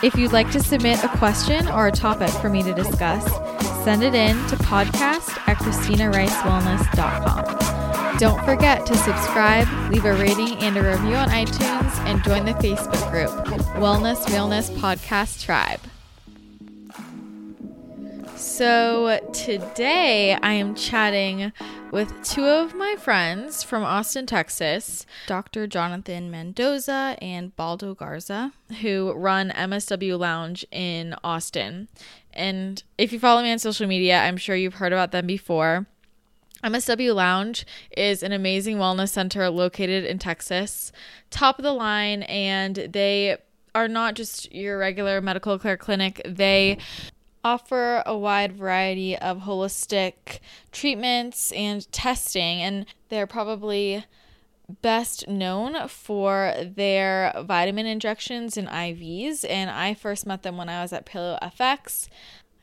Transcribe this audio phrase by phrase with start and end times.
[0.00, 3.24] If you'd like to submit a question or a topic for me to discuss,
[3.82, 8.18] send it in to podcast at ChristinaRiceWellness.com.
[8.18, 12.54] Don't forget to subscribe, leave a rating and a review on iTunes, and join the
[12.54, 13.30] Facebook group,
[13.74, 15.80] Wellness Realness Podcast Tribe.
[18.58, 21.52] So, today I am chatting
[21.92, 25.68] with two of my friends from Austin, Texas, Dr.
[25.68, 31.86] Jonathan Mendoza and Baldo Garza, who run MSW Lounge in Austin.
[32.32, 35.86] And if you follow me on social media, I'm sure you've heard about them before.
[36.64, 37.64] MSW Lounge
[37.96, 40.90] is an amazing wellness center located in Texas,
[41.30, 43.36] top of the line, and they
[43.76, 46.20] are not just your regular medical care clinic.
[46.24, 46.78] They
[47.44, 50.40] offer a wide variety of holistic
[50.72, 54.04] treatments and testing, and they're probably
[54.82, 59.44] best known for their vitamin injections and IVs.
[59.48, 62.08] And I first met them when I was at Paleo FX.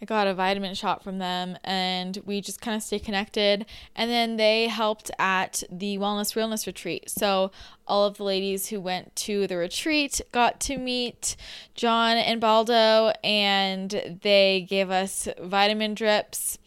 [0.01, 3.65] I got a vitamin shot from them and we just kind of stay connected.
[3.95, 7.09] And then they helped at the Wellness Realness retreat.
[7.09, 7.51] So
[7.87, 11.35] all of the ladies who went to the retreat got to meet
[11.75, 16.59] John and Baldo and they gave us vitamin drips.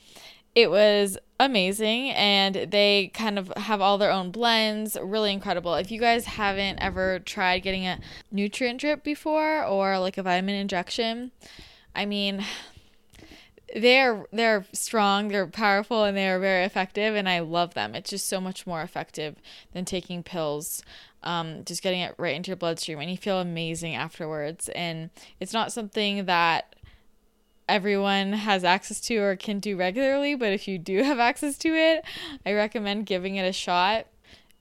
[0.55, 5.91] It was amazing and they kind of have all their own blends really incredible if
[5.93, 8.01] you guys haven't ever tried getting a
[8.33, 11.31] nutrient drip before or like a vitamin injection
[11.95, 12.45] i mean
[13.75, 17.95] they're they're strong, they're powerful, and they are very effective, and I love them.
[17.95, 19.37] It's just so much more effective
[19.73, 20.83] than taking pills.
[21.23, 24.69] Um, just getting it right into your bloodstream, and you feel amazing afterwards.
[24.71, 26.77] And it's not something that
[27.69, 31.69] everyone has access to or can do regularly, but if you do have access to
[31.69, 32.05] it,
[32.47, 34.07] I recommend giving it a shot.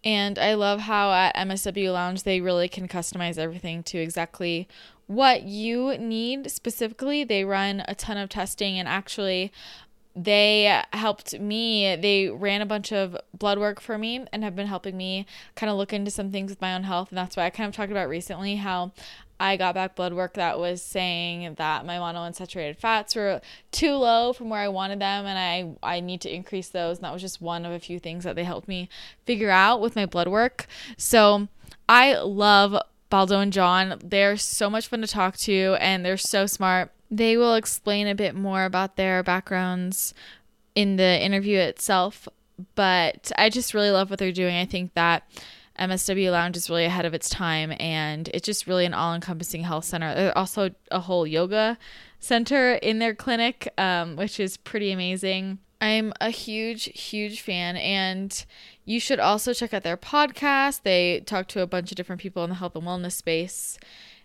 [0.04, 4.68] And I love how at MSW Lounge they really can customize everything to exactly
[5.08, 7.24] what you need specifically.
[7.24, 9.52] They run a ton of testing and actually
[10.16, 11.96] they helped me.
[11.96, 15.26] They ran a bunch of blood work for me and have been helping me
[15.56, 17.10] kind of look into some things with my own health.
[17.10, 18.94] And that's why I kind of talked about recently how
[19.40, 23.42] I got back blood work that was saying that my monounsaturated fats were
[23.72, 25.38] too low from where I wanted them and
[25.84, 28.24] I I need to increase those and that was just one of a few things
[28.24, 28.90] that they helped me
[29.26, 30.66] figure out with my blood work.
[30.98, 31.48] So
[31.88, 34.00] I love Baldo and John.
[34.04, 36.92] They're so much fun to talk to and they're so smart.
[37.10, 40.14] They will explain a bit more about their backgrounds
[40.76, 42.28] in the interview itself,
[42.76, 44.56] but I just really love what they're doing.
[44.56, 45.24] I think that
[45.80, 49.64] MSW Lounge is really ahead of its time and it's just really an all encompassing
[49.64, 50.14] health center.
[50.14, 51.78] There's also a whole yoga
[52.20, 55.60] center in their clinic, um, which is pretty amazing.
[55.80, 58.46] I'm a huge, huge fan, and
[58.88, 60.84] you should also check out their podcast.
[60.84, 63.78] They talk to a bunch of different people in the health and wellness space.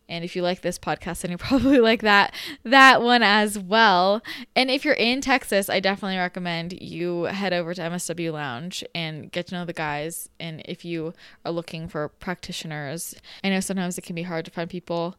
[0.09, 4.22] And if you like this podcast, then you probably like that that one as well.
[4.55, 9.33] And if you're in Texas, I definitely recommend you head over to MSW Lounge and
[9.33, 10.28] get to know the guys.
[10.39, 11.12] And if you
[11.45, 15.17] are looking for practitioners, I know sometimes it can be hard to find people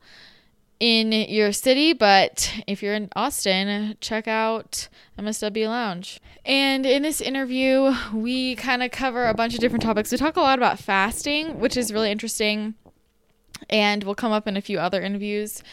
[0.83, 6.19] in your city, but if you're in Austin, check out MSW Lounge.
[6.43, 10.11] And in this interview, we kind of cover a bunch of different topics.
[10.11, 12.73] We talk a lot about fasting, which is really interesting,
[13.69, 15.63] and will come up in a few other interviews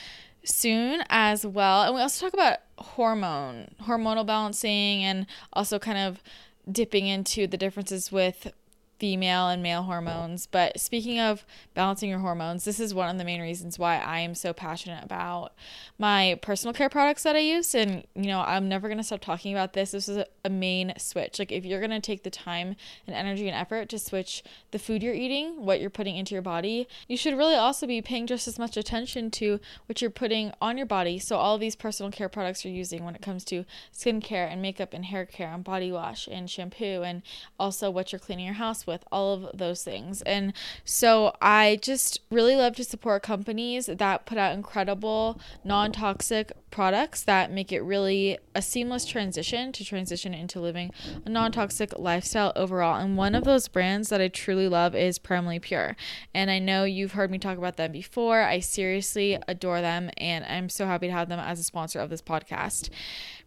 [0.44, 1.82] soon as well.
[1.82, 6.22] And we also talk about hormone, hormonal balancing, and also kind of
[6.70, 8.52] dipping into the differences with
[9.00, 10.46] female and male hormones.
[10.46, 11.44] But speaking of
[11.74, 15.02] balancing your hormones, this is one of the main reasons why I am so passionate
[15.02, 15.54] about
[15.98, 17.74] my personal care products that I use.
[17.74, 19.92] And, you know, I'm never going to stop talking about this.
[19.92, 21.38] This is a, main switch.
[21.38, 22.74] Like, if you're going to take the time
[23.06, 24.42] and energy and effort to switch
[24.72, 28.02] the food you're eating, what you're putting into your body, you should really also be
[28.02, 31.20] paying just as much attention to what you're putting on your body.
[31.20, 33.64] So, all these personal care products you're using when it comes to
[33.94, 37.22] skincare and makeup and hair care and body wash and shampoo, and
[37.60, 40.20] also what you're cleaning your house with with, all of those things.
[40.22, 40.52] And
[40.84, 47.22] so I just really love to support companies that put out incredible non toxic products
[47.22, 50.90] that make it really a seamless transition to transition into living
[51.24, 53.00] a non toxic lifestyle overall.
[53.00, 55.96] And one of those brands that I truly love is Primally Pure.
[56.34, 58.42] And I know you've heard me talk about them before.
[58.42, 62.10] I seriously adore them, and I'm so happy to have them as a sponsor of
[62.10, 62.90] this podcast.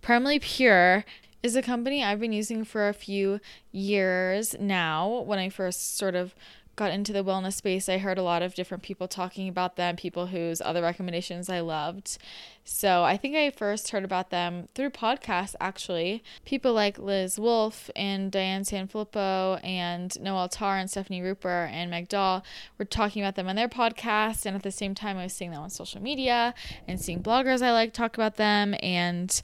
[0.01, 1.05] Primally Pure
[1.43, 3.41] is a company I've been using for a few
[3.71, 5.23] years now.
[5.25, 6.33] When I first sort of
[6.75, 9.95] got into the wellness space, I heard a lot of different people talking about them,
[9.95, 12.17] people whose other recommendations I loved.
[12.63, 16.23] So I think I first heard about them through podcasts, actually.
[16.45, 22.07] People like Liz Wolfe and Diane Sanfilippo and Noelle Tarr and Stefani Ruper and Meg
[22.07, 22.43] Dahl
[22.79, 24.45] were talking about them on their podcast.
[24.45, 26.55] And at the same time, I was seeing them on social media
[26.87, 28.75] and seeing bloggers I like talk about them.
[28.81, 29.39] And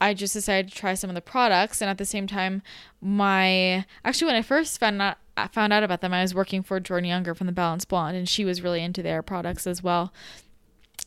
[0.00, 1.80] I just decided to try some of the products.
[1.80, 2.62] And at the same time,
[3.00, 5.18] my actually, when I first found out,
[5.52, 8.28] found out about them, I was working for Jordan Younger from the Balanced Blonde, and
[8.28, 10.12] she was really into their products as well.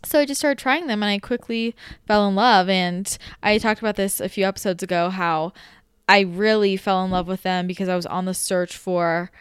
[0.04, 1.76] So I just started trying them, and I quickly
[2.06, 2.70] fell in love.
[2.70, 5.54] And I talked about this a few episodes ago how
[6.08, 9.32] I really fell in love with them because I was on the search for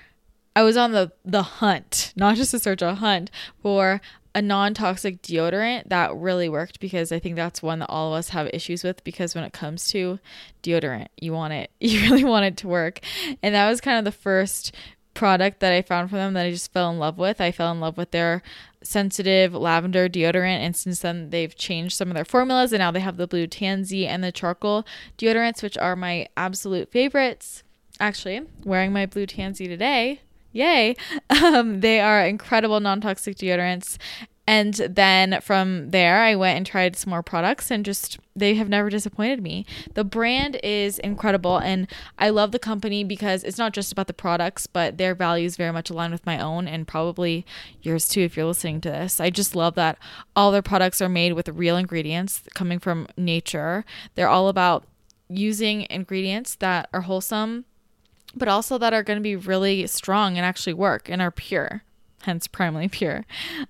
[0.54, 4.00] I was on the the hunt, not just a search, a hunt for
[4.36, 8.28] a non-toxic deodorant that really worked because I think that's one that all of us
[8.28, 10.18] have issues with because when it comes to
[10.62, 13.00] deodorant, you want it you really want it to work.
[13.42, 14.74] And that was kind of the first
[15.14, 17.40] product that I found from them that I just fell in love with.
[17.40, 18.42] I fell in love with their
[18.82, 23.00] sensitive lavender deodorant and since then they've changed some of their formulas and now they
[23.00, 24.86] have the blue tansy and the charcoal
[25.16, 27.62] deodorants which are my absolute favorites.
[27.98, 30.20] Actually, wearing my blue tansy today
[30.56, 30.96] Yay.
[31.28, 33.98] Um, they are incredible non toxic deodorants.
[34.46, 38.68] And then from there, I went and tried some more products and just they have
[38.68, 39.66] never disappointed me.
[39.94, 41.88] The brand is incredible and
[42.18, 45.72] I love the company because it's not just about the products, but their values very
[45.72, 47.44] much align with my own and probably
[47.82, 49.20] yours too if you're listening to this.
[49.20, 49.98] I just love that
[50.36, 53.84] all their products are made with real ingredients coming from nature.
[54.14, 54.84] They're all about
[55.28, 57.64] using ingredients that are wholesome
[58.36, 61.82] but also that are going to be really strong and actually work and are pure
[62.22, 63.24] hence primally pure.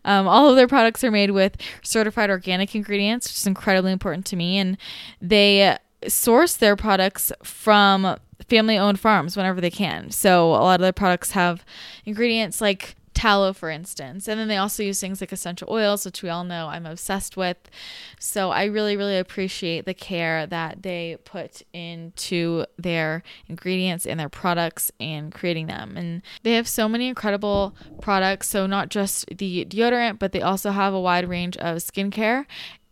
[0.05, 4.25] Um, all of their products are made with certified organic ingredients, which is incredibly important
[4.27, 4.57] to me.
[4.57, 4.79] And
[5.21, 5.77] they
[6.09, 8.17] source their products from
[8.49, 10.11] family owned farms whenever they can.
[10.11, 11.65] So a lot of their products have
[12.05, 14.29] ingredients like tallow, for instance.
[14.29, 17.37] And then they also use things like essential oils, which we all know I'm obsessed
[17.37, 17.57] with.
[18.21, 24.29] So I really, really appreciate the care that they put into their ingredients and their
[24.29, 25.97] products and creating them.
[25.97, 28.49] And they have so many incredible products.
[28.51, 32.45] So not just the deodorant, but they also have a wide range of skincare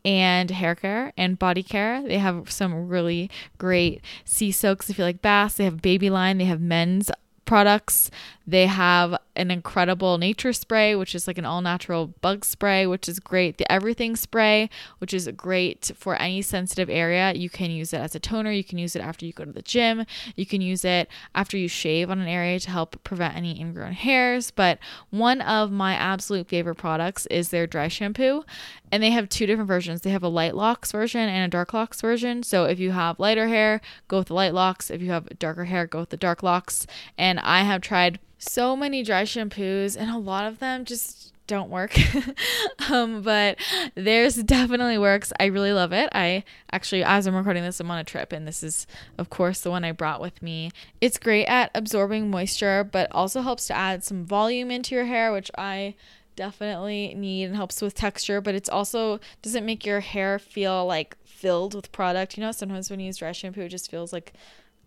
[0.07, 2.03] and hair care and body care.
[2.03, 5.57] They have some really great sea soaks if you like baths.
[5.57, 7.11] They have baby line, they have men's
[7.45, 8.11] products.
[8.47, 13.09] They have an incredible nature spray, which is like an all natural bug spray, which
[13.09, 13.59] is great.
[13.59, 14.69] The everything spray,
[14.99, 17.33] which is great for any sensitive area.
[17.33, 18.53] You can use it as a toner.
[18.53, 20.05] You can use it after you go to the gym.
[20.37, 23.93] You can use it after you shave on an area to help prevent any ingrown
[23.93, 24.51] hairs.
[24.51, 24.79] But
[25.11, 28.45] one of my absolute favorite products is their dry shampoo.
[28.93, 30.03] And they have two different versions.
[30.03, 32.43] They have a light locks version and a dark locks version.
[32.43, 34.91] So if you have lighter hair, go with the light locks.
[34.91, 36.87] If you have darker hair, go with the dark locks.
[37.19, 41.71] And I have tried so many dry shampoos, and a lot of them just don't
[41.71, 41.97] work.
[42.91, 43.59] um, but
[43.95, 45.33] theirs definitely works.
[45.39, 46.09] I really love it.
[46.13, 48.87] I actually, as I'm recording this, I'm on a trip, and this is,
[49.19, 50.71] of course, the one I brought with me.
[51.01, 55.33] It's great at absorbing moisture, but also helps to add some volume into your hair,
[55.33, 55.95] which I
[56.37, 61.17] definitely need and helps with texture, but it's also doesn't make your hair feel like
[61.25, 62.37] filled with product.
[62.37, 64.33] You know, sometimes when you use dry shampoo, it just feels like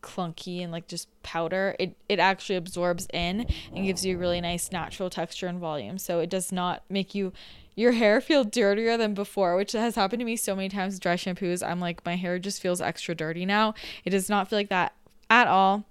[0.08, 4.40] clunky and like just powder it it actually absorbs in and gives you a really
[4.40, 5.98] nice natural texture and volume.
[5.98, 7.34] So it does not make you
[7.76, 11.16] your hair feel dirtier than before which has happened to me so many times dry
[11.16, 11.68] shampoos.
[11.68, 13.74] I'm like my hair just feels extra dirty now.
[14.06, 14.94] It does not feel like that
[15.30, 15.86] at all.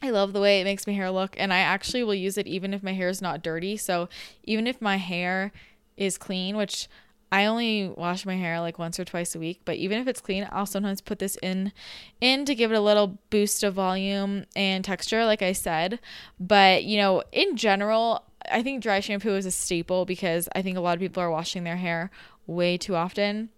[0.00, 2.46] I love the way it makes my hair look, and I actually will use it
[2.46, 3.76] even if my hair is not dirty.
[3.76, 4.08] So,
[4.44, 5.50] even if my hair
[5.96, 6.86] is clean, which
[7.30, 10.20] I only wash my hair like once or twice a week, but even if it's
[10.20, 11.72] clean, I'll sometimes put this in
[12.20, 16.00] in to give it a little boost of volume and texture like I said.
[16.40, 20.78] But, you know, in general, I think dry shampoo is a staple because I think
[20.78, 22.10] a lot of people are washing their hair
[22.46, 23.50] way too often.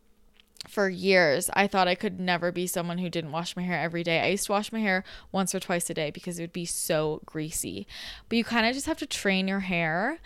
[0.68, 4.02] For years, I thought I could never be someone who didn't wash my hair every
[4.02, 4.20] day.
[4.20, 6.66] I used to wash my hair once or twice a day because it would be
[6.66, 7.86] so greasy.
[8.28, 10.18] But you kind of just have to train your hair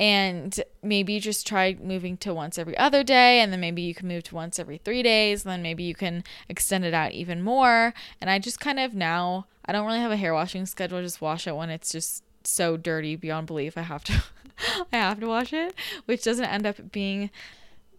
[0.00, 4.08] and maybe just try moving to once every other day and then maybe you can
[4.08, 7.42] move to once every 3 days and then maybe you can extend it out even
[7.42, 11.00] more and I just kind of now I don't really have a hair washing schedule
[11.00, 14.22] just wash it when it's just so dirty beyond belief I have to
[14.92, 15.74] I have to wash it
[16.06, 17.30] which doesn't end up being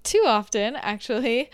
[0.03, 1.49] too often actually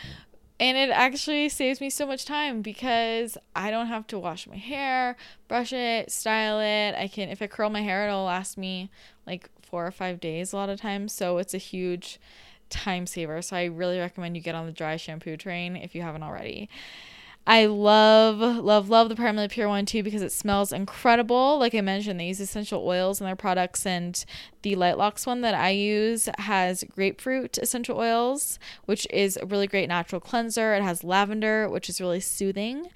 [0.59, 4.57] and it actually saves me so much time because I don't have to wash my
[4.57, 5.17] hair,
[5.47, 6.95] brush it, style it.
[6.95, 8.91] I can, if I curl my hair, it'll last me
[9.25, 11.13] like four or five days a lot of times.
[11.13, 12.19] So it's a huge
[12.69, 13.41] time saver.
[13.41, 16.69] So I really recommend you get on the dry shampoo train if you haven't already.
[17.47, 21.57] I love, love, love the Primally Pure one too because it smells incredible.
[21.57, 24.23] Like I mentioned, they use essential oils in their products, and
[24.61, 29.65] the Light Locks one that I use has grapefruit essential oils, which is a really
[29.65, 30.75] great natural cleanser.
[30.75, 32.89] It has lavender, which is really soothing,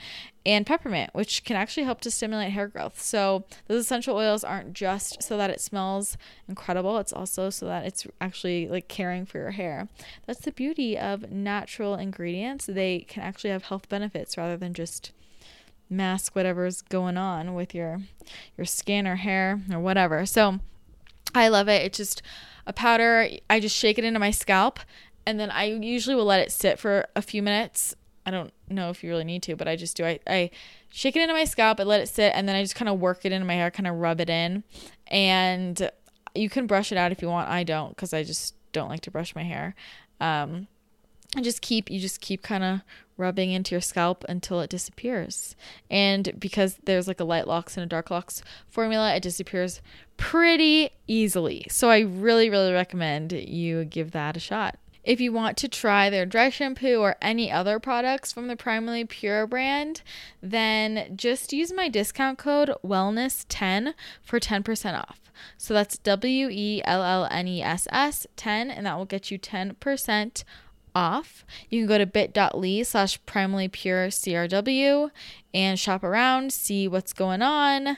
[0.46, 3.02] and peppermint, which can actually help to stimulate hair growth.
[3.02, 7.86] So, those essential oils aren't just so that it smells incredible, it's also so that
[7.86, 9.88] it's actually like caring for your hair.
[10.28, 12.68] That's the beauty of natural ingredients.
[12.68, 15.12] They can actually have health benefits rather than just
[15.90, 18.02] mask whatever's going on with your
[18.58, 20.26] your skin or hair or whatever.
[20.26, 20.60] So,
[21.34, 21.82] I love it.
[21.84, 22.22] It's just
[22.68, 23.28] a powder.
[23.50, 24.80] I just shake it into my scalp
[25.26, 27.96] and then I usually will let it sit for a few minutes
[28.26, 30.06] I don't know if you really need to, but I just do.
[30.06, 30.50] I, I
[30.90, 33.00] shake it into my scalp, I let it sit, and then I just kind of
[33.00, 34.64] work it into my hair, kind of rub it in.
[35.08, 35.90] And
[36.34, 37.50] you can brush it out if you want.
[37.50, 39.76] I don't because I just don't like to brush my hair.
[40.20, 40.68] Um,
[41.36, 42.82] and just keep you just keep kind of
[43.18, 45.56] rubbing into your scalp until it disappears.
[45.90, 49.82] And because there's like a light locks and a dark locks formula, it disappears
[50.18, 51.66] pretty easily.
[51.70, 54.78] So I really really recommend you give that a shot.
[55.06, 59.08] If you want to try their dry shampoo or any other products from the Primally
[59.08, 60.02] Pure brand,
[60.42, 63.94] then just use my discount code wellness10
[64.24, 65.22] for 10% off.
[65.58, 69.30] So that's W E L L N E S S 10, and that will get
[69.30, 70.44] you 10%
[70.96, 71.46] off.
[71.70, 75.12] You can go to bit.ly slash primallypure CRW
[75.54, 77.98] and shop around, see what's going on.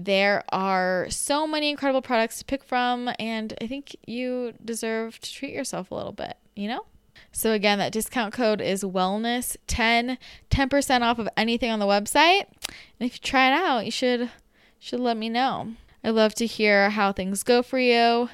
[0.00, 5.32] There are so many incredible products to pick from, and I think you deserve to
[5.32, 6.86] treat yourself a little bit, you know?
[7.32, 10.16] So again, that discount code is wellness10,
[10.50, 12.44] 10% off of anything on the website.
[12.68, 14.30] And if you try it out, you should
[14.78, 15.74] should let me know.
[16.04, 18.28] I'd love to hear how things go for you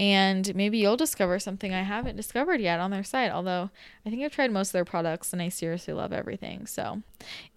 [0.00, 3.30] and maybe you'll discover something I haven't discovered yet on their site.
[3.30, 3.68] Although
[4.06, 6.66] I think I've tried most of their products and I seriously love everything.
[6.66, 7.02] So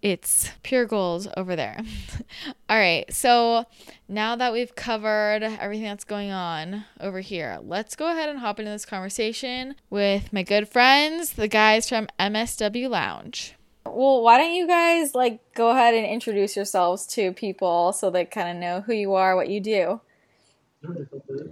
[0.02, 1.80] it's pure gold over there.
[2.70, 3.12] All right.
[3.14, 3.64] So
[4.10, 8.60] now that we've covered everything that's going on over here, let's go ahead and hop
[8.60, 13.56] into this conversation with my good friends, the guys from MSW Lounge.
[13.86, 18.26] Well, why don't you guys like go ahead and introduce yourselves to people so they
[18.26, 20.02] kind of know who you are, what you do?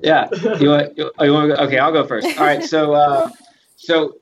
[0.02, 0.28] Yeah.
[0.60, 2.28] You want, you, you want okay, I'll go first.
[2.38, 2.64] All right.
[2.64, 3.30] So, uh,
[3.76, 4.18] so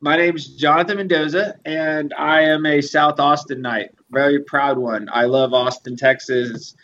[0.00, 5.08] my name is Jonathan Mendoza, and I am a South Austinite, very proud one.
[5.12, 6.50] I love Austin, Texas.
[6.50, 6.76] It's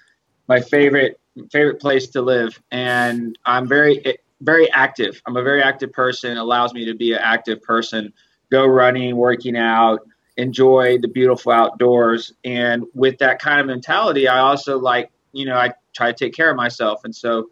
[0.46, 1.20] my favorite
[1.50, 5.20] favorite place to live, and I'm very very active.
[5.26, 6.32] I'm a very active person.
[6.32, 8.12] It allows me to be an active person.
[8.50, 10.06] Go running, working out,
[10.36, 15.56] enjoy the beautiful outdoors, and with that kind of mentality, I also like you know
[15.56, 17.50] I try to take care of myself, and so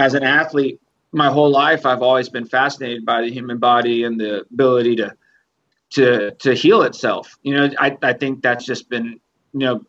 [0.00, 0.80] as an athlete,
[1.12, 5.14] my whole life, I've always been fascinated by the human body and the ability to
[5.90, 7.36] to to heal itself.
[7.42, 9.20] You know, I, I think that's just been,
[9.52, 9.84] you know,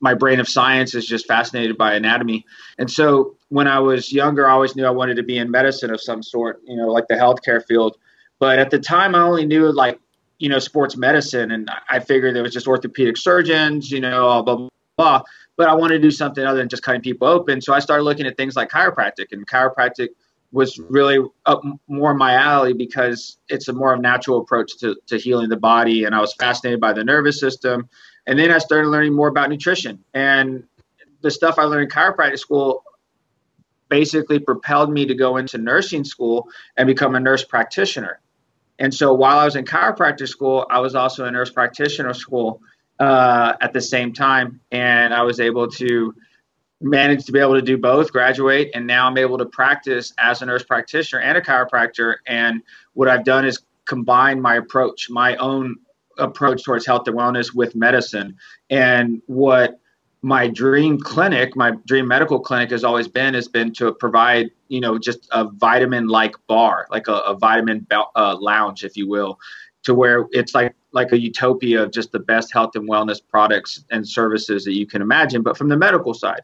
[0.00, 2.44] my brain of science is just fascinated by anatomy.
[2.78, 5.90] And so when I was younger, I always knew I wanted to be in medicine
[5.90, 7.96] of some sort, you know, like the healthcare field.
[8.38, 9.98] But at the time, I only knew like,
[10.38, 11.50] you know, sports medicine.
[11.50, 14.68] And I figured there was just orthopedic surgeons, you know, blah, blah,
[14.98, 15.22] blah
[15.56, 17.60] but I wanted to do something other than just cutting people open.
[17.60, 20.08] So I started looking at things like chiropractic, and chiropractic
[20.52, 20.92] was mm-hmm.
[20.92, 25.56] really up more my alley because it's a more natural approach to, to healing the
[25.56, 26.04] body.
[26.04, 27.88] And I was fascinated by the nervous system.
[28.26, 30.02] And then I started learning more about nutrition.
[30.14, 30.64] And
[31.20, 32.84] the stuff I learned in chiropractic school
[33.88, 38.20] basically propelled me to go into nursing school and become a nurse practitioner.
[38.78, 42.60] And so while I was in chiropractic school, I was also in nurse practitioner school
[42.98, 46.14] uh, at the same time, and I was able to
[46.80, 50.42] manage to be able to do both, graduate, and now I'm able to practice as
[50.42, 52.16] a nurse practitioner and a chiropractor.
[52.26, 52.62] And
[52.92, 55.76] what I've done is combine my approach, my own
[56.18, 58.36] approach towards health and wellness with medicine.
[58.70, 59.78] And what
[60.22, 64.80] my dream clinic, my dream medical clinic has always been has been to provide, you
[64.80, 69.38] know, just a vitamin like bar, like a, a vitamin uh, lounge, if you will,
[69.86, 73.84] to where it's like like a utopia of just the best health and wellness products
[73.90, 76.42] and services that you can imagine, but from the medical side.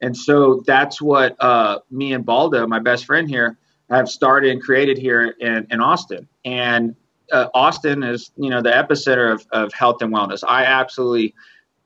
[0.00, 3.56] And so that's what uh, me and Baldo, my best friend here,
[3.90, 6.28] have started and created here in, in Austin.
[6.44, 6.94] And
[7.32, 10.44] uh, Austin is, you know, the epicenter of, of health and wellness.
[10.46, 11.34] I absolutely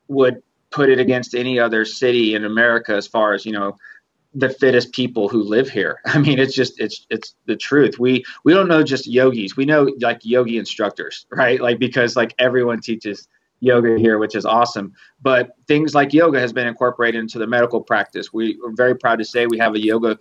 [0.08, 3.76] would put it against any other city in America as far as, you know,
[4.38, 6.00] the fittest people who live here.
[6.06, 7.98] I mean, it's just it's it's the truth.
[7.98, 9.56] We we don't know just yogis.
[9.56, 11.60] We know like yogi instructors, right?
[11.60, 13.28] Like because like everyone teaches
[13.60, 14.94] yoga here, which is awesome.
[15.20, 18.32] But things like yoga has been incorporated into the medical practice.
[18.32, 20.18] We are very proud to say we have a yoga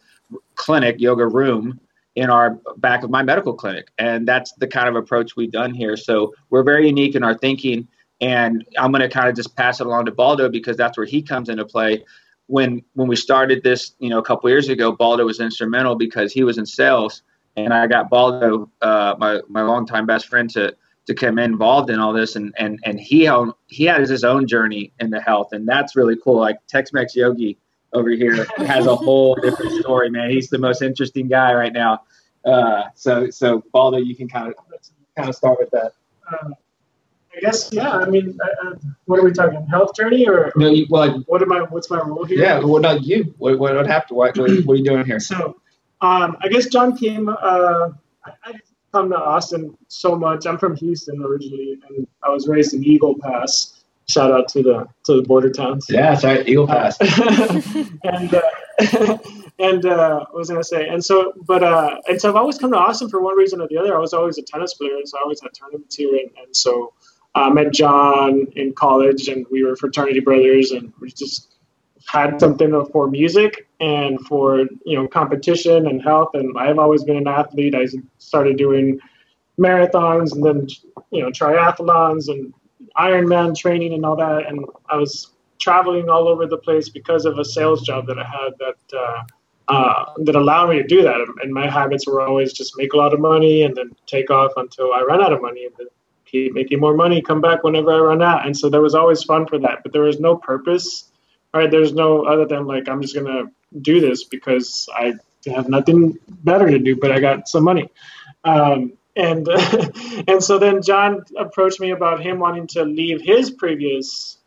[0.56, 1.80] clinic, yoga room
[2.16, 3.90] in our back of my medical clinic.
[4.00, 5.96] And that's the kind of approach we've done here.
[5.96, 7.88] So we're very unique in our thinking.
[8.20, 11.06] And I'm going to kind of just pass it along to Baldo because that's where
[11.06, 12.04] he comes into play.
[12.48, 16.32] When when we started this, you know, a couple years ago, Baldo was instrumental because
[16.32, 17.24] he was in sales,
[17.56, 20.76] and I got Baldo, uh, my my longtime best friend, to
[21.08, 23.30] to come involved in all this, and and and he
[23.68, 26.40] he has his own journey into health, and that's really cool.
[26.40, 27.58] Like Tex-Mex Yogi
[27.94, 30.30] over here has a whole different story, man.
[30.30, 32.02] He's the most interesting guy right now.
[32.46, 34.56] Uh, so, so Baldo, you can kind of
[35.16, 35.94] kind of start with that.
[36.32, 36.50] Uh,
[37.38, 37.92] I guess, yeah.
[37.92, 38.76] I mean, uh, uh,
[39.06, 39.66] what are we talking?
[39.68, 40.70] Health journey or no?
[40.70, 41.62] You, well, what am I?
[41.62, 42.40] What's my role here?
[42.40, 43.36] Yeah, well, not you.
[43.38, 44.18] What what, what happened?
[44.18, 45.20] What, what, what are you doing here?
[45.20, 45.60] So,
[46.02, 47.30] um, I guess John came.
[47.30, 47.90] Uh,
[48.26, 48.54] I, I
[48.92, 50.48] come to Austin so much.
[50.48, 53.78] I'm from Houston originally, and I was raised in Eagle Pass
[54.10, 55.88] shout out to the to the border towns.
[55.90, 56.98] Yeah, sorry, Eagle Pass.
[58.04, 58.42] and uh,
[59.60, 60.88] and uh, what was I gonna say?
[60.88, 63.68] And so, but uh, and so I've always come to Austin for one reason or
[63.68, 63.96] the other.
[63.96, 66.16] I was always a tennis player, and so I always had tournaments here.
[66.16, 66.94] And, and so
[67.38, 71.56] I met John in college, and we were fraternity brothers, and we just
[72.08, 76.32] had something for music and for you know competition and health.
[76.34, 77.76] And I've always been an athlete.
[77.76, 79.00] I started doing
[79.60, 80.68] marathons and then
[81.12, 82.54] you know triathlons and
[82.98, 87.38] Ironman training and all that, and I was traveling all over the place because of
[87.38, 89.24] a sales job that I had that uh,
[89.68, 91.20] uh, that allowed me to do that.
[91.44, 94.54] And my habits were always just make a lot of money and then take off
[94.58, 95.88] until I run out of money, and then
[96.30, 98.46] keep making more money, come back whenever I run out.
[98.46, 101.12] And so there was always fun for that, but there was no purpose.
[101.54, 101.72] Right?
[101.72, 103.46] There's no other than like I'm just gonna
[103.82, 105.14] do this because I
[105.48, 107.90] have nothing better to do, but I got some money.
[108.44, 109.90] Um, and uh,
[110.28, 114.38] and so then John approached me about him wanting to leave his previous,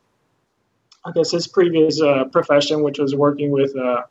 [1.05, 4.03] I guess his previous uh, profession, which was working with uh,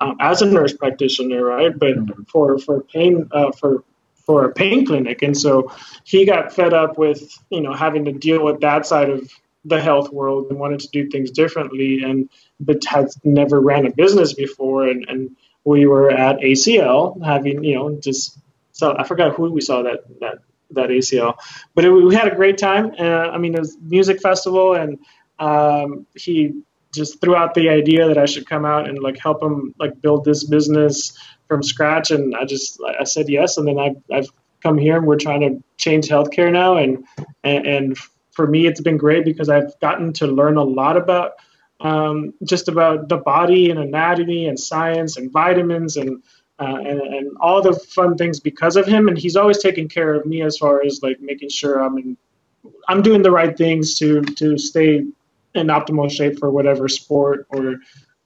[0.00, 1.76] um, as a nurse practitioner, right?
[1.76, 2.22] But mm-hmm.
[2.24, 3.84] for for pain uh, for
[4.28, 5.72] for a pain clinic, and so
[6.04, 9.32] he got fed up with you know having to deal with that side of
[9.64, 12.28] the health world and wanted to do things differently, and
[12.60, 15.30] but had never ran a business before, and and
[15.64, 18.38] we were at ACL having you know just
[18.72, 20.40] so I forgot who we saw that that
[20.72, 21.38] that ACL,
[21.74, 22.92] but it, we had a great time.
[22.98, 24.98] Uh, I mean, it was music festival, and
[25.38, 26.52] um, he
[26.94, 30.02] just threw out the idea that I should come out and like help him like
[30.02, 34.28] build this business from scratch, and I just I said yes, and then I've I've
[34.62, 37.04] come here and we're trying to change healthcare now, and
[37.42, 37.98] and, and
[38.32, 41.32] for me it's been great because I've gotten to learn a lot about
[41.80, 46.22] um, just about the body and anatomy and science and vitamins and
[46.60, 49.06] uh, and, and all the fun things because of him.
[49.06, 52.16] And he's always taking care of me as far as like making sure I'm in,
[52.88, 55.04] I'm doing the right things to to stay
[55.54, 57.76] in optimal shape for whatever sport or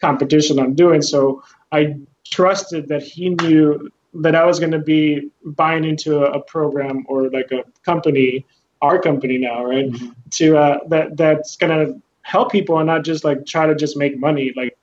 [0.01, 1.03] competition I'm doing.
[1.03, 1.97] So I
[2.33, 7.05] trusted that he knew that I was going to be buying into a, a, program
[7.09, 8.45] or like a company,
[8.81, 9.90] our company now, right?
[9.90, 10.11] Mm-hmm.
[10.31, 13.97] To uh, that that's going to help people and not just like try to just
[13.97, 14.77] make money like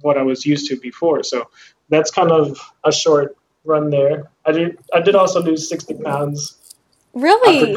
[0.00, 1.22] what I was used to before.
[1.22, 1.48] So
[1.88, 4.30] that's kind of a short run there.
[4.44, 6.58] I did I did also lose sixty pounds.
[7.14, 7.72] Really?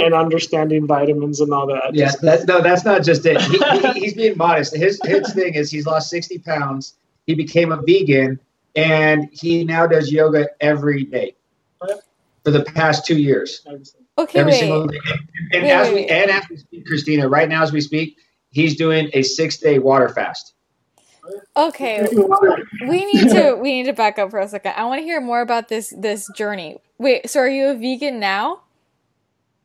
[0.00, 1.92] And understanding vitamins and all that.
[1.92, 3.40] Yeah, that, no, that's not just it.
[3.42, 4.76] He, he, he's being modest.
[4.76, 6.94] His his thing is he's lost sixty pounds.
[7.26, 8.38] He became a vegan,
[8.76, 11.34] and he now does yoga every day
[12.44, 13.66] for the past two years.
[14.16, 14.58] Okay, every wait.
[14.58, 14.98] single day.
[15.06, 15.94] And, and wait, as wait.
[15.94, 18.16] we and as we speak, Christina, right now as we speak,
[18.50, 20.54] he's doing a six day water fast.
[21.56, 22.06] Okay,
[22.86, 24.74] we need to we need to back up for a second.
[24.76, 26.78] I want to hear more about this this journey.
[26.98, 28.60] Wait, so are you a vegan now?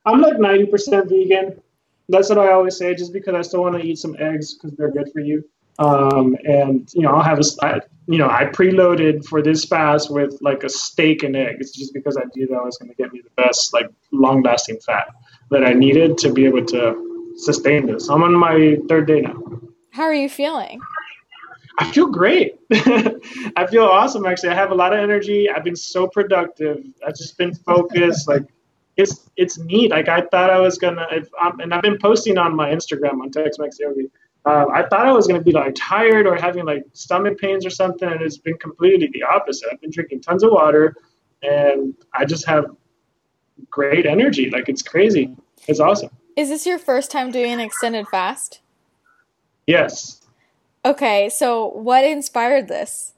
[0.06, 1.62] I'm like ninety percent vegan.
[2.08, 4.76] That's what I always say, just because I still want to eat some eggs because
[4.78, 5.44] they're good for you.
[5.80, 10.12] Um, and you know, I'll have a I, you know I preloaded for this fast
[10.12, 13.14] with like a steak and eggs, just because I knew that was going to get
[13.14, 15.08] me the best like long lasting fat
[15.52, 18.10] that I needed to be able to sustain this.
[18.10, 19.42] I'm on my third day now.
[19.92, 20.82] How are you feeling?
[21.78, 22.60] I feel great.
[23.56, 24.26] I feel awesome.
[24.26, 25.50] Actually, I have a lot of energy.
[25.50, 26.84] I've been so productive.
[27.08, 28.28] I've just been focused.
[28.28, 28.44] like
[28.98, 29.92] it's it's neat.
[29.92, 33.22] Like I thought I was gonna, if, um, and I've been posting on my Instagram
[33.22, 34.12] on Tex Mex Yogi
[34.46, 37.66] uh, I thought I was going to be like tired or having like stomach pains
[37.66, 39.70] or something, and it's been completely the opposite.
[39.72, 40.96] I've been drinking tons of water,
[41.44, 42.66] and I just have
[43.70, 44.50] great energy.
[44.50, 45.36] Like it's crazy.
[45.68, 46.10] It's awesome.
[46.36, 48.62] Is this your first time doing an extended fast?
[49.68, 50.22] Yes.
[50.86, 53.14] Okay, so what inspired this?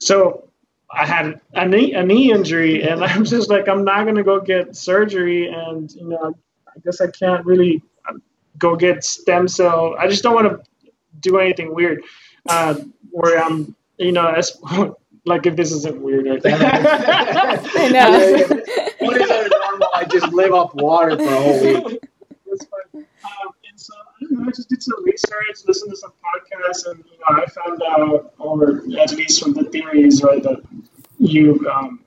[0.00, 0.50] So
[0.90, 4.38] I had a knee, a knee injury, and I'm just like, I'm not gonna go
[4.38, 6.34] get surgery, and you know,
[6.68, 7.82] I guess I can't really um,
[8.58, 9.94] go get stem cell.
[9.98, 10.90] I just don't want to
[11.20, 12.02] do anything weird,
[12.48, 12.76] uh,
[13.10, 14.56] where I'm, you know, as,
[15.24, 16.26] like if this isn't weird.
[16.26, 18.46] Or I know.
[19.00, 19.88] What is that normal?
[19.94, 22.02] I just live off water for a whole week.
[22.48, 23.04] That's fine.
[23.24, 26.86] Um, and so I don't know, I just did some research, listened to some podcasts,
[26.90, 30.62] and you know, I found out, or at least from the theories, right, that
[31.18, 32.00] you um,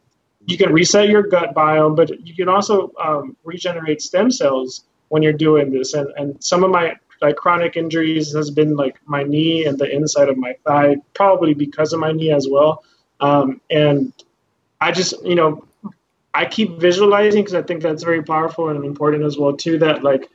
[0.46, 5.22] you can reset your gut biome, but you can also um, regenerate stem cells when
[5.22, 5.94] you're doing this.
[5.94, 9.94] And and some of my like chronic injuries has been like my knee and the
[9.94, 12.84] inside of my thigh, probably because of my knee as well.
[13.20, 14.14] Um, and
[14.80, 15.66] I just you know
[16.34, 19.78] I keep visualizing because I think that's very powerful and important as well too.
[19.80, 20.30] That like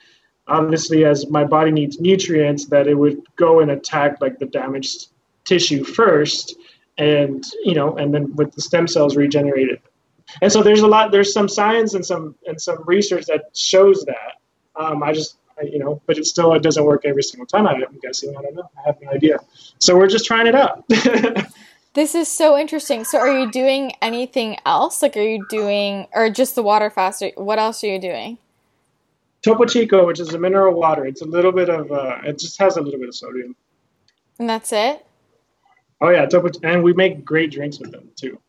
[0.47, 5.09] obviously as my body needs nutrients, that it would go and attack like the damaged
[5.45, 6.57] tissue first,
[6.99, 9.81] and you know, and then with the stem cells regenerated.
[10.43, 14.05] And so there's a lot, there's some science and some and some research that shows
[14.05, 14.41] that.
[14.77, 17.67] Um, I just I, you know, but it still it doesn't work every single time.
[17.67, 18.35] I'm guessing.
[18.37, 18.71] I don't know.
[18.79, 19.39] I have no idea.
[19.79, 20.85] So we're just trying it out.
[21.95, 23.05] This is so interesting.
[23.05, 25.01] So, are you doing anything else?
[25.01, 27.23] Like, are you doing, or just the water fast?
[27.37, 28.37] What else are you doing?
[29.43, 31.07] Topo Chico, which is a mineral water.
[31.07, 33.55] It's a little bit of, uh, it just has a little bit of sodium.
[34.41, 35.07] And that's it?
[36.01, 38.41] Oh yeah, Topo, and we make great drinks with them too.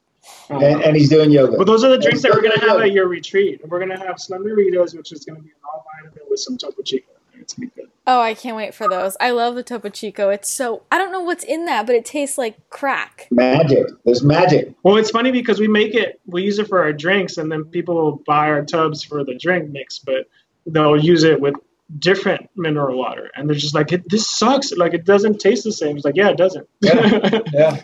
[0.49, 1.57] Um, And, and he's doing yoga.
[1.57, 2.67] but those are the drinks that we're gonna Yoga.
[2.73, 3.61] have at your retreat.
[3.67, 7.07] We're gonna have Slenderitos, which is gonna be an all vitamin with some Topo Chico.
[7.39, 7.89] It's gonna be good.
[8.07, 9.17] Oh, I can't wait for those.
[9.19, 10.29] I love the Topo Chico.
[10.29, 13.27] It's so, I don't know what's in that, but it tastes like crack.
[13.31, 13.87] Magic.
[14.05, 14.73] There's magic.
[14.83, 17.65] Well, it's funny because we make it, we use it for our drinks, and then
[17.65, 20.27] people will buy our tubs for the drink mix, but
[20.67, 21.55] they'll use it with
[21.99, 24.71] different mineral water, and they're just like, it, "This sucks!
[24.73, 26.67] Like it doesn't taste the same." It's like, yeah, it doesn't.
[26.81, 27.41] Yeah.
[27.53, 27.81] Yeah.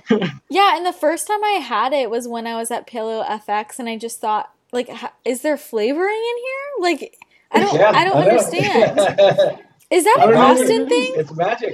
[0.49, 3.79] Yeah, and the first time I had it was when I was at Paleo FX,
[3.79, 6.67] and I just thought, like, ha- is there flavoring in here?
[6.79, 7.17] Like,
[7.51, 8.29] I don't, Yeah, I don't know.
[8.31, 9.59] understand.
[9.91, 10.41] Is that a an don't know.
[10.63, 11.13] Austin thing?
[11.17, 11.73] It's magic.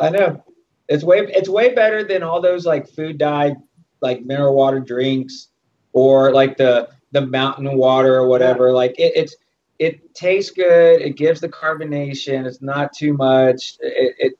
[0.00, 0.44] I know.
[0.88, 3.56] It's way it's way better than all those like food dyed
[4.02, 5.48] like mineral water drinks
[5.94, 8.72] or like the the mountain water or whatever.
[8.72, 9.34] Like it, it's
[9.78, 11.00] it tastes good.
[11.02, 12.46] It gives the carbonation.
[12.46, 13.76] It's not too much.
[13.80, 14.32] It, it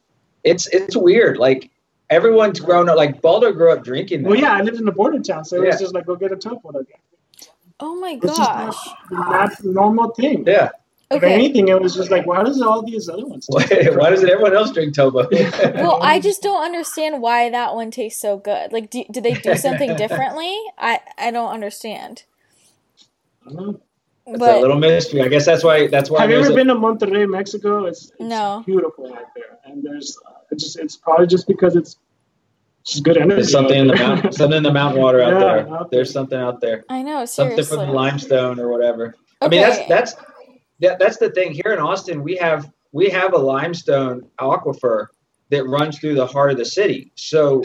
[0.44, 1.38] it's it's weird.
[1.38, 1.70] Like
[2.10, 2.96] everyone's grown up.
[2.96, 4.22] Like Baldo grew up drinking.
[4.22, 4.30] That.
[4.30, 6.32] well, yeah, I lived in a border town, so it was just like, go get
[6.32, 6.84] a tub water.
[7.80, 8.88] Oh my It's just not gosh.
[9.10, 10.44] not a normal thing.
[10.46, 10.70] Yeah.
[11.10, 11.34] If Okay.
[11.34, 13.46] anything, it was just like, why does all these other ones?
[13.48, 15.28] Why, taste why doesn't everyone else drink Toba?
[15.76, 18.72] Well, I just don't understand why that one tastes so good.
[18.72, 20.58] Like, do, did they do something differently?
[20.78, 22.24] I I don't understand.
[23.46, 23.80] I don't
[24.26, 24.34] know.
[24.34, 25.22] It's a little mystery.
[25.22, 25.86] I guess that's why.
[25.86, 26.20] That's why.
[26.22, 27.84] Have you there's ever a- been to Monterrey, Mexico?
[27.86, 28.62] It's, it's No.
[28.66, 31.96] beautiful out there, and there's uh, it's just it's probably just because it's
[32.84, 33.34] just good energy.
[33.36, 35.58] There's something in the mountain, something in the mountain water out Yeah, there.
[35.60, 35.98] out there.
[35.98, 36.84] There's something out there.
[36.88, 37.62] I know Seriously.
[37.64, 39.14] Something from the limestone or whatever.
[39.40, 40.14] I mean, that's that's
[40.80, 42.22] that, that's the thing here in Austin.
[42.22, 45.06] We have we have a limestone aquifer
[45.50, 47.12] that runs through the heart of the city.
[47.14, 47.62] So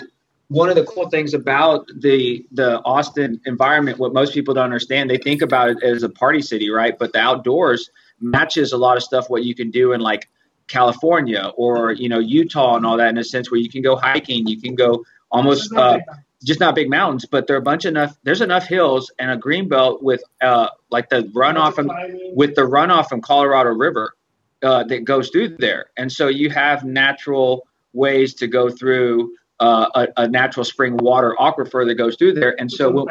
[0.51, 5.09] one of the cool things about the the Austin environment, what most people don't understand,
[5.09, 6.99] they think about it as a party city, right?
[6.99, 10.29] But the outdoors matches a lot of stuff what you can do in like
[10.67, 13.95] California or you know Utah and all that in a sense where you can go
[13.95, 15.99] hiking, you can go almost uh,
[16.43, 18.17] just not big mountains, but there are a bunch enough.
[18.23, 21.89] There's enough hills and a green belt with uh, like the runoff from
[22.35, 24.15] with the runoff from Colorado River
[24.63, 30.07] uh, that goes through there, and so you have natural ways to go through uh,
[30.17, 33.07] a, a natural spring water aquifer that goes through there, and so we'll,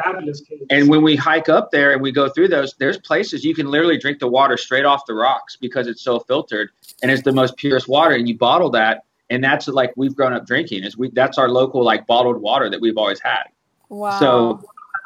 [0.69, 3.67] and when we hike up there and we go through those, there's places you can
[3.67, 6.69] literally drink the water straight off the rocks because it's so filtered
[7.01, 8.15] and it's the most purest water.
[8.15, 10.83] And you bottle that, and that's like we've grown up drinking.
[10.83, 13.43] Is we that's our local like bottled water that we've always had.
[13.87, 14.19] wow.
[14.19, 14.61] So,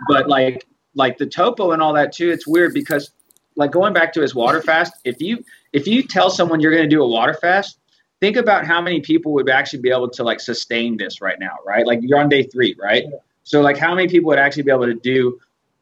[0.09, 3.11] but like like the topo and all that too, it's weird because
[3.55, 6.89] like going back to his water fast, if you if you tell someone you're going
[6.89, 7.77] to do a water fast,
[8.19, 11.55] think about how many people would actually be able to like sustain this right now,
[11.65, 11.85] right?
[11.85, 13.03] Like you're on day three, right?
[13.03, 13.17] Yeah.
[13.43, 15.39] So like how many people would actually be able to do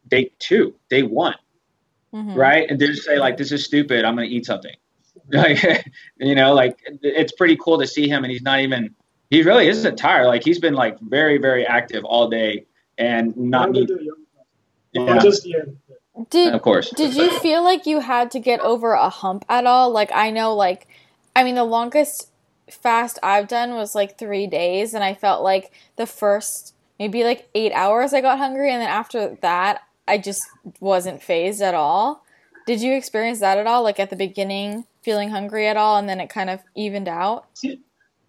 [0.08, 1.36] day two, day one,
[2.12, 2.36] Mhm.
[2.36, 2.68] right?
[2.68, 4.04] And they just say like, "This is stupid.
[4.04, 4.74] I'm going to eat something."
[5.30, 5.86] Like,
[6.18, 8.94] you know, like it's pretty cool to see him, and he's not even.
[9.30, 10.26] He really isn't tired.
[10.26, 12.66] Like he's been like very, very active all day,
[12.98, 13.90] and not need.
[14.92, 15.60] Yeah, Just yeah.
[16.30, 16.90] Did of course.
[16.90, 19.90] Did you feel like you had to get over a hump at all?
[19.90, 20.86] Like I know like
[21.36, 22.30] I mean the longest
[22.70, 27.48] fast I've done was like three days, and I felt like the first maybe like
[27.54, 30.42] eight hours I got hungry, and then after that, I just
[30.80, 32.24] wasn't phased at all.
[32.66, 33.82] Did you experience that at all?
[33.82, 37.46] Like at the beginning, feeling hungry at all, and then it kind of evened out?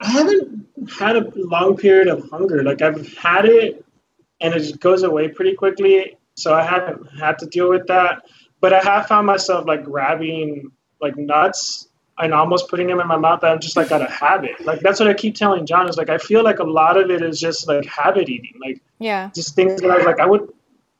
[0.02, 0.68] I haven't
[1.00, 2.64] had a long period of hunger.
[2.64, 3.86] Like I've had it,
[4.42, 6.18] and it just goes away pretty quickly.
[6.36, 8.24] So I haven't had to deal with that.
[8.60, 13.18] But I have found myself like grabbing like nuts and almost putting them in my
[13.18, 13.44] mouth.
[13.44, 14.66] I'm just like out of habit.
[14.66, 17.10] Like that's what I keep telling John is like I feel like a lot of
[17.10, 18.54] it is just like habit eating.
[18.64, 20.50] Like yeah, just things that I was like I would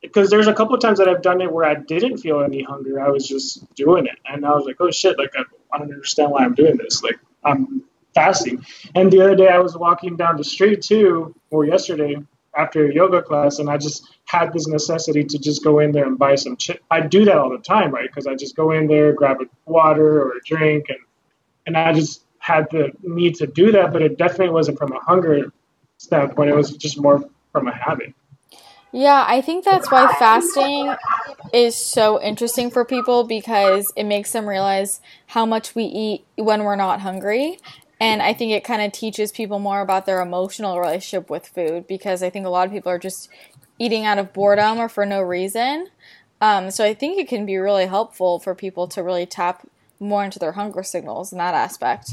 [0.02, 2.64] because there's a couple of times that I've done it where I didn't feel any
[2.64, 3.00] hunger.
[3.00, 5.18] I was just doing it, and I was like, oh shit!
[5.18, 7.02] Like I, I don't understand why I'm doing this.
[7.02, 8.66] Like I'm fasting.
[8.96, 12.16] And the other day I was walking down the street too, or yesterday
[12.56, 16.06] after a yoga class, and I just had this necessity to just go in there
[16.06, 16.82] and buy some chip.
[16.90, 18.08] I do that all the time, right?
[18.10, 20.98] Because I just go in there, grab a water or a drink, and
[21.66, 23.92] and I just had the need to do that.
[23.92, 25.52] But it definitely wasn't from a hunger
[25.98, 26.50] standpoint.
[26.50, 28.14] It was just more from a habit.
[28.92, 30.96] Yeah, I think that's why fasting
[31.52, 36.64] is so interesting for people because it makes them realize how much we eat when
[36.64, 37.60] we're not hungry.
[38.00, 41.88] And I think it kind of teaches people more about their emotional relationship with food
[41.88, 43.30] because I think a lot of people are just
[43.80, 45.88] eating out of boredom or for no reason.
[46.40, 49.68] Um, so I think it can be really helpful for people to really tap
[50.00, 52.12] more into their hunger signals in that aspect.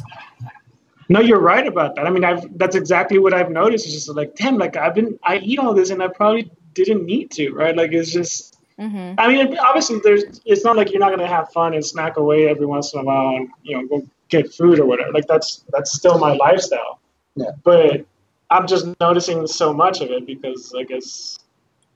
[1.08, 2.06] No, you're right about that.
[2.06, 3.86] I mean, I've that's exactly what I've noticed.
[3.86, 7.04] It's just like, damn, like I've been I eat all this and I probably didn't
[7.04, 7.76] need to, right?
[7.76, 8.58] Like it's just.
[8.78, 9.14] Mm-hmm.
[9.18, 10.40] I mean, obviously, there's.
[10.44, 13.04] It's not like you're not gonna have fun and snack away every once in a
[13.04, 15.12] while, and you know, go get food or whatever.
[15.12, 17.00] Like that's that's still my lifestyle.
[17.36, 17.50] Yeah.
[17.62, 18.06] But
[18.50, 21.38] I'm just noticing so much of it because I guess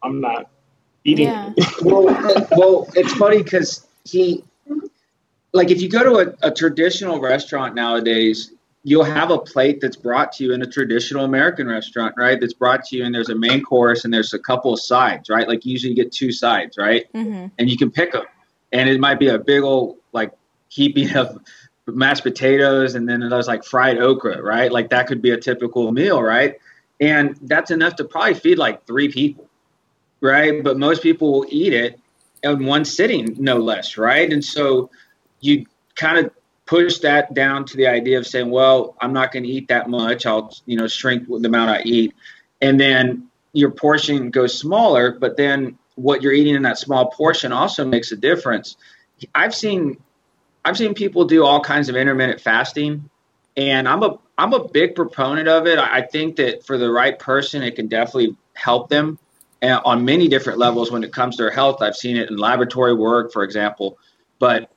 [0.03, 0.49] I'm not
[1.05, 1.29] eating.
[1.29, 1.53] Yeah.
[1.83, 2.05] well,
[2.53, 4.45] well, it's funny because he,
[5.57, 8.53] like, if you go to a, a traditional restaurant nowadays,
[8.85, 12.41] you'll have a plate that's brought to you in a traditional American restaurant, right?
[12.41, 15.29] That's brought to you, and there's a main course and there's a couple of sides,
[15.29, 15.49] right?
[15.49, 17.13] Like usually you get two sides, right?
[17.13, 17.47] Mm-hmm.
[17.59, 18.27] And you can pick them,
[18.71, 20.31] and it might be a big old like
[20.69, 21.37] heaping of
[21.89, 24.71] mashed potatoes, and then there's like fried okra, right?
[24.71, 26.55] Like that could be a typical meal, right?
[27.01, 29.49] And that's enough to probably feed like three people,
[30.21, 30.63] right?
[30.63, 31.99] But most people will eat it
[32.45, 34.33] in one sitting, no less, right?
[34.33, 34.91] And so
[35.47, 36.31] you kind of
[36.67, 39.89] push that down to the idea of saying, well, I'm not going to eat that
[39.89, 40.27] much.
[40.27, 42.15] I'll, you know, shrink the amount I eat.
[42.61, 47.53] And then your portion goes smaller, but then what you're eating in that small portion
[47.53, 48.77] also makes a difference.
[49.35, 49.97] I've seen
[50.65, 53.09] I've seen people do all kinds of intermittent fasting
[53.57, 55.79] and I'm a I'm a big proponent of it.
[55.79, 59.19] I think that for the right person it can definitely help them
[59.63, 61.81] on many different levels when it comes to their health.
[61.81, 63.99] I've seen it in laboratory work, for example.
[64.39, 64.71] But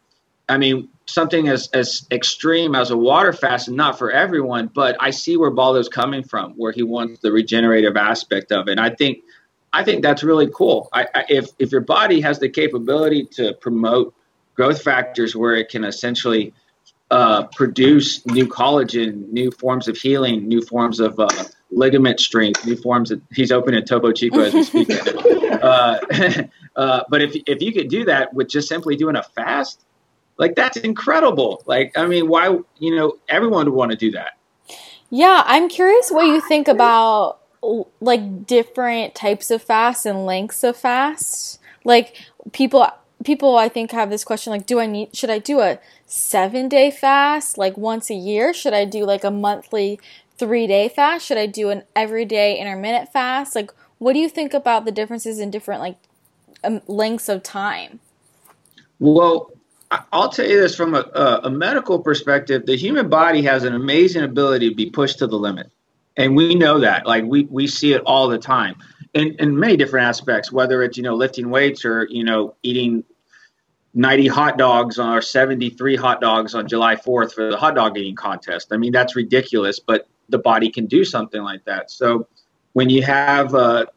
[0.50, 4.96] I mean, something as, as extreme as a water fast and not for everyone, but
[5.00, 8.72] I see where Baldo's coming from, where he wants the regenerative aspect of it.
[8.72, 9.20] And I think
[9.72, 10.90] I think that's really cool.
[10.94, 14.16] I, I, if if your body has the capability to promote
[14.56, 16.54] growth factors where it can essentially
[17.12, 21.28] uh, produce new collagen, new forms of healing, new forms of uh,
[21.72, 23.22] ligament strength, new forms of.
[23.32, 24.90] He's opening Topo Chico as we speak.
[25.64, 26.00] uh,
[26.76, 29.86] uh, but if if you could do that with just simply doing a fast,
[30.40, 31.62] like that's incredible.
[31.68, 34.38] Like, I mean, why, you know, everyone would want to do that.
[35.12, 37.40] Yeah, I'm curious what you think about
[38.00, 41.60] like different types of fasts and lengths of fasts.
[41.84, 42.16] Like
[42.54, 42.88] people
[43.26, 46.92] people I think have this question like do I need should I do a 7-day
[46.92, 48.54] fast like once a year?
[48.54, 50.00] Should I do like a monthly
[50.38, 51.26] 3-day fast?
[51.26, 53.56] Should I do an everyday intermittent fast?
[53.56, 55.98] Like what do you think about the differences in different like
[56.64, 58.00] um, lengths of time?
[59.00, 59.52] Well,
[59.92, 64.24] I'll tell you this from a, a, medical perspective, the human body has an amazing
[64.24, 65.72] ability to be pushed to the limit.
[66.16, 68.76] And we know that, like we, we see it all the time
[69.14, 73.04] in, in many different aspects, whether it's, you know, lifting weights or, you know, eating
[73.94, 78.16] 90 hot dogs or 73 hot dogs on July 4th for the hot dog eating
[78.16, 78.72] contest.
[78.72, 81.90] I mean, that's ridiculous, but the body can do something like that.
[81.90, 82.28] So
[82.74, 83.88] when you have uh,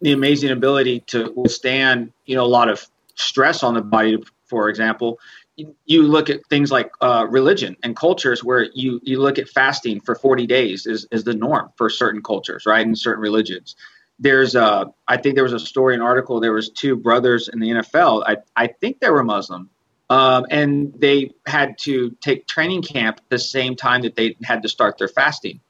[0.00, 4.24] the amazing ability to withstand, you know, a lot of stress on the body to
[4.52, 5.18] for example,
[5.56, 9.98] you look at things like uh, religion and cultures where you, you look at fasting
[9.98, 12.86] for 40 days is, is the norm for certain cultures, right?
[12.86, 13.76] In certain religions.
[14.18, 17.60] There's a, I think there was a story, an article, there was two brothers in
[17.60, 18.24] the NFL.
[18.26, 19.70] I, I think they were Muslim.
[20.10, 24.68] Um, and they had to take training camp the same time that they had to
[24.68, 25.60] start their fasting.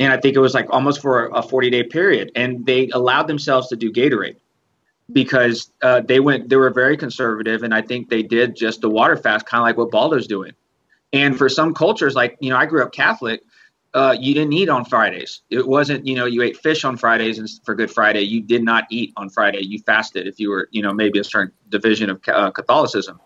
[0.00, 2.32] And I think it was like almost for a 40 day period.
[2.34, 4.38] And they allowed themselves to do Gatorade
[5.12, 8.88] because uh, they went they were very conservative and i think they did just the
[8.88, 10.52] water fast kind of like what baldo's doing
[11.12, 13.42] and for some cultures like you know i grew up catholic
[13.94, 15.42] uh, you didn't eat on Fridays.
[15.50, 18.22] It wasn't, you know, you ate fish on Fridays and for Good Friday.
[18.22, 19.60] You did not eat on Friday.
[19.62, 23.20] You fasted if you were, you know, maybe a certain division of uh, Catholicism.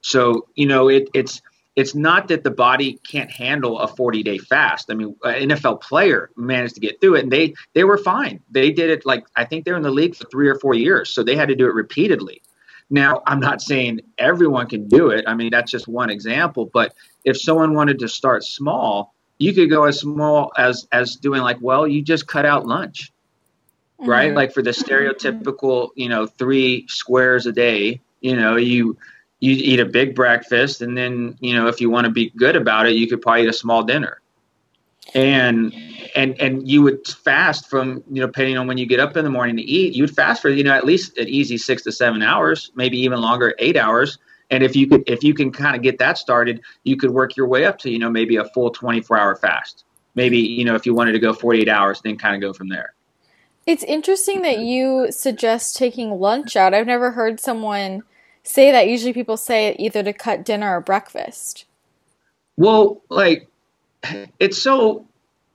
[0.00, 1.40] So, you know, it, it's
[1.78, 4.90] it's not that the body can't handle a 40 day fast.
[4.90, 8.40] I mean, an NFL player managed to get through it, and they they were fine.
[8.50, 11.08] They did it like I think they're in the league for three or four years,
[11.08, 12.42] so they had to do it repeatedly.
[12.90, 15.24] Now, I'm not saying everyone can do it.
[15.28, 16.68] I mean, that's just one example.
[16.72, 21.42] But if someone wanted to start small, you could go as small as as doing
[21.42, 23.12] like, well, you just cut out lunch,
[24.00, 24.10] mm-hmm.
[24.10, 24.34] right?
[24.34, 28.00] Like for the stereotypical, you know, three squares a day.
[28.20, 28.96] You know, you
[29.40, 32.56] you eat a big breakfast, and then you know, if you want to be good
[32.56, 34.20] about it, you could probably eat a small dinner.
[35.14, 35.72] And
[36.14, 39.24] and and you would fast from you know depending on when you get up in
[39.24, 41.82] the morning to eat you would fast for you know at least an easy six
[41.84, 44.18] to seven hours maybe even longer eight hours.
[44.50, 47.36] And if you could if you can kind of get that started you could work
[47.36, 49.84] your way up to you know maybe a full 24 hour fast.
[50.14, 52.68] Maybe you know if you wanted to go 48 hours then kind of go from
[52.68, 52.92] there.
[53.66, 56.74] It's interesting that you suggest taking lunch out.
[56.74, 58.02] I've never heard someone
[58.48, 61.64] say that usually people say it either to cut dinner or breakfast
[62.56, 63.48] well like
[64.38, 65.04] it's so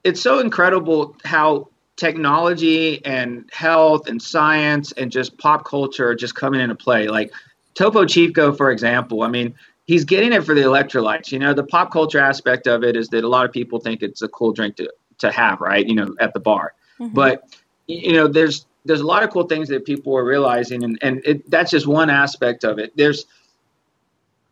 [0.04, 6.34] it's so incredible how technology and health and science and just pop culture are just
[6.34, 7.08] coming into play.
[7.08, 7.32] Like
[7.74, 9.22] Topo Chico, for example.
[9.22, 9.54] I mean,
[9.84, 11.30] he's getting it for the electrolytes.
[11.30, 14.02] You know, the pop culture aspect of it is that a lot of people think
[14.02, 15.86] it's a cool drink to to have, right?
[15.86, 16.74] You know, at the bar.
[16.98, 17.14] Mm-hmm.
[17.14, 17.44] But
[17.86, 21.22] you know, there's there's a lot of cool things that people are realizing, and and
[21.24, 22.96] it, that's just one aspect of it.
[22.96, 23.26] There's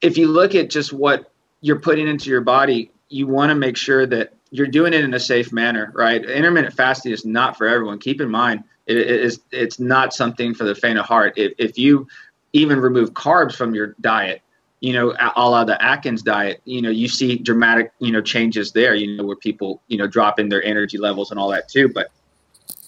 [0.01, 3.77] if you look at just what you're putting into your body you want to make
[3.77, 6.25] sure that you're doing it in a safe manner, right?
[6.25, 7.99] Intermittent fasting is not for everyone.
[7.99, 11.35] Keep in mind, it is it's not something for the faint of heart.
[11.37, 12.09] If, if you
[12.53, 14.43] even remove carbs from your diet,
[14.81, 18.73] you know, a la the Atkins diet, you know, you see dramatic, you know, changes
[18.73, 21.69] there, you know, where people, you know, drop in their energy levels and all that
[21.69, 21.89] too.
[21.89, 22.11] But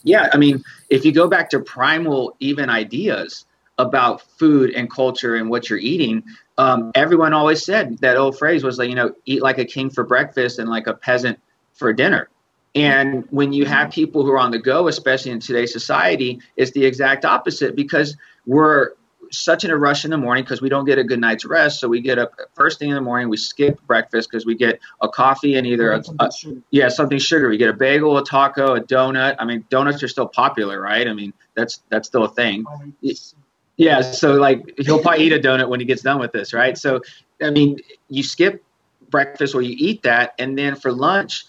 [0.03, 3.47] yeah, I mean, if you go back to primal even ideas
[3.79, 6.23] about food and culture and what you're eating,
[6.59, 9.91] um, everyone always said that old phrase was like, you know, eat like a king
[9.91, 11.39] for breakfast and like a peasant
[11.73, 12.29] for dinner.
[12.77, 16.73] And when you have people who are on the go, especially in today's society, it's
[16.73, 18.17] the exact opposite because
[18.47, 18.91] we're
[19.37, 21.81] such in a rush in the morning because we don't get a good night's rest.
[21.81, 24.81] So we get up first thing in the morning, we skip breakfast because we get
[25.01, 26.31] a coffee and either a, a,
[26.71, 27.49] yeah something sugar.
[27.49, 29.37] We get a bagel, a taco, a donut.
[29.39, 31.07] I mean, donuts are still popular, right?
[31.07, 32.65] I mean, that's that's still a thing.
[33.77, 36.79] Yeah, so like he'll probably eat a donut when he gets done with this, right?
[36.79, 37.01] So,
[37.43, 38.63] I mean, you skip
[39.11, 41.45] breakfast or you eat that, and then for lunch,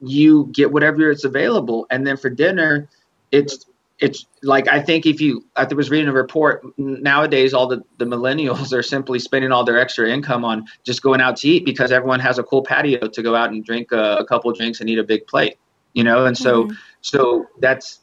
[0.00, 2.88] you get whatever it's available, and then for dinner,
[3.30, 3.64] it's
[4.00, 8.04] it's like I think if you I was reading a report nowadays, all the the
[8.04, 11.90] millennials are simply spending all their extra income on just going out to eat because
[11.90, 14.88] everyone has a cool patio to go out and drink a, a couple drinks and
[14.88, 15.58] eat a big plate,
[15.94, 16.74] you know, and so mm-hmm.
[17.00, 18.00] so that's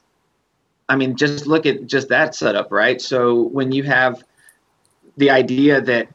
[0.88, 3.02] I mean, just look at just that setup, right?
[3.02, 4.24] So when you have
[5.18, 6.10] the idea that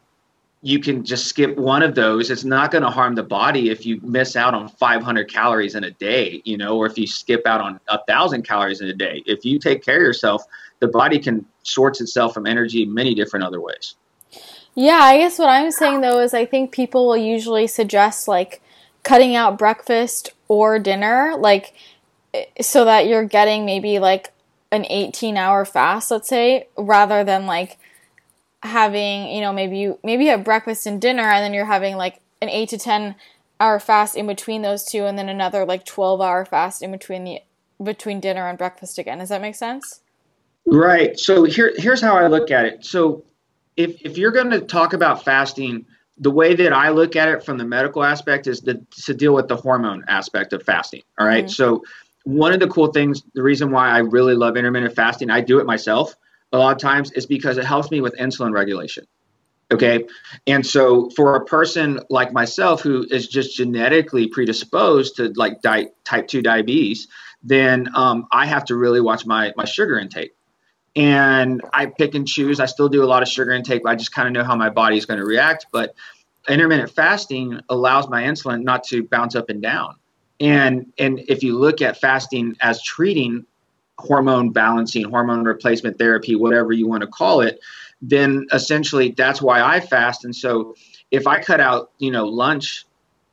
[0.62, 3.87] you can just skip one of those, it's not going to harm the body if
[3.87, 7.46] you miss out on 500 calories in a day, you know, or if you skip
[7.46, 9.23] out on a thousand calories in a day.
[9.25, 10.44] If you take care of yourself,
[10.81, 13.94] the body can source itself from energy many different other ways.
[14.75, 18.62] Yeah, I guess what I'm saying though is I think people will usually suggest like
[19.03, 21.75] cutting out breakfast or dinner, like
[22.61, 24.33] so that you're getting maybe like
[24.70, 27.79] an 18 hour fast, let's say, rather than like
[28.62, 31.96] having, you know, maybe you maybe you have breakfast and dinner and then you're having
[31.96, 33.14] like an 8 to 10
[33.59, 37.25] hour fast in between those two and then another like 12 hour fast in between
[37.25, 37.40] the
[37.83, 39.18] between dinner and breakfast again.
[39.18, 40.01] Does that make sense?
[40.66, 41.18] Right.
[41.18, 42.85] So here here's how I look at it.
[42.85, 43.25] So
[43.77, 45.87] if if you're going to talk about fasting
[46.20, 49.33] the way that I look at it from the medical aspect is to, to deal
[49.33, 51.03] with the hormone aspect of fasting.
[51.18, 51.44] All right?
[51.44, 51.51] mm-hmm.
[51.51, 51.83] So
[52.25, 55.59] one of the cool things, the reason why I really love intermittent fasting, I do
[55.61, 56.14] it myself
[56.52, 59.06] a lot of times, is because it helps me with insulin regulation.
[59.72, 60.06] Okay.
[60.46, 65.88] And so for a person like myself who is just genetically predisposed to like di-
[66.04, 67.06] type 2 diabetes,
[67.42, 70.34] then um, I have to really watch my, my sugar intake.
[70.96, 72.58] And I pick and choose.
[72.58, 74.70] I still do a lot of sugar intake, I just kind of know how my
[74.70, 75.66] body is going to react.
[75.70, 75.94] But
[76.48, 79.96] intermittent fasting allows my insulin not to bounce up and down.
[80.40, 83.46] And and if you look at fasting as treating
[84.00, 87.60] hormone balancing, hormone replacement therapy, whatever you want to call it,
[88.02, 90.24] then essentially that's why I fast.
[90.24, 90.74] And so
[91.10, 92.86] if I cut out, you know, lunch,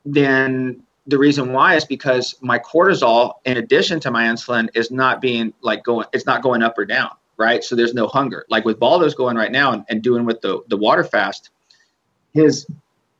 [0.04, 5.20] then the reason why is because my cortisol, in addition to my insulin, is not
[5.20, 7.64] being like going, it's not going up or down, right?
[7.64, 8.44] So there's no hunger.
[8.50, 11.50] Like with Baldo's going right now and, and doing with the, the water fast,
[12.34, 12.66] his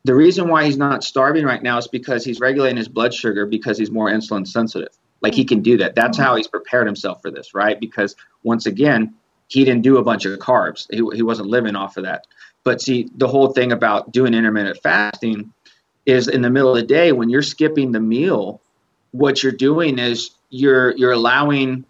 [0.04, 3.44] the reason why he's not starving right now is because he's regulating his blood sugar
[3.46, 4.97] because he's more insulin sensitive.
[5.20, 5.94] Like he can do that.
[5.94, 7.78] That's how he's prepared himself for this, right?
[7.78, 9.14] Because once again,
[9.48, 10.86] he didn't do a bunch of carbs.
[10.90, 12.26] He, he wasn't living off of that.
[12.64, 15.52] But see, the whole thing about doing intermittent fasting
[16.06, 18.60] is in the middle of the day when you're skipping the meal,
[19.12, 21.84] what you're doing is you're you're allowing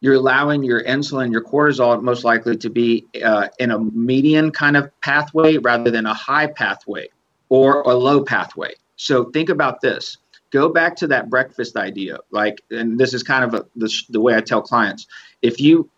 [0.00, 4.76] you're allowing your insulin, your cortisol, most likely to be uh, in a median kind
[4.76, 7.08] of pathway rather than a high pathway
[7.48, 8.74] or a low pathway.
[8.96, 10.18] So think about this.
[10.54, 12.18] Go back to that breakfast idea.
[12.30, 15.08] Like, and this is kind of a, the, the way I tell clients.
[15.42, 15.90] If you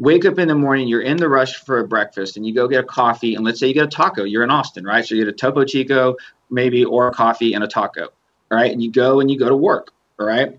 [0.00, 2.66] wake up in the morning, you're in the rush for a breakfast, and you go
[2.66, 4.24] get a coffee, and let's say you get a taco.
[4.24, 5.06] You're in Austin, right?
[5.06, 6.16] So you get a Topo Chico,
[6.50, 8.08] maybe, or a coffee and a taco,
[8.50, 8.72] right?
[8.72, 10.58] And you go and you go to work, all right?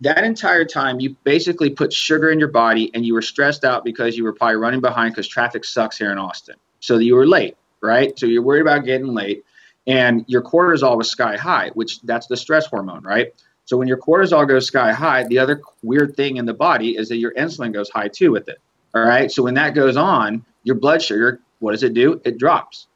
[0.00, 3.84] that entire time you basically put sugar in your body and you were stressed out
[3.84, 6.56] because you were probably running behind because traffic sucks here in Austin.
[6.80, 8.18] So you were late, right?
[8.18, 9.44] So you're worried about getting late
[9.86, 13.32] and your cortisol was sky high, which that's the stress hormone, right?
[13.66, 17.08] So when your cortisol goes sky high, the other weird thing in the body is
[17.08, 18.58] that your insulin goes high too with it.
[18.94, 19.30] All right.
[19.30, 22.20] So when that goes on, your blood sugar, what does it do?
[22.24, 22.86] It drops.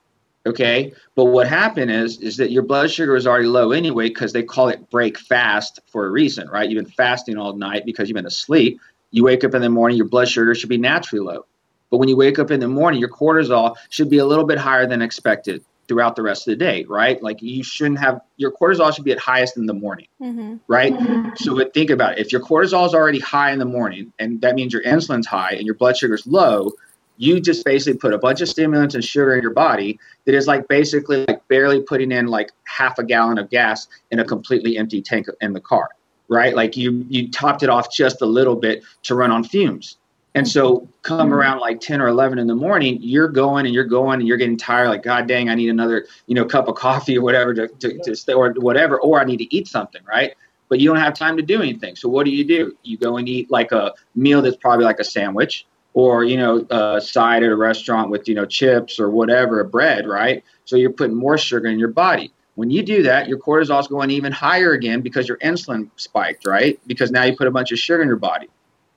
[0.47, 0.93] Okay.
[1.15, 4.43] But what happened is, is that your blood sugar is already low anyway, because they
[4.43, 6.71] call it break fast for a reason, right?
[6.71, 8.81] You've been fasting all night because you've been asleep.
[9.11, 11.45] You wake up in the morning, your blood sugar should be naturally low.
[11.91, 14.57] But when you wake up in the morning, your cortisol should be a little bit
[14.57, 17.21] higher than expected throughout the rest of the day, right?
[17.21, 20.59] Like you shouldn't have your cortisol should be at highest in the morning, mm-hmm.
[20.69, 20.93] right?
[20.93, 21.31] Mm-hmm.
[21.35, 22.21] So think about it.
[22.21, 25.51] If your cortisol is already high in the morning, and that means your insulin's high
[25.51, 26.71] and your blood sugar's low,
[27.17, 30.47] you just basically put a bunch of stimulants and sugar in your body that is
[30.47, 34.79] like basically like barely putting in like half a gallon of gas in a completely
[34.79, 35.89] empty tank in the car
[36.29, 39.99] right like you you topped it off just a little bit to run on fumes
[40.35, 41.35] and so come mm-hmm.
[41.35, 44.37] around like 10 or 11 in the morning you're going and you're going and you're
[44.37, 47.53] getting tired like god dang i need another you know cup of coffee or whatever
[47.55, 50.35] to, to, to stay or whatever or i need to eat something right?
[50.69, 51.97] But you don't have time to do anything.
[51.97, 52.77] So what do you do?
[52.83, 56.65] You go and eat like a meal that's probably like a sandwich or you know
[56.71, 60.45] a side at a restaurant with you know chips or whatever bread right?
[60.65, 62.33] So you're putting more sugar in your body.
[62.55, 66.47] When you do that your cortisol is going even higher again because your insulin spiked
[66.47, 66.79] right?
[66.87, 68.49] Because now you put a bunch of sugar in your body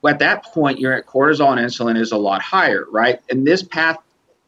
[0.08, 3.98] at that point your cortisol and insulin is a lot higher right and this path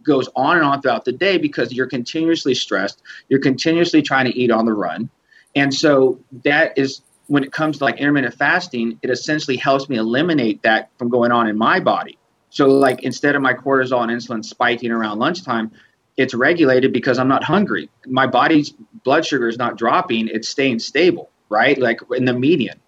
[0.03, 4.37] goes on and on throughout the day because you're continuously stressed you're continuously trying to
[4.39, 5.09] eat on the run
[5.55, 9.97] and so that is when it comes to like intermittent fasting it essentially helps me
[9.97, 12.19] eliminate that from going on in my body
[12.57, 15.73] so, like, instead of my cortisol and insulin spiking around lunchtime,
[16.17, 17.91] it's regulated because I'm not hungry.
[18.07, 18.71] My body's
[19.05, 21.79] blood sugar is not dropping, it's staying stable, right?
[21.79, 22.81] Like in the median.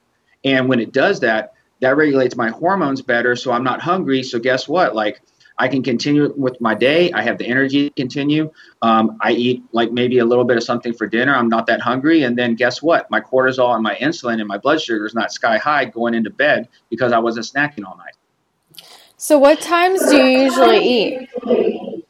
[0.43, 3.37] And when it does that, that regulates my hormones better.
[3.37, 4.23] So I'm not hungry.
[4.23, 4.95] So, guess what?
[4.95, 5.21] Like,
[5.59, 7.11] I can continue with my day.
[7.13, 8.53] I have the energy to continue.
[8.81, 11.35] Um, I eat like maybe a little bit of something for dinner.
[11.35, 12.23] I'm not that hungry.
[12.23, 13.11] And then guess what?
[13.11, 16.31] My cortisol and my insulin and my blood sugar is not sky high going into
[16.31, 18.15] bed because I wasn't snacking all night.
[19.17, 22.05] So, what times do you usually eat?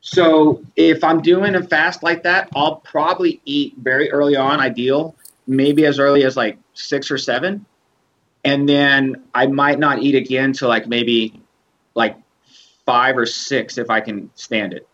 [0.00, 5.16] So, if I'm doing a fast like that, I'll probably eat very early on, ideal,
[5.48, 7.66] maybe as early as like six or seven.
[8.44, 11.40] And then I might not eat again till like maybe
[11.94, 12.16] like
[12.84, 14.86] five or six if I can stand it.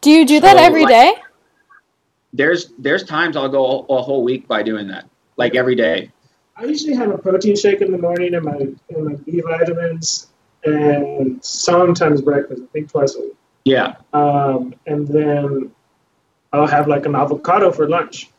[0.00, 1.14] Do you do so, that every like, day?
[2.32, 6.10] There's there's times I'll go a, a whole week by doing that, like every day.
[6.56, 10.28] I usually have a protein shake in the morning and my and my B vitamins
[10.64, 12.62] and sometimes breakfast.
[12.62, 13.34] I think twice a week.
[13.64, 13.96] Yeah.
[14.12, 15.72] Um, and then
[16.52, 18.30] I'll have like an avocado for lunch,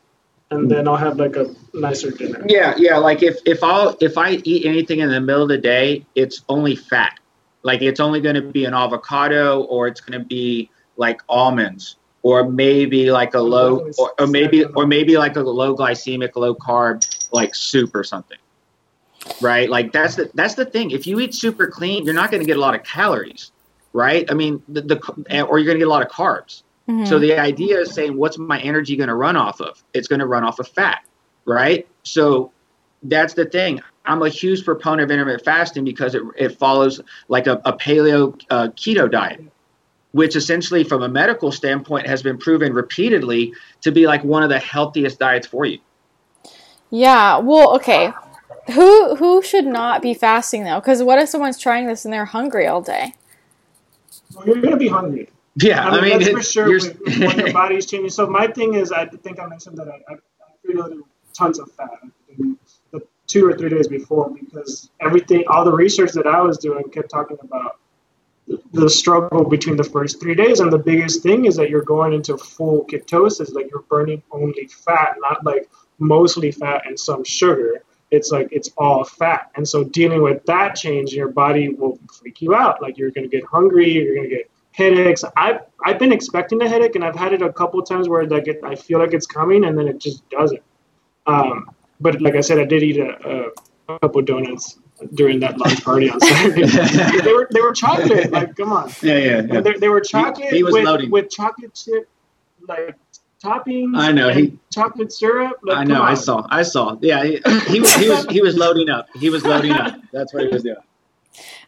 [0.52, 0.68] and hmm.
[0.68, 2.46] then I'll have like a nicer dinner.
[2.48, 2.98] Yeah, yeah.
[2.98, 6.44] Like if if I if I eat anything in the middle of the day, it's
[6.50, 7.20] only fat.
[7.64, 11.98] Like it's only going to be an avocado, or it's going to be like almonds,
[12.22, 16.54] or maybe like a low, or, or maybe or maybe like a low glycemic, low
[16.54, 18.38] carb, like soup or something
[19.42, 19.70] right?
[19.70, 20.92] Like that's the that's the thing.
[20.92, 23.52] If you eat super clean, you're not going to get a lot of calories,
[23.94, 24.30] right?
[24.30, 26.64] I mean, the, the or you're going to get a lot of carbs.
[26.88, 27.06] Mm-hmm.
[27.06, 29.84] So the idea is saying, what's my energy going to run off of?
[29.94, 31.04] It's going to run off of fat,
[31.46, 31.88] right?
[32.04, 32.52] So
[33.04, 33.82] that's the thing.
[34.06, 38.40] I'm a huge proponent of intermittent fasting because it, it follows like a, a paleo
[38.52, 39.44] uh, keto diet,
[40.12, 44.50] which essentially, from a medical standpoint, has been proven repeatedly to be like one of
[44.50, 45.80] the healthiest diets for you.
[46.92, 47.40] Yeah.
[47.40, 48.14] Well, okay.
[48.74, 50.80] Who who should not be fasting though?
[50.80, 53.14] Because what if someone's trying this and they're hungry all day?
[54.34, 55.30] Well, you're gonna be hungry.
[55.58, 58.10] Yeah, I mean, I mean that's for sure when, when your body's changing.
[58.10, 61.02] So my thing is, I think I mentioned that I, I, I preloaded
[61.34, 61.90] tons of fat
[62.92, 66.84] the two or three days before because everything, all the research that I was doing
[66.90, 67.80] kept talking about
[68.74, 70.60] the struggle between the first three days.
[70.60, 74.68] And the biggest thing is that you're going into full ketosis, like you're burning only
[74.68, 77.82] fat, not like mostly fat and some sugar.
[78.12, 79.52] It's like it's all fat.
[79.56, 82.82] And so dealing with that change, your body will freak you out.
[82.82, 85.24] Like you're gonna get hungry, you're gonna get headaches.
[85.36, 88.48] I've I've been expecting a headache and I've had it a couple times where like
[88.48, 90.62] it, I feel like it's coming and then it just doesn't.
[91.28, 93.52] Um, but like I said, I did eat a,
[93.88, 94.78] a couple donuts
[95.14, 96.66] during that lunch party on Saturday.
[97.22, 98.32] they were they were chocolate.
[98.32, 98.92] Like, come on.
[99.02, 99.42] Yeah, yeah.
[99.48, 99.62] yeah.
[99.62, 101.12] They, they, were chocolate he, he was with, loading.
[101.12, 102.10] with chocolate chip
[102.68, 102.96] like
[103.42, 103.98] toppings.
[103.98, 105.60] I know he chocolate syrup.
[105.64, 106.02] Like, I know.
[106.02, 106.46] I saw.
[106.50, 106.98] I saw.
[107.02, 109.08] Yeah, he, he, was he was he was loading up.
[109.16, 109.96] He was loading up.
[110.12, 110.78] That's what he was doing.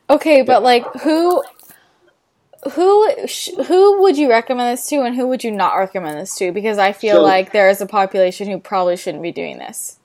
[0.09, 1.43] Okay, but like who
[2.73, 3.11] who
[3.67, 6.51] who would you recommend this to and who would you not recommend this to?
[6.51, 9.97] Because i feel so, like there is a population who probably shouldn't be doing this.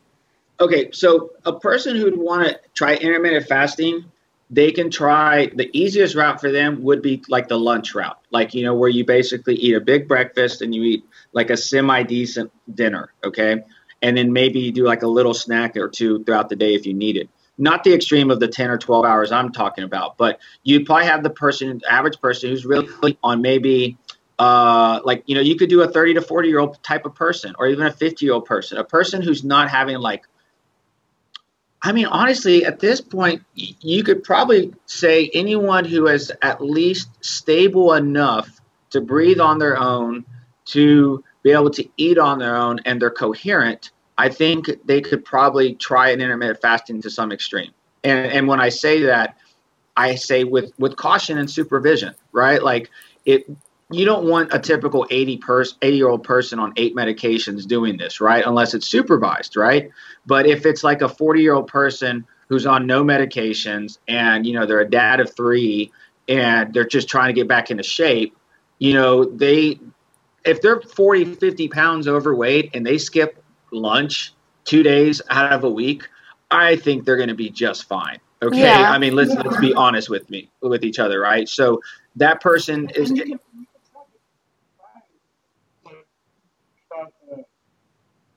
[0.60, 4.04] Okay so a person who'd want to try intermittent fasting
[4.50, 8.18] they can try the easiest route for them would be like the lunch route.
[8.30, 11.56] Like you know where you basically eat a big breakfast and you eat like a
[11.56, 13.62] semi decent dinner okay?
[14.02, 16.86] And then maybe you do like a little snack or two throughout the day if
[16.86, 17.30] you need it
[17.62, 21.06] not the extreme of the 10 or 12 hours I'm talking about, but you'd probably
[21.06, 23.96] have the person, average person who's really on maybe
[24.40, 27.14] uh, like, you know, you could do a 30 to 40 year old type of
[27.14, 30.26] person or even a 50 year old person, a person who's not having like,
[31.80, 37.10] I mean, honestly, at this point, you could probably say anyone who is at least
[37.20, 38.60] stable enough
[38.90, 40.24] to breathe on their own,
[40.66, 43.92] to be able to eat on their own, and they're coherent
[44.22, 47.72] I think they could probably try an intermittent fasting to some extreme.
[48.04, 49.36] And, and when I say that,
[49.96, 52.62] I say with, with caution and supervision, right?
[52.62, 52.88] Like
[53.24, 53.50] it,
[53.90, 57.96] you don't want a typical 80 person 80 year old person on eight medications doing
[57.96, 58.44] this, right?
[58.46, 59.90] Unless it's supervised, right?
[60.24, 64.52] But if it's like a 40 year old person who's on no medications and, you
[64.52, 65.90] know, they're a dad of three
[66.28, 68.36] and they're just trying to get back into shape,
[68.78, 69.80] you know, they,
[70.44, 73.41] if they're 40, 50 pounds overweight and they skip
[73.72, 74.32] lunch
[74.64, 76.08] two days out of a week,
[76.50, 78.18] I think they're going to be just fine.
[78.42, 78.90] Okay, yeah.
[78.90, 79.42] I mean let's yeah.
[79.42, 81.48] let's be honest with me with each other, right?
[81.48, 81.80] So
[82.16, 83.12] that person is.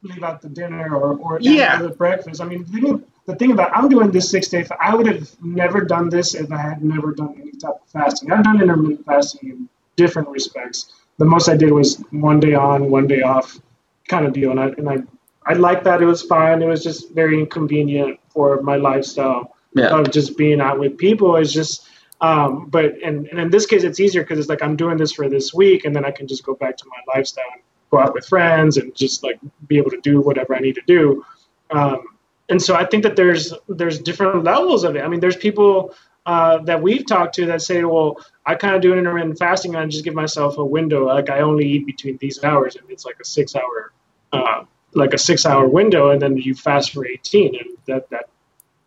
[0.06, 1.82] leave out the dinner or, or yeah.
[1.82, 2.40] the breakfast.
[2.40, 4.66] I mean, the thing, the thing about I'm doing this six day.
[4.80, 8.32] I would have never done this if I had never done any type of fasting.
[8.32, 10.94] I've done intermittent fasting in different respects.
[11.18, 13.60] The most I did was one day on, one day off,
[14.08, 14.98] kind of deal, and I and I
[15.46, 16.02] I liked that.
[16.02, 16.62] It was fine.
[16.62, 19.98] It was just very inconvenient for my lifestyle yeah.
[19.98, 21.36] of just being out with people.
[21.36, 21.88] It's just,
[22.22, 25.12] um, but and, and in this case, it's easier because it's like I'm doing this
[25.12, 28.00] for this week, and then I can just go back to my lifestyle, and go
[28.00, 31.24] out with friends, and just like be able to do whatever I need to do.
[31.72, 32.04] Um,
[32.50, 35.02] and so I think that there's there's different levels of it.
[35.02, 35.94] I mean, there's people
[36.26, 39.84] uh, that we've talked to that say, well, I kind of do intermittent fasting and
[39.84, 41.06] I just give myself a window.
[41.06, 43.92] Like I only eat between these hours, and it's like a six hour
[44.32, 44.64] uh,
[44.96, 48.30] like a six hour window and then you fast for 18 and that that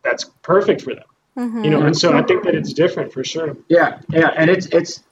[0.02, 1.04] that's perfect for them.
[1.36, 1.64] Mm-hmm.
[1.64, 3.56] you know and so i think that it's different for sure.
[3.68, 5.04] Yeah yeah and it's it's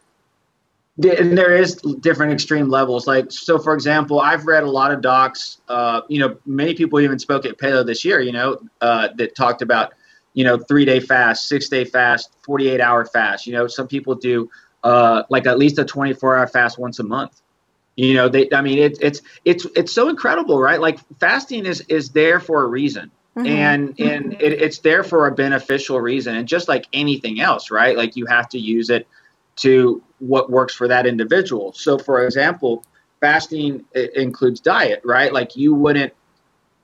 [0.98, 3.06] and there is different extreme levels.
[3.06, 7.00] Like so for example i've read a lot of docs uh, you know many people
[7.00, 9.92] even spoke at paleo this year you know uh, that talked about
[10.36, 13.46] you know three day fast six day fast 48 hour fast.
[13.46, 14.48] You know some people do
[14.84, 17.40] uh, like at least a 24 hour fast once a month
[17.96, 18.48] you know, they.
[18.52, 20.80] I mean, it's it's it's it's so incredible, right?
[20.80, 23.46] Like fasting is is there for a reason, mm-hmm.
[23.46, 27.96] and and it, it's there for a beneficial reason, and just like anything else, right?
[27.96, 29.08] Like you have to use it
[29.56, 31.72] to what works for that individual.
[31.72, 32.84] So, for example,
[33.20, 33.84] fasting
[34.14, 35.32] includes diet, right?
[35.32, 36.12] Like you wouldn't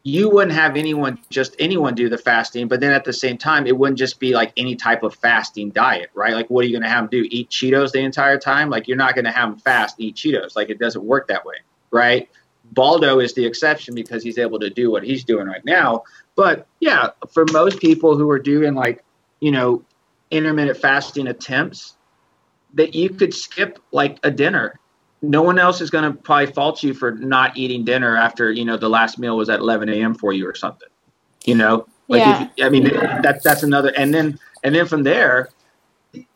[0.05, 3.67] you wouldn't have anyone just anyone do the fasting but then at the same time
[3.67, 6.35] it wouldn't just be like any type of fasting diet right?
[6.35, 7.29] Like what are you going to have them do?
[7.31, 8.69] Eat cheetos the entire time?
[8.69, 10.57] Like you're not going to have them fast eat cheetos.
[10.57, 11.57] Like it doesn't work that way
[11.91, 12.29] right?
[12.73, 16.05] Baldo is the exception because he's able to do what he's doing right now.
[16.35, 19.05] But yeah for most people who are doing like
[19.41, 19.85] you know
[20.31, 21.95] intermittent fasting attempts
[22.75, 24.81] that you could skip like a dinner
[25.23, 28.65] no one else is going to probably fault you for not eating dinner after you
[28.65, 30.15] know the last meal was at 11 a.m.
[30.15, 30.89] for you or something.
[31.45, 32.49] You know, like yeah.
[32.57, 32.85] if, I mean
[33.23, 35.51] that's that's another, and then and then from there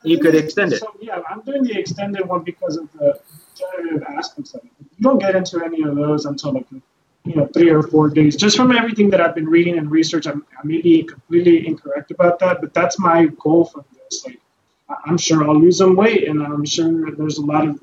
[0.02, 0.80] you could extend it.
[0.80, 3.20] So yeah, I'm doing the extended one because of the
[3.54, 4.70] generative aspects of it.
[4.96, 6.66] You don't get into any of those until like
[7.24, 8.36] you know three or four days.
[8.36, 12.10] Just from everything that I've been reading and research, I'm, I may be completely incorrect
[12.10, 14.24] about that, but that's my goal from this.
[14.24, 14.40] Like,
[15.04, 17.80] I'm sure I'll lose some weight, and I'm sure there's a lot of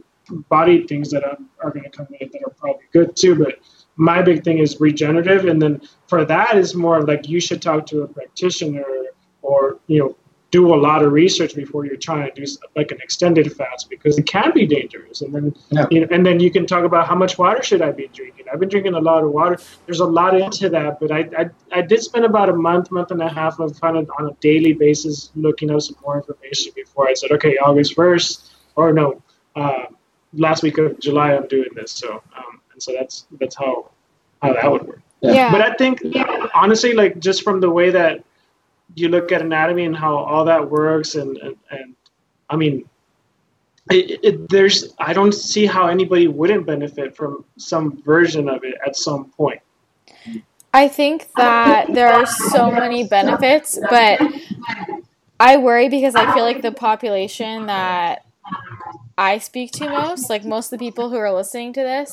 [0.50, 3.36] body things that are, are going to come in that are probably good too.
[3.36, 3.60] But
[3.96, 7.86] my big thing is regenerative, and then for that is more like you should talk
[7.88, 8.86] to a practitioner
[9.42, 10.16] or you know
[10.54, 14.20] do a lot of research before you're trying to do like an extended fast because
[14.20, 15.22] it can be dangerous.
[15.22, 15.88] And then yeah.
[15.90, 18.46] you know, and then you can talk about how much water should I be drinking.
[18.54, 19.58] I've been drinking a lot of water.
[19.88, 23.10] There's a lot into that, but I I, I did spend about a month, month
[23.10, 26.72] and a half of kind of on a daily basis looking up some more information
[26.76, 29.24] before I said, okay, August first or no,
[29.56, 29.86] uh,
[30.34, 31.92] last week of July I'm doing this.
[31.92, 33.90] So um, and so that's that's how
[34.42, 35.02] how that would work.
[35.22, 35.52] Yeah.
[35.52, 36.02] But I think
[36.54, 38.24] honestly, like just from the way that
[38.96, 41.96] you look at anatomy and how all that works, and and, and
[42.50, 42.88] I mean,
[43.90, 48.76] it, it, there's I don't see how anybody wouldn't benefit from some version of it
[48.86, 49.62] at some point.
[50.74, 54.20] I think that there are so many benefits, but
[55.40, 58.26] I worry because I feel like the population that
[59.18, 62.12] I speak to most, like most of the people who are listening to this,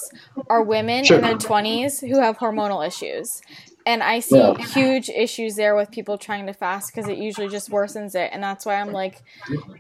[0.49, 1.17] are women sure.
[1.17, 3.41] in their 20s who have hormonal issues.
[3.87, 4.57] And I see yeah.
[4.59, 8.31] huge issues there with people trying to fast because it usually just worsens it.
[8.33, 9.23] And that's why I'm like,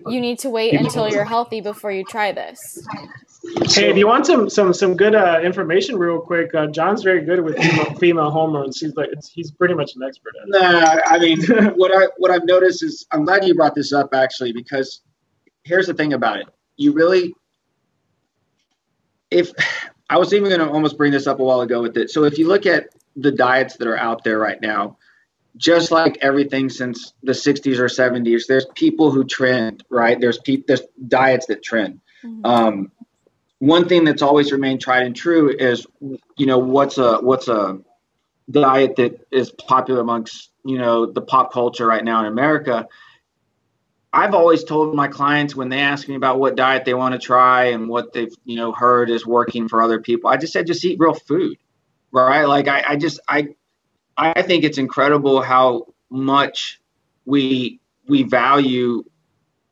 [0.07, 2.59] you need to wait until you're healthy before you try this.
[3.69, 7.25] Hey, if you want some some some good uh, information, real quick, uh, John's very
[7.25, 8.81] good with female, female hormones.
[8.81, 10.33] He's like he's pretty much an expert.
[10.43, 10.61] At it.
[10.61, 11.43] Nah, I mean,
[11.77, 15.03] what I what I've noticed is I'm glad you brought this up actually because
[15.65, 16.47] here's the thing about it
[16.81, 17.35] you really
[19.31, 19.53] if
[20.09, 22.11] I was even going to almost bring this up a while ago with it.
[22.11, 24.97] So if you look at the diets that are out there right now,
[25.57, 30.21] just like everything since the 60s or 70s, there's people who trend, right?
[30.21, 32.01] There's people, there's diets that trend.
[32.25, 32.45] Mm-hmm.
[32.45, 32.93] Um,
[33.59, 37.79] one thing that's always remained tried and true is, you know, what's a what's a
[38.51, 42.89] diet that is popular amongst you know the pop culture right now in America
[44.13, 47.19] I've always told my clients when they ask me about what diet they want to
[47.19, 50.67] try and what they've you know heard is working for other people, I just said
[50.67, 51.57] just eat real food,
[52.11, 52.45] right?
[52.45, 53.49] Like I, I just I
[54.17, 56.81] I think it's incredible how much
[57.25, 59.05] we we value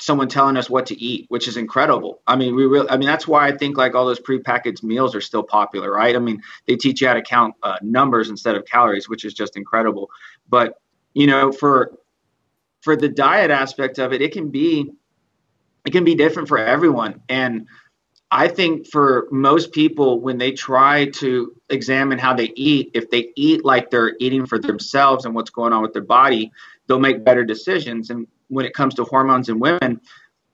[0.00, 2.22] someone telling us what to eat, which is incredible.
[2.26, 5.14] I mean, we really, I mean, that's why I think like all those prepackaged meals
[5.16, 6.14] are still popular, right?
[6.14, 9.34] I mean, they teach you how to count uh, numbers instead of calories, which is
[9.34, 10.08] just incredible.
[10.48, 10.80] But
[11.14, 11.97] you know, for
[12.88, 14.90] for the diet aspect of it, it can be
[15.84, 17.20] it can be different for everyone.
[17.28, 17.66] And
[18.30, 23.28] I think for most people, when they try to examine how they eat, if they
[23.36, 26.50] eat like they're eating for themselves and what's going on with their body,
[26.86, 28.08] they'll make better decisions.
[28.08, 30.00] And when it comes to hormones in women,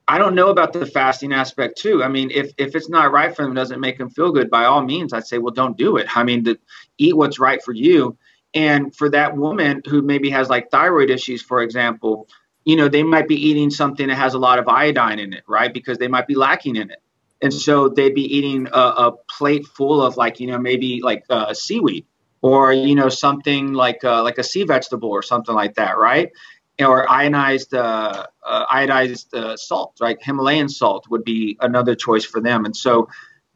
[0.09, 2.03] I don't know about the fasting aspect too.
[2.03, 4.65] I mean, if if it's not right for them, doesn't make them feel good, by
[4.65, 6.09] all means, I'd say, well, don't do it.
[6.17, 6.59] I mean, to
[6.99, 8.19] eat what's right for you.
[8.55, 12.29] And for that woman who maybe has like thyroid issues, for example,
[12.65, 15.45] you know, they might be eating something that has a lot of iodine in it,
[15.47, 15.73] right?
[15.73, 17.01] Because they might be lacking in it.
[17.43, 21.25] And so they'd be eating a, a plate full of like, you know, maybe like
[21.29, 22.07] uh, seaweed
[22.41, 26.31] or, you know, something like uh, like a sea vegetable or something like that, right?
[26.79, 30.17] Or ionized uh, uh iodized uh, salt, right?
[30.23, 32.65] Himalayan salt would be another choice for them.
[32.65, 33.09] And so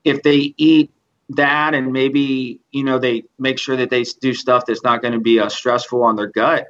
[0.04, 0.92] if they eat
[1.30, 5.12] that and maybe you know they make sure that they do stuff that's not going
[5.12, 6.68] to be uh, stressful on their gut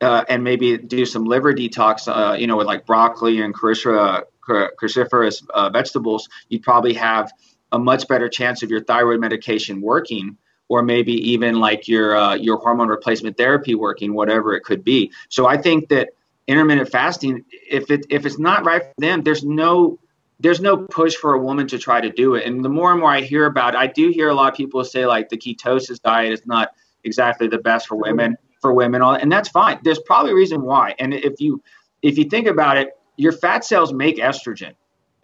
[0.00, 4.24] uh, and maybe do some liver detox uh, you know with like broccoli and cruciferous,
[4.48, 7.32] cruciferous uh, vegetables you'd probably have
[7.72, 10.36] a much better chance of your thyroid medication working
[10.68, 15.12] or maybe even like your uh, your hormone replacement therapy working whatever it could be.
[15.28, 16.10] So i think that
[16.48, 19.99] intermittent fasting if it if it's not right for them there's no
[20.40, 22.46] there's no push for a woman to try to do it.
[22.46, 24.56] And the more and more I hear about it, I do hear a lot of
[24.56, 26.70] people say like the ketosis diet is not
[27.04, 29.78] exactly the best for women for women all and that's fine.
[29.82, 30.94] There's probably a reason why.
[30.98, 31.62] And if you
[32.02, 34.72] if you think about it, your fat cells make estrogen.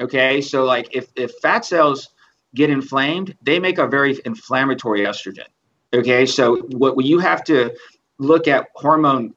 [0.00, 0.40] Okay?
[0.42, 2.10] So like if if fat cells
[2.54, 5.46] get inflamed, they make a very inflammatory estrogen.
[5.94, 6.26] Okay?
[6.26, 7.74] So what you have to
[8.18, 9.34] look at hormone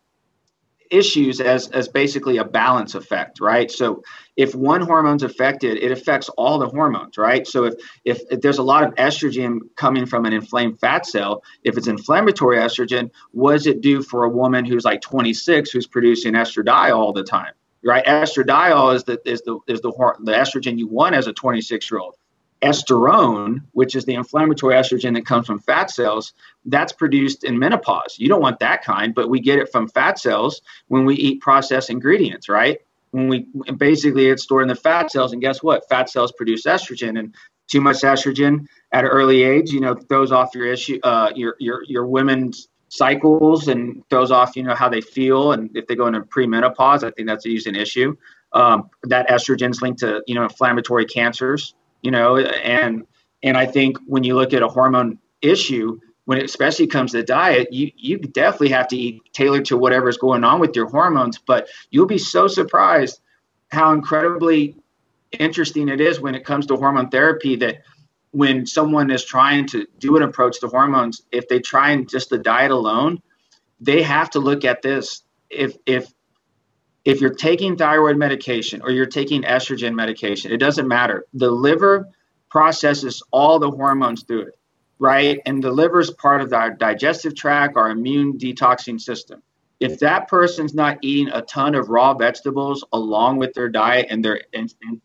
[0.91, 3.69] issues as as basically a balance effect, right?
[3.69, 4.03] So
[4.39, 7.45] if one hormone's affected, it affects all the hormones, right?
[7.45, 7.73] So if,
[8.05, 11.87] if, if there's a lot of estrogen coming from an inflamed fat cell, if it's
[11.87, 16.95] inflammatory estrogen, what does it do for a woman who's like 26 who's producing estradiol
[16.95, 17.51] all the time?
[17.83, 19.91] Right, estradiol is the is the is the
[20.23, 22.15] the estrogen you want as a 26 year old
[22.61, 26.33] estrone, which is the inflammatory estrogen that comes from fat cells,
[26.65, 28.15] that's produced in menopause.
[28.17, 31.41] You don't want that kind, but we get it from fat cells when we eat
[31.41, 32.79] processed ingredients, right?
[33.11, 33.47] When we
[33.77, 35.87] basically it's stored in the fat cells, and guess what?
[35.89, 37.35] Fat cells produce estrogen, and
[37.67, 41.55] too much estrogen at an early age, you know, throws off your issue, uh, your
[41.59, 45.95] your your women's cycles, and throws off, you know, how they feel, and if they
[45.95, 48.15] go into premenopause, I think that's usually an issue.
[48.51, 53.05] Um, that estrogen's linked to you know inflammatory cancers you know and
[53.43, 55.99] and i think when you look at a hormone issue
[56.29, 60.19] when it especially comes to diet, you you definitely have to eat tailored to whatever's
[60.19, 61.39] going on with your hormones.
[61.39, 63.19] But you'll be so surprised
[63.71, 64.75] how incredibly
[65.31, 67.77] interesting it is when it comes to hormone therapy that
[68.29, 72.29] when someone is trying to do an approach to hormones, if they try and just
[72.29, 73.23] the diet alone,
[73.81, 75.23] they have to look at this.
[75.49, 76.13] If if
[77.05, 81.25] if you're taking thyroid medication or you're taking estrogen medication, it doesn't matter.
[81.33, 82.07] The liver
[82.51, 84.58] processes all the hormones through it,
[84.99, 85.39] right?
[85.45, 89.41] And the liver is part of our digestive tract, our immune detoxing system.
[89.79, 94.23] If that person's not eating a ton of raw vegetables along with their diet and
[94.23, 94.41] their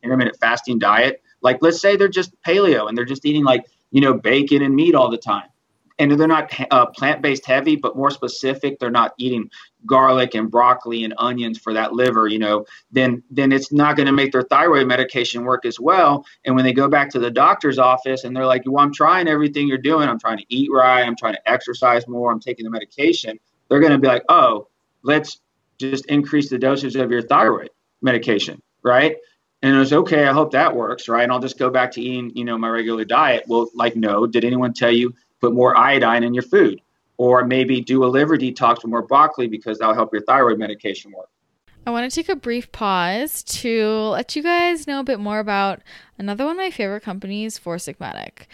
[0.03, 4.01] intermittent fasting diet, like let's say they're just paleo and they're just eating like, you
[4.01, 5.49] know, bacon and meat all the time,
[6.01, 9.49] and they're not uh, plant-based heavy but more specific they're not eating
[9.87, 14.07] garlic and broccoli and onions for that liver you know then then it's not going
[14.07, 16.25] to make their thyroid medication work as well.
[16.45, 19.29] And when they go back to the doctor's office and they're like well i'm trying
[19.29, 20.09] everything you're doing.
[20.09, 21.03] I'm trying to eat right.
[21.03, 22.31] I'm trying to exercise more.
[22.31, 24.69] I'm taking the medication they're going to be like oh
[25.03, 25.41] let's
[25.79, 27.71] just increase the dosage of your thyroid
[28.03, 29.17] medication right?
[29.63, 31.23] And it was okay i hope that works right?
[31.23, 33.45] And i'll just go back to eating you know my regular diet.
[33.49, 34.27] Well like no.
[34.27, 36.81] Did anyone tell you put more iodine in your food,
[37.17, 41.13] or maybe do a liver detox with more broccoli because that'll help your thyroid medication
[41.13, 41.29] work.
[41.87, 45.39] I want to take a brief pause to let you guys know a bit more
[45.39, 45.81] about
[46.19, 48.47] another one of my favorite companies, Four Sigmatic.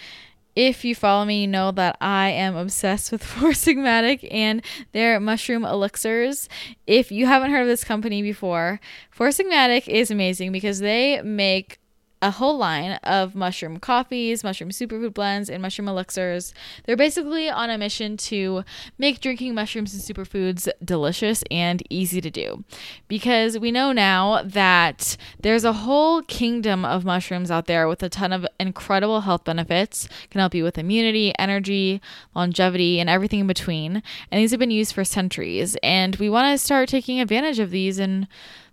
[0.56, 5.20] If you follow me, you know that I am obsessed with Four Sigmatic and their
[5.20, 6.48] mushroom elixirs.
[6.88, 8.80] If you haven't heard of this company before,
[9.10, 11.79] Four Sigmatic is amazing because they make
[12.22, 16.52] a whole line of mushroom coffees, mushroom superfood blends, and mushroom elixirs.
[16.84, 18.64] They're basically on a mission to
[18.98, 22.64] make drinking mushrooms and superfoods delicious and easy to do.
[23.08, 28.08] Because we know now that there's a whole kingdom of mushrooms out there with a
[28.08, 32.00] ton of incredible health benefits, can help you with immunity, energy,
[32.34, 34.02] longevity, and everything in between.
[34.30, 35.76] And these have been used for centuries.
[35.82, 38.28] And we want to start taking advantage of these and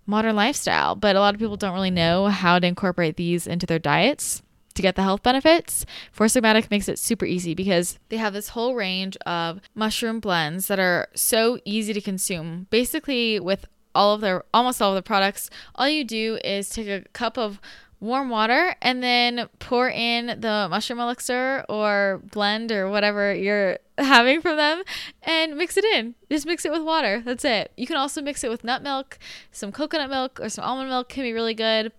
[0.07, 3.65] modern lifestyle, but a lot of people don't really know how to incorporate these into
[3.65, 4.41] their diets
[4.73, 5.85] to get the health benefits.
[6.11, 10.67] Four Sigmatic makes it super easy because they have this whole range of mushroom blends
[10.67, 12.67] that are so easy to consume.
[12.69, 16.87] Basically, with all of their almost all of the products, all you do is take
[16.87, 17.59] a cup of
[17.99, 24.41] warm water and then pour in the mushroom elixir or blend or whatever you're having
[24.41, 24.83] from them
[25.23, 26.15] and mix it in.
[26.31, 27.21] Just mix it with water.
[27.25, 27.71] That's it.
[27.75, 29.17] You can also mix it with nut milk,
[29.51, 31.91] some coconut milk, or some almond milk can be really good.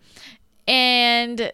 [0.66, 1.52] And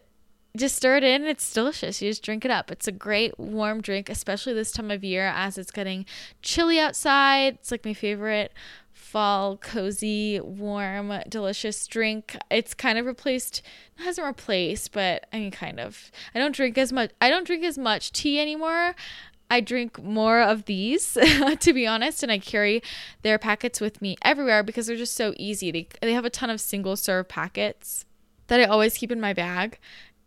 [0.57, 1.25] just stir it in.
[1.25, 2.01] It's delicious.
[2.01, 2.71] You just drink it up.
[2.71, 6.07] It's a great warm drink, especially this time of year as it's getting
[6.43, 7.55] chilly outside.
[7.55, 8.53] It's like my favorite
[9.15, 12.37] fall, cozy, warm, delicious drink.
[12.51, 13.63] It's kind of replaced,
[13.95, 16.11] hasn't replaced, but I mean, kind of.
[16.35, 17.13] I don't drink as much.
[17.21, 18.97] I don't drink as much tea anymore.
[19.49, 21.13] I drink more of these,
[21.61, 22.83] to be honest, and I carry
[23.23, 25.71] their packets with me everywhere because they're just so easy.
[25.71, 28.07] They, they have a ton of single serve packets
[28.49, 29.79] that I always keep in my bag.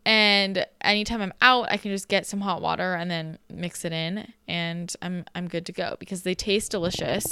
[0.07, 3.91] And anytime I'm out, I can just get some hot water and then mix it
[3.91, 7.27] in and I'm I'm good to go because they taste delicious,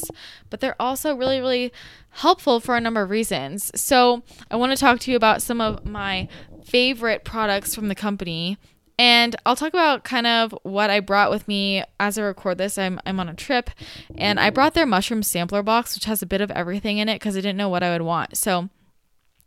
[0.50, 1.72] but they're also really really
[2.10, 3.72] helpful for a number of reasons.
[3.80, 6.28] So, I want to talk to you about some of my
[6.66, 8.58] favorite products from the company
[9.00, 12.78] and I'll talk about kind of what I brought with me as I record this.
[12.78, 13.70] I'm, I'm on a trip
[14.18, 17.16] and I brought their mushroom sampler box, which has a bit of everything in it
[17.16, 18.38] because I didn't know what I would want.
[18.38, 18.70] So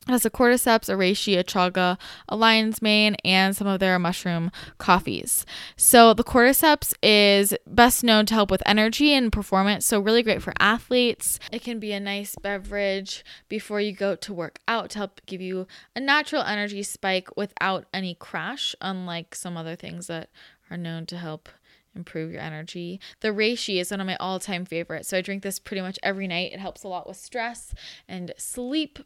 [0.09, 1.99] has a cordyceps, a reishi, a chaga,
[2.29, 5.45] a lion's mane, and some of their mushroom coffees.
[5.77, 10.43] So the cordyceps is best known to help with energy and performance, so really great
[10.43, 11.39] for athletes.
[11.53, 15.41] It can be a nice beverage before you go to work out to help give
[15.41, 20.31] you a natural energy spike without any crash, unlike some other things that
[20.71, 21.49] are known to help
[21.95, 23.01] improve your energy.
[23.21, 25.09] The reishi is one of my all-time favorites.
[25.09, 26.53] So I drink this pretty much every night.
[26.53, 27.75] It helps a lot with stress
[28.07, 28.99] and sleep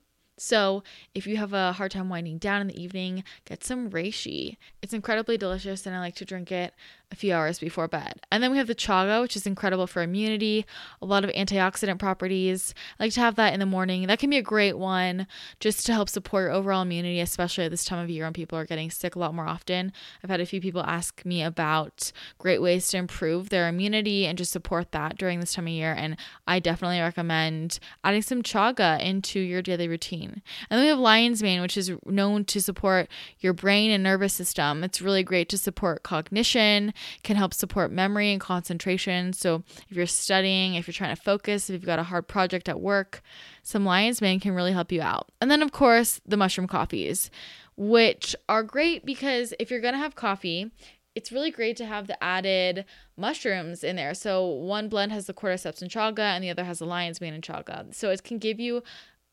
[0.43, 0.82] so,
[1.14, 4.57] if you have a hard time winding down in the evening, get some reishi.
[4.82, 6.74] It's incredibly delicious, and I like to drink it
[7.13, 8.21] a few hours before bed.
[8.33, 10.65] And then we have the chaga, which is incredible for immunity,
[11.01, 12.75] a lot of antioxidant properties.
[12.99, 14.07] I like to have that in the morning.
[14.07, 15.27] That can be a great one
[15.61, 18.59] just to help support your overall immunity, especially at this time of year when people
[18.59, 19.93] are getting sick a lot more often.
[20.25, 24.39] I've had a few people ask me about great ways to improve their immunity and
[24.39, 25.93] just support that during this time of year.
[25.93, 30.43] And I definitely recommend adding some chaga into your daily routine.
[30.71, 33.09] And then we have lion's mane, which is known to support
[33.41, 34.83] your brain and nervous system.
[34.83, 39.32] It's really great to support cognition can help support memory and concentration.
[39.32, 42.68] So, if you're studying, if you're trying to focus, if you've got a hard project
[42.68, 43.22] at work,
[43.62, 45.30] some lion's mane can really help you out.
[45.40, 47.30] And then, of course, the mushroom coffees,
[47.76, 50.70] which are great because if you're going to have coffee,
[51.14, 52.84] it's really great to have the added
[53.16, 54.14] mushrooms in there.
[54.14, 57.34] So one blend has the cordyceps and chaga, and the other has the lion's mane
[57.34, 57.94] and chaga.
[57.94, 58.82] So it can give you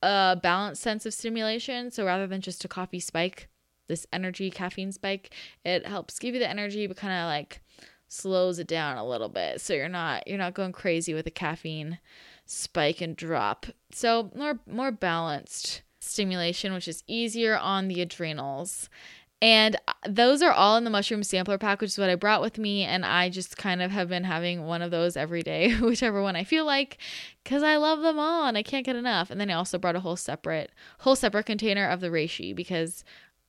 [0.02, 1.92] a balanced sense of stimulation.
[1.92, 3.48] So rather than just a coffee spike,
[3.90, 5.36] this energy caffeine spike,
[5.66, 7.62] it helps give you the energy, but kind of like
[8.08, 9.60] slows it down a little bit.
[9.60, 12.00] So you're not you're not going crazy with a caffeine
[12.46, 13.66] spike and drop.
[13.92, 18.90] So more more balanced stimulation, which is easier on the adrenals.
[19.42, 22.42] And uh, those are all in the mushroom sampler pack, which is what I brought
[22.42, 22.84] with me.
[22.84, 26.36] And I just kind of have been having one of those every day, whichever one
[26.36, 26.98] I feel like,
[27.44, 29.32] because I love them all and I can't get enough.
[29.32, 33.06] And then I also brought a whole separate, whole separate container of the reishi because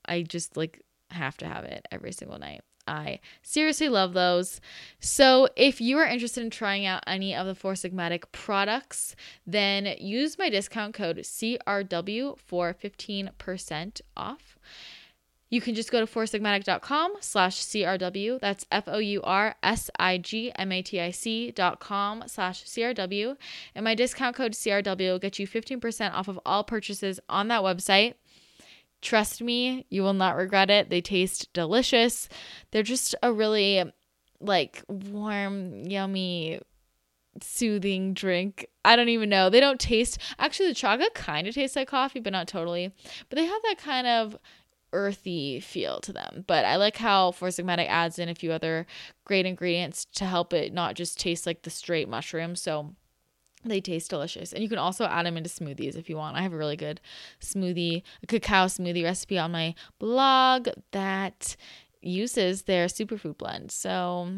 [0.07, 2.63] I just like have to have it every single night.
[2.87, 4.61] I seriously love those.
[4.99, 9.15] So, if you are interested in trying out any of the Four Sigmatic products,
[9.47, 14.59] then use my discount code CRW for 15% off.
[15.51, 18.41] You can just go to foursigmatic.com slash CRW.
[18.41, 23.37] That's F-O-U-R-S-I-G-M-A-T-I-C dot com slash CRW.
[23.75, 27.63] And my discount code CRW will get you 15% off of all purchases on that
[27.63, 28.15] website.
[29.03, 30.91] Trust me, you will not regret it.
[30.91, 32.29] They taste delicious.
[32.71, 33.83] They're just a really
[34.41, 36.61] like warm, yummy,
[37.41, 38.67] soothing drink.
[38.85, 39.51] I don't even know.
[39.51, 42.93] They don't taste actually the chaga kind of tastes like coffee, but not totally.
[43.29, 44.37] But they have that kind of
[44.93, 46.45] earthy feel to them.
[46.47, 48.87] But I like how Four Sigmatic adds in a few other
[49.25, 52.57] great ingredients to help it not just taste like the straight mushroom.
[52.57, 52.95] So
[53.65, 54.53] they taste delicious.
[54.53, 56.37] And you can also add them into smoothies if you want.
[56.37, 57.01] I have a really good
[57.41, 61.57] smoothie, a cacao smoothie recipe on my blog that
[62.01, 63.71] uses their superfood blend.
[63.71, 64.31] So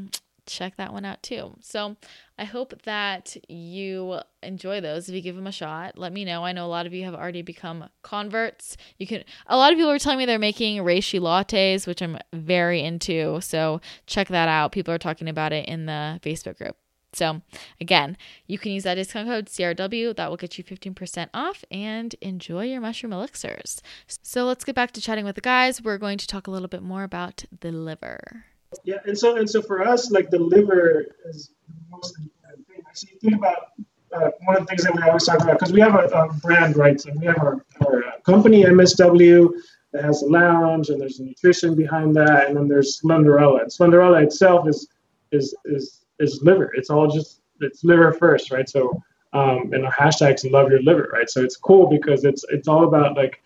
[0.47, 1.55] check that one out too.
[1.61, 1.97] So
[2.39, 5.09] I hope that you enjoy those.
[5.09, 6.45] If you give them a shot, let me know.
[6.45, 8.77] I know a lot of you have already become converts.
[8.99, 12.19] You can a lot of people are telling me they're making reishi lattes, which I'm
[12.33, 13.41] very into.
[13.41, 14.73] So check that out.
[14.73, 16.77] People are talking about it in the Facebook group.
[17.13, 17.43] So,
[17.81, 20.17] again, you can use that discount code CRW.
[20.17, 23.83] That will get you 15% off and enjoy your mushroom elixirs.
[24.07, 25.83] So, let's get back to chatting with the guys.
[25.83, 28.45] We're going to talk a little bit more about the liver.
[28.85, 32.83] Yeah, and so and so for us, like the liver is the most important thing.
[32.95, 33.73] So you think about
[34.13, 36.33] uh, one of the things that we always talk about because we have a, a,
[36.35, 37.01] brand, right?
[37.01, 39.51] So we have our, our uh, company MSW
[39.93, 43.63] that has a lounge, and there's nutrition behind that, and then there's Slenderella.
[43.63, 44.89] And Slenderella itself is
[45.31, 46.71] is is is liver.
[46.75, 48.69] It's all just it's liver first, right?
[48.69, 49.03] So
[49.33, 51.29] um, and our hashtags love your liver, right?
[51.29, 53.43] So it's cool because it's it's all about like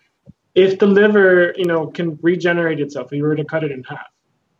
[0.55, 3.83] if the liver, you know, can regenerate itself, if you were to cut it in
[3.83, 4.07] half,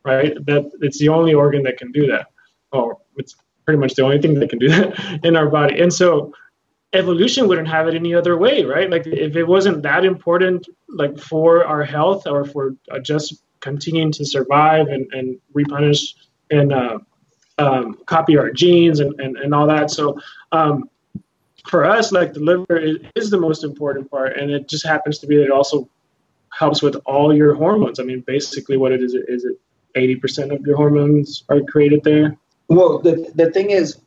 [0.06, 0.34] right?
[0.46, 2.28] That it's the only organ that can do that.
[2.72, 5.82] Oh, it's pretty much the only thing that can do that in our body.
[5.82, 6.34] And so
[6.94, 8.90] evolution wouldn't have it any other way, right?
[8.90, 14.12] Like if it wasn't that important, like for our health or for uh, just continuing
[14.14, 16.16] to survive and, and replenish
[16.50, 17.00] and uh,
[17.58, 19.92] um, copy our genes and, and, and all that.
[19.92, 20.20] So
[20.52, 20.90] um,
[21.70, 22.78] for us, like the liver
[23.16, 25.90] is, the most important part, and it just happens to be that it also
[26.58, 28.00] helps with all your hormones.
[28.00, 29.60] I mean, basically, what it is is it
[29.96, 32.38] eighty percent of your hormones are created there.
[32.70, 34.00] Well, the the thing is,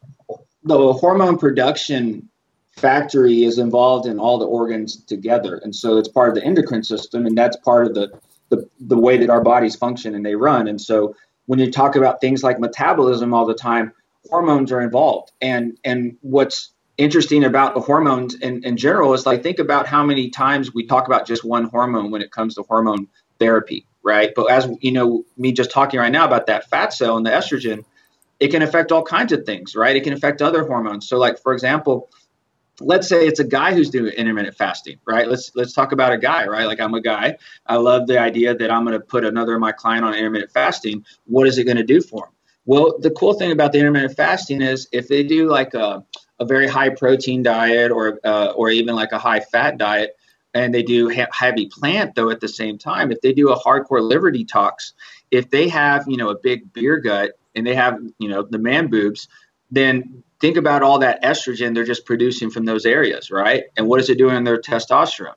[0.65, 2.29] the hormone production
[2.77, 6.85] factory is involved in all the organs together, and so it's part of the endocrine
[6.85, 8.11] system, and that's part of the
[8.49, 10.67] the, the way that our bodies function and they run.
[10.67, 11.15] And so
[11.51, 13.93] when you talk about things like metabolism all the time,
[14.31, 15.33] hormones are involved.
[15.41, 20.05] And and what's interesting about the hormones in, in general is like think about how
[20.05, 23.09] many times we talk about just one hormone when it comes to hormone
[23.41, 24.31] therapy, right?
[24.37, 27.31] But as you know, me just talking right now about that fat cell and the
[27.31, 27.85] estrogen,
[28.39, 29.97] it can affect all kinds of things, right?
[29.97, 31.09] It can affect other hormones.
[31.09, 32.11] So, like for example,
[32.81, 35.29] let's say it's a guy who's doing intermittent fasting, right?
[35.29, 36.67] Let's let's talk about a guy, right?
[36.67, 37.37] Like I'm a guy.
[37.67, 40.53] I love the idea that I'm going to put another of my client on intermittent
[40.53, 41.05] fasting.
[41.27, 42.33] What is it going to do for him?
[42.67, 46.05] Well, the cool thing about the intermittent fasting is if they do like a,
[46.39, 50.17] a very high protein diet or uh, or even like a high fat diet,
[50.55, 53.59] and they do ha- heavy plant though at the same time, if they do a
[53.59, 54.93] hardcore liver detox,
[55.31, 58.59] if they have you know a big beer gut and they have you know the
[58.59, 59.29] man boobs,
[59.71, 63.65] then think about all that estrogen they're just producing from those areas, right?
[63.77, 65.35] And what is it doing in their testosterone,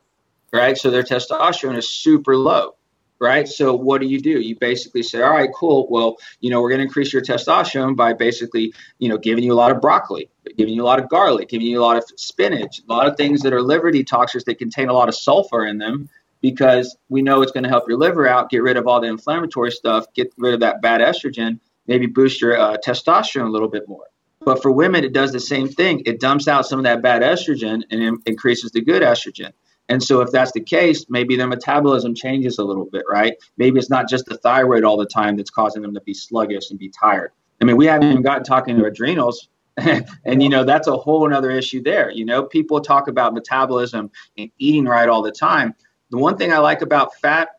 [0.52, 0.78] right?
[0.78, 2.76] So their testosterone is super low,
[3.20, 3.48] right?
[3.48, 4.40] So what do you do?
[4.40, 5.88] You basically say, all right, cool.
[5.90, 9.54] Well, you know, we're going to increase your testosterone by basically, you know, giving you
[9.54, 12.06] a lot of broccoli, giving you a lot of garlic, giving you a lot of
[12.16, 15.66] spinach, a lot of things that are liver detoxers that contain a lot of sulfur
[15.66, 16.10] in them
[16.42, 19.08] because we know it's going to help your liver out, get rid of all the
[19.08, 23.70] inflammatory stuff, get rid of that bad estrogen, maybe boost your uh, testosterone a little
[23.70, 24.04] bit more.
[24.46, 26.02] But for women, it does the same thing.
[26.06, 29.52] It dumps out some of that bad estrogen and increases the good estrogen.
[29.90, 33.36] And so, if that's the case, maybe their metabolism changes a little bit, right?
[33.58, 36.70] Maybe it's not just the thyroid all the time that's causing them to be sluggish
[36.70, 37.32] and be tired.
[37.62, 41.28] I mean, we haven't even gotten talking to adrenals, and you know that's a whole
[41.28, 42.12] another issue there.
[42.12, 45.76] You know, people talk about metabolism and eating right all the time.
[46.12, 47.50] The one thing I like about fat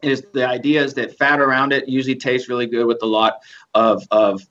[0.00, 3.42] is the idea is that fat around it usually tastes really good with a lot
[3.74, 4.42] of of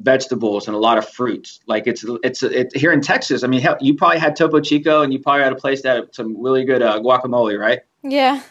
[0.00, 1.60] vegetables and a lot of fruits.
[1.66, 3.42] Like it's it's it, here in Texas.
[3.42, 5.96] I mean, hell, you probably had Topo Chico, and you probably had a place that
[5.96, 7.80] had some really good uh, guacamole, right?
[8.02, 8.42] Yeah.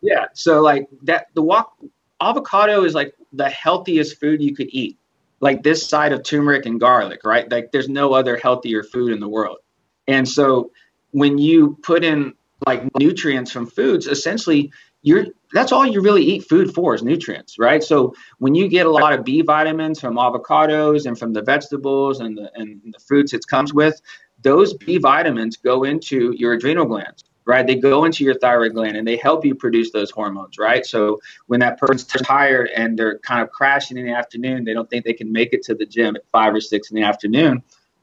[0.00, 0.26] Yeah.
[0.34, 1.74] So like that, the walk
[2.20, 4.98] avocado is like the healthiest food you could eat.
[5.40, 7.50] Like this side of turmeric and garlic, right?
[7.50, 9.58] Like there's no other healthier food in the world.
[10.06, 10.70] And so
[11.10, 14.72] when you put in like nutrients from foods, essentially
[15.02, 17.82] you're that's all you really eat food for is nutrients, right?
[17.82, 22.20] So when you get a lot of B vitamins from avocados and from the vegetables
[22.20, 24.00] and the and the fruits it comes with,
[24.42, 27.66] those B vitamins go into your adrenal glands, right?
[27.66, 30.86] They go into your thyroid gland and they help you produce those hormones, right?
[30.86, 34.88] So when that person's tired and they're kind of crashing in the afternoon, they don't
[34.88, 37.62] think they can make it to the gym at five or six in the afternoon.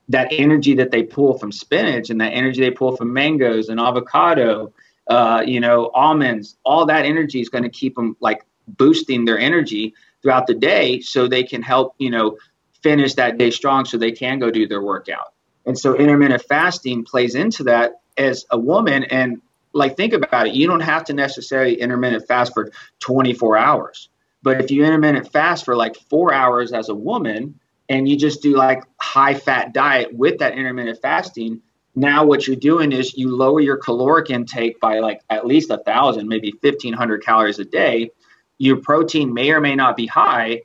[0.10, 3.80] That energy that they pull from spinach and that energy they pull from mangoes and
[3.80, 4.74] avocado
[5.10, 9.40] uh, you know, almonds, all that energy is going to keep them like boosting their
[9.40, 12.38] energy throughout the day so they can help, you know,
[12.82, 15.34] finish that day strong so they can go do their workout.
[15.66, 19.04] And so intermittent fasting plays into that as a woman.
[19.06, 19.42] And
[19.74, 20.54] like, think about it.
[20.54, 24.10] You don't have to necessarily intermittent fast for 24 hours.
[24.42, 28.42] But if you intermittent fast for like four hours as a woman and you just
[28.42, 31.62] do like high fat diet with that intermittent fasting,
[31.96, 35.78] now what you're doing is you lower your caloric intake by like at least a
[35.78, 38.12] thousand maybe 1500 calories a day.
[38.58, 40.62] Your protein may or may not be high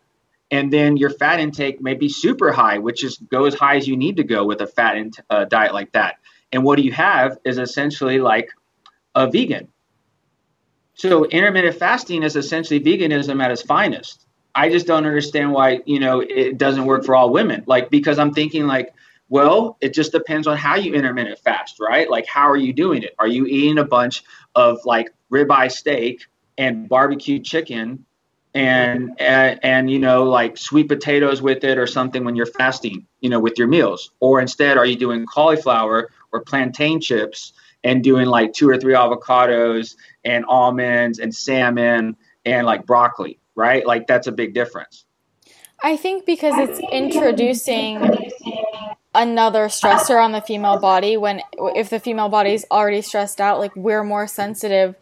[0.51, 3.89] and then your fat intake may be super high which is go as high as
[3.89, 6.17] you need to go with a fat in, uh, diet like that.
[6.53, 8.51] And what you have is essentially like
[9.15, 9.69] a vegan.
[10.95, 14.27] So intermittent fasting is essentially veganism at its finest.
[14.55, 17.65] I just don't understand why you know it doesn't work for all women.
[17.67, 18.93] Like because i'm thinking like
[19.29, 22.09] well, it just depends on how you intermittent fast, right?
[22.09, 23.15] Like, how are you doing it?
[23.19, 24.23] Are you eating a bunch
[24.55, 26.27] of like ribeye steak
[26.59, 28.05] and barbecue chicken
[28.57, 33.07] and, and and you know like sweet potatoes with it or something when you're fasting,
[33.21, 34.13] you know, with your meals?
[34.21, 37.53] Or instead, are you doing cauliflower or plantain chips
[37.83, 43.87] and doing like two or three avocados and almonds and salmon and like broccoli, right?
[43.87, 45.05] Like that's a big difference.
[45.83, 48.24] I think because it's introducing
[49.15, 53.59] another stressor on the female body when if the female body is already stressed out
[53.59, 54.97] like we're more sensitive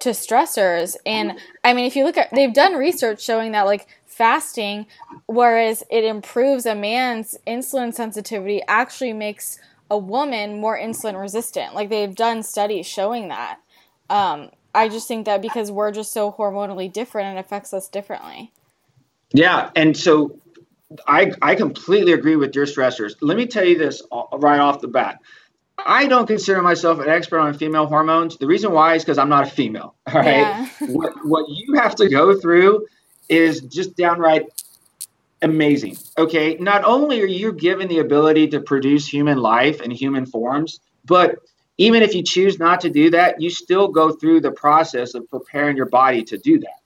[0.00, 0.96] to stressors.
[1.06, 4.86] And i mean if you look at they've done research showing that like fasting
[5.26, 9.58] whereas it improves a man's insulin sensitivity actually makes
[9.90, 11.74] a woman more insulin resistant.
[11.74, 13.58] Like they've done studies showing that.
[14.10, 18.50] Um, i just think that because we're just so hormonally different and affects us differently.
[19.32, 20.36] Yeah and so
[21.06, 23.14] I, I completely agree with your stressors.
[23.20, 25.20] Let me tell you this right off the bat.
[25.78, 28.36] I don't consider myself an expert on female hormones.
[28.36, 29.94] The reason why is because I'm not a female.
[30.12, 30.26] All right.
[30.26, 30.68] Yeah.
[30.88, 32.86] what, what you have to go through
[33.28, 34.44] is just downright
[35.40, 35.96] amazing.
[36.18, 36.56] Okay.
[36.56, 41.36] Not only are you given the ability to produce human life and human forms, but
[41.78, 45.28] even if you choose not to do that, you still go through the process of
[45.28, 46.80] preparing your body to do that.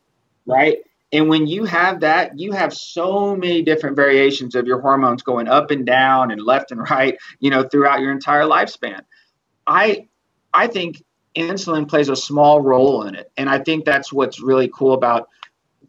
[0.46, 0.78] Right.
[1.12, 5.46] And when you have that, you have so many different variations of your hormones going
[5.46, 9.00] up and down and left and right, you know, throughout your entire lifespan.
[9.66, 10.09] I
[10.52, 11.02] I think
[11.36, 13.30] insulin plays a small role in it.
[13.36, 15.28] And I think that's what's really cool about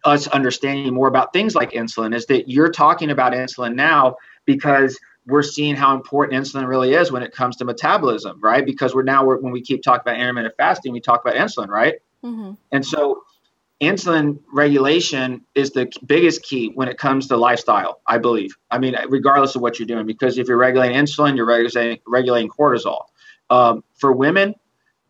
[0.03, 4.99] us understanding more about things like insulin is that you're talking about insulin now because
[5.26, 8.65] we're seeing how important insulin really is when it comes to metabolism, right?
[8.65, 11.68] Because we're now we're, when we keep talking about intermittent fasting, we talk about insulin,
[11.68, 11.95] right?
[12.24, 12.53] Mm-hmm.
[12.72, 13.24] And so
[13.82, 18.55] insulin regulation is the biggest key when it comes to lifestyle, I believe.
[18.71, 22.49] I mean, regardless of what you're doing, because if you're regulating insulin, you're regulating, regulating
[22.49, 23.05] cortisol.
[23.49, 24.55] Um, for women,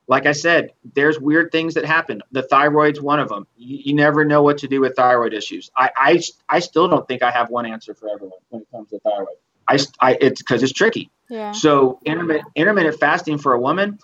[0.08, 2.22] like I said, there's weird things that happen.
[2.32, 3.48] The thyroid's one of them.
[3.58, 5.70] You, you never know what to do with thyroid issues.
[5.76, 8.90] I, I, I still don't think I have one answer for everyone when it comes
[8.90, 9.36] to thyroid.
[9.68, 11.10] I, I it's because it's tricky.
[11.30, 11.52] Yeah.
[11.52, 14.00] So intermittent, intermittent fasting for a woman,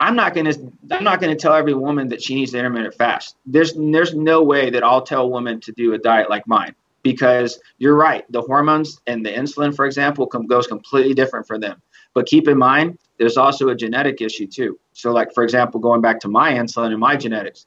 [0.00, 2.94] I'm not going to I'm not to tell every woman that she needs to intermittent
[2.94, 3.36] fast.
[3.46, 6.74] There's there's no way that I'll tell a woman to do a diet like mine
[7.02, 8.24] because you're right.
[8.30, 11.80] The hormones and the insulin, for example, com- goes completely different for them.
[12.14, 14.78] But keep in mind, there's also a genetic issue too.
[14.92, 17.66] So, like for example, going back to my insulin and my genetics,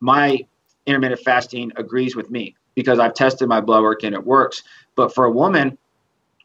[0.00, 0.46] my
[0.86, 4.62] intermittent fasting agrees with me because I've tested my blood work and it works.
[4.94, 5.78] But for a woman,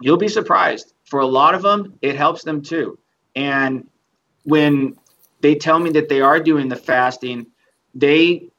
[0.02, 0.94] you'll be surprised.
[1.06, 2.98] For a lot of them, it helps them too.
[3.36, 3.88] And
[4.44, 4.98] when
[5.42, 7.48] they tell me that they are doing the fasting,
[7.94, 8.50] they,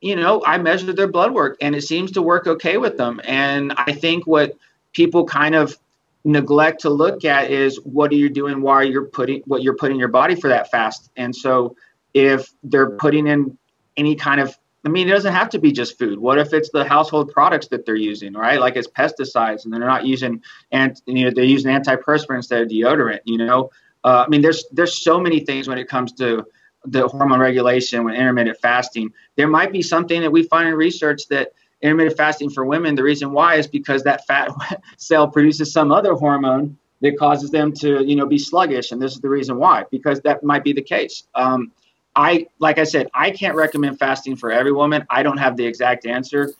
[0.00, 3.20] you know, I measure their blood work and it seems to work okay with them.
[3.24, 4.56] And I think what
[4.92, 5.76] people kind of
[6.24, 9.98] neglect to look at is what are you doing while you're putting what you're putting
[9.98, 11.10] your body for that fast.
[11.16, 11.76] And so
[12.12, 13.56] if they're putting in
[13.96, 16.18] any kind of I mean, it doesn't have to be just food.
[16.18, 18.58] What if it's the household products that they're using, right?
[18.58, 20.42] Like it's pesticides, and they're not using
[20.72, 23.20] and you know they're using antiperspirant instead of deodorant.
[23.24, 23.70] You know,
[24.04, 26.46] uh, I mean, there's there's so many things when it comes to
[26.84, 29.12] the hormone regulation with intermittent fasting.
[29.36, 32.94] There might be something that we find in research that intermittent fasting for women.
[32.94, 34.50] The reason why is because that fat
[34.96, 39.12] cell produces some other hormone that causes them to you know be sluggish, and this
[39.12, 41.24] is the reason why because that might be the case.
[41.34, 41.72] Um,
[42.16, 45.06] I like I said, I can't recommend fasting for every woman.
[45.10, 46.52] I don't have the exact answer.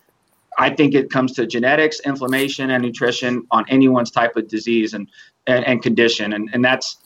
[0.59, 5.09] I think it comes to genetics, inflammation, and nutrition on anyone's type of disease and
[5.47, 6.99] and, and condition, and and that's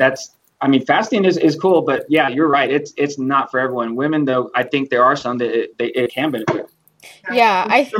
[0.00, 0.34] that's.
[0.62, 2.70] I mean, fasting is, is cool, but yeah, you're right.
[2.70, 3.94] It's it's not for everyone.
[3.94, 6.66] Women, though, I think there are some that it, they, it can benefit.
[7.32, 7.90] Yeah, I.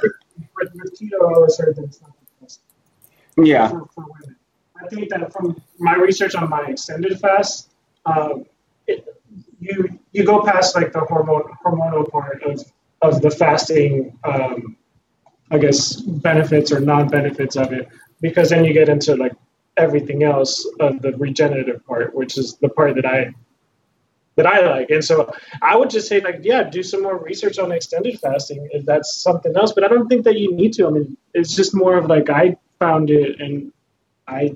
[0.00, 2.60] With, with keto, I always heard that it's not the best
[3.36, 4.36] Yeah, for, for women.
[4.82, 7.70] I think that from my research on my extended fast,
[8.06, 8.46] um,
[8.86, 9.06] it,
[9.60, 12.64] you you go past like the hormone hormonal part of
[13.02, 14.76] of the fasting, um,
[15.50, 17.88] I guess benefits or non benefits of it,
[18.20, 19.34] because then you get into like
[19.78, 23.32] everything else of the regenerative part, which is the part that I
[24.36, 24.90] that I like.
[24.90, 28.68] And so I would just say like, yeah, do some more research on extended fasting
[28.72, 29.72] if that's something else.
[29.72, 30.86] But I don't think that you need to.
[30.86, 33.72] I mean, it's just more of like I found it and
[34.28, 34.54] I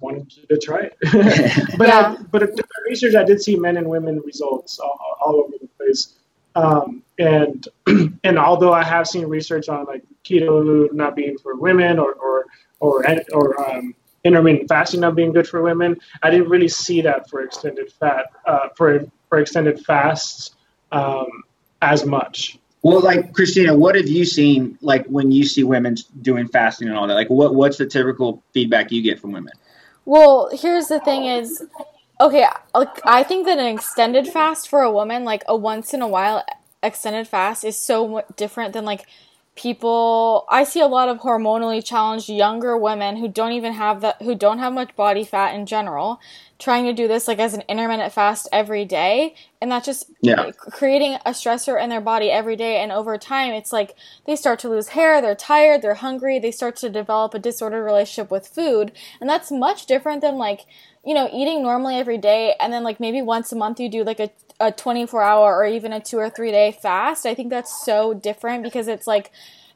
[0.00, 0.96] wanted to try it.
[1.78, 2.16] but Yeah.
[2.18, 5.68] I, but the research, I did see men and women results all, all over the
[5.76, 6.14] place.
[6.54, 7.68] Um, and
[8.24, 12.46] and although I have seen research on like keto not being for women or or
[12.80, 13.94] or, or um,
[14.24, 18.26] intermittent fasting not being good for women, I didn't really see that for extended fat
[18.46, 20.54] uh, for for extended fasts
[20.92, 21.44] um,
[21.82, 22.58] as much.
[22.82, 26.96] Well, like Christina, what have you seen like when you see women doing fasting and
[26.96, 27.14] all that?
[27.14, 29.52] Like, what what's the typical feedback you get from women?
[30.04, 31.64] Well, here's the thing is
[32.20, 36.02] okay, like I think that an extended fast for a woman, like a once in
[36.02, 36.44] a while
[36.82, 39.06] extended fast is so different than like
[39.56, 44.22] people I see a lot of hormonally challenged younger women who don't even have that
[44.22, 46.20] who don't have much body fat in general
[46.58, 49.34] trying to do this like as an intermittent fast every day.
[49.60, 50.46] And that's just Yeah.
[50.70, 52.78] creating a stressor in their body every day.
[52.82, 53.94] And over time it's like
[54.26, 57.84] they start to lose hair they're tired they're hungry they start to develop a disordered
[57.84, 58.92] relationship with food.
[59.20, 60.62] And that's much different than like
[61.06, 64.04] you know eating normally every day and then like maybe once a month you do
[64.04, 64.30] like a,
[64.60, 68.14] a 24 hour or even a two or three day fast i think that's so
[68.14, 69.30] different because it's like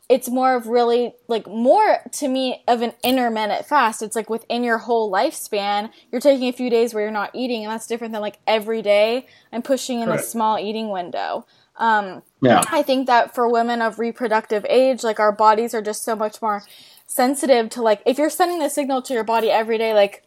[0.09, 4.03] it's more of really like more to me of an intermittent fast.
[4.03, 7.65] It's like within your whole lifespan, you're taking a few days where you're not eating,
[7.65, 11.47] and that's different than like every day I'm pushing in a small eating window.
[11.77, 12.63] Um, Yeah.
[12.71, 16.41] I think that for women of reproductive age, like our bodies are just so much
[16.41, 16.63] more
[17.07, 20.25] sensitive to like if you're sending the signal to your body every day, like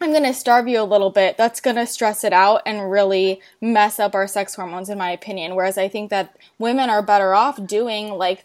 [0.00, 1.36] I'm gonna starve you a little bit.
[1.36, 5.54] That's gonna stress it out and really mess up our sex hormones, in my opinion.
[5.56, 8.44] Whereas I think that women are better off doing like,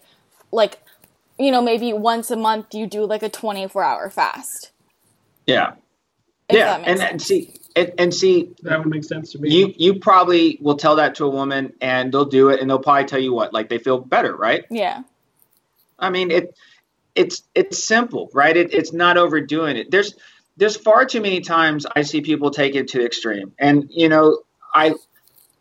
[0.50, 0.80] like,
[1.38, 4.72] you know, maybe once a month you do like a 24 hour fast.
[5.46, 5.74] Yeah,
[6.48, 9.50] If yeah, and, and see, and, and see, That would make sense to me.
[9.50, 12.78] you you probably will tell that to a woman, and they'll do it, and they'll
[12.78, 14.64] probably tell you what, like they feel better, right?
[14.70, 15.02] yeah.
[15.98, 16.56] I mean, it
[17.14, 18.56] it's it's simple, right?
[18.56, 19.90] It, it's not overdoing it.
[19.90, 20.14] There's
[20.56, 24.40] there's far too many times I see people take it to extreme, and you know,
[24.74, 24.94] I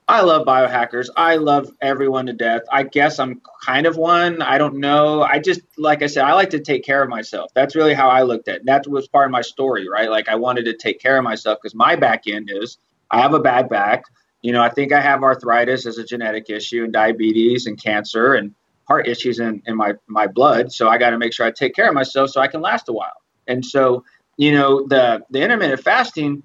[0.08, 1.08] I love biohackers.
[1.16, 2.64] I love everyone to death.
[2.72, 4.42] I guess I'm kind of one.
[4.42, 5.24] I don't know.
[5.24, 7.52] I just like I said, I like to take care of myself.
[7.54, 8.58] That's really how I looked at.
[8.58, 8.66] it.
[8.66, 10.10] That was part of my story, right?
[10.10, 12.78] Like I wanted to take care of myself because my back end is
[13.10, 14.04] I have a bad back.
[14.42, 18.34] You know, I think I have arthritis as a genetic issue and diabetes and cancer
[18.34, 18.54] and
[18.88, 20.72] heart issues in, in my, my blood.
[20.74, 22.90] So I got to make sure I take care of myself so I can last
[22.90, 23.14] a while.
[23.48, 24.04] And so,
[24.38, 26.44] you know, the, the intermittent fasting,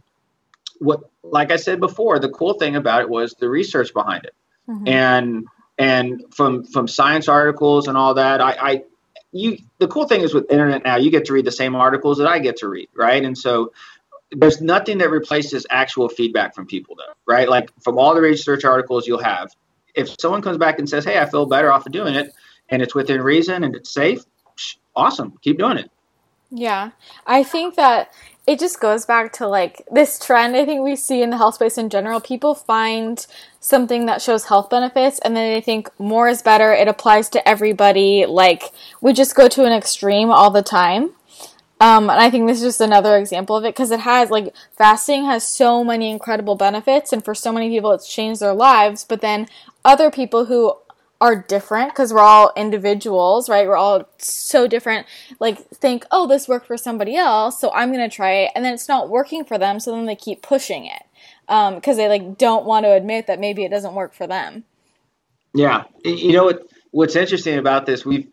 [0.78, 4.34] what, like I said before, the cool thing about it was the research behind it.
[4.68, 4.88] Mhm.
[4.88, 5.46] And,
[5.78, 8.84] and from, from science articles and all that, I, I,
[9.32, 12.18] you, the cool thing is with internet now, you get to read the same articles
[12.18, 12.88] that I get to read.
[12.94, 13.24] Right.
[13.24, 13.72] And so
[14.30, 17.14] there's nothing that replaces actual feedback from people though.
[17.26, 17.48] Right.
[17.48, 19.50] Like from all the research articles you'll have,
[19.94, 22.30] if someone comes back and says, "Hey, I feel better off of doing it,"
[22.68, 24.20] and it's within reason and it's safe,
[24.94, 25.90] awesome, keep doing it.
[26.50, 26.90] Yeah.
[27.26, 28.12] I think that
[28.46, 31.56] it just goes back to like this trend I think we see in the health
[31.56, 32.20] space in general.
[32.20, 33.26] People find
[33.60, 36.72] something that shows health benefits and then they think more is better.
[36.72, 38.24] It applies to everybody.
[38.24, 38.72] Like
[39.02, 41.10] we just go to an extreme all the time.
[41.80, 44.52] Um, and I think this is just another example of it because it has like
[44.76, 49.04] fasting has so many incredible benefits, and for so many people, it's changed their lives.
[49.04, 49.46] But then
[49.84, 50.74] other people who
[51.20, 53.66] are different because we're all individuals, right?
[53.66, 55.06] We're all so different.
[55.40, 58.74] Like think, oh, this worked for somebody else, so I'm gonna try it, and then
[58.74, 61.02] it's not working for them, so then they keep pushing it
[61.46, 64.64] because um, they like don't want to admit that maybe it doesn't work for them.
[65.54, 66.68] Yeah, you know what?
[66.90, 68.04] What's interesting about this?
[68.04, 68.28] We've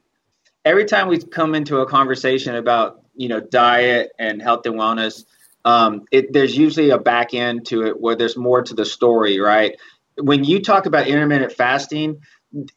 [0.65, 5.23] every time we come into a conversation about you know diet and health and wellness
[5.63, 9.39] um, it, there's usually a back end to it where there's more to the story
[9.39, 9.77] right
[10.17, 12.21] when you talk about intermittent fasting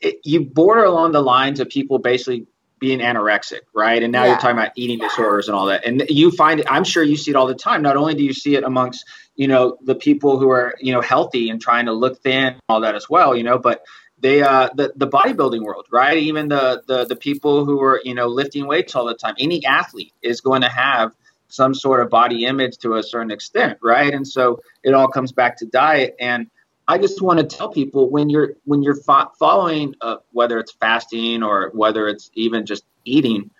[0.00, 2.46] it, you border along the lines of people basically
[2.78, 4.02] being anorexic right?
[4.02, 4.30] And now yeah.
[4.30, 5.84] you're talking about eating disorders and all that.
[5.84, 7.82] And you find it i'm sure you see it all the time.
[7.82, 9.04] Not only do you see it amongst
[9.36, 12.80] you know the people who are you know healthy and trying to look thin all
[12.80, 13.84] that as well you know but
[14.20, 16.18] they uh the, the bodybuilding world right?
[16.18, 19.34] Even the, the the people who are you know lifting weights all the time.
[19.38, 21.12] Any athlete is going to have
[21.48, 24.12] some sort of body image to a certain extent right?
[24.12, 26.16] And so it all comes back to diet.
[26.20, 26.50] And
[26.88, 30.72] i just want to tell people when you're when you're fo- following uh, whether it's
[30.72, 33.50] fasting or whether it's even just eating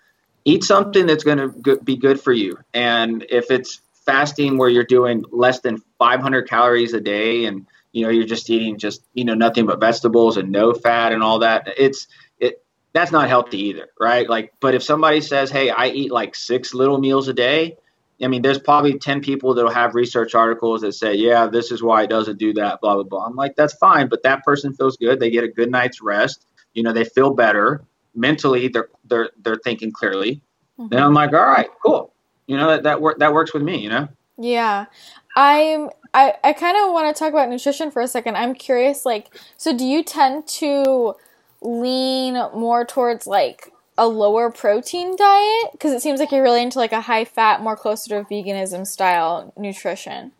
[0.45, 2.57] eat something that's going to be good for you.
[2.73, 8.03] And if it's fasting where you're doing less than 500 calories a day and you
[8.03, 11.39] know you're just eating just you know nothing but vegetables and no fat and all
[11.39, 12.07] that it's
[12.39, 14.27] it that's not healthy either right?
[14.27, 17.77] Like but if somebody says hey i eat like six little meals a day
[18.21, 21.81] i mean there's probably 10 people that'll have research articles that say yeah this is
[21.81, 23.25] why it doesn't do that blah blah blah.
[23.25, 25.19] I'm like that's fine but that person feels good.
[25.19, 26.45] They get a good night's rest.
[26.73, 27.83] You know they feel better.
[28.15, 30.41] Mentally they're they're they're thinking clearly.
[30.79, 30.93] Mm-hmm.
[30.93, 32.13] and i'm like all right cool.
[32.47, 34.07] You know that that, work, that works with me you know?
[34.37, 34.85] Yeah.
[35.35, 38.35] I'm I, I kind of want to talk about nutrition for a second.
[38.35, 41.13] I'm curious, like, so do you tend to
[41.61, 45.71] lean more towards like a lower protein diet?
[45.73, 48.87] Because it seems like you're really into like a high fat, more closer to veganism
[48.87, 50.31] style nutrition.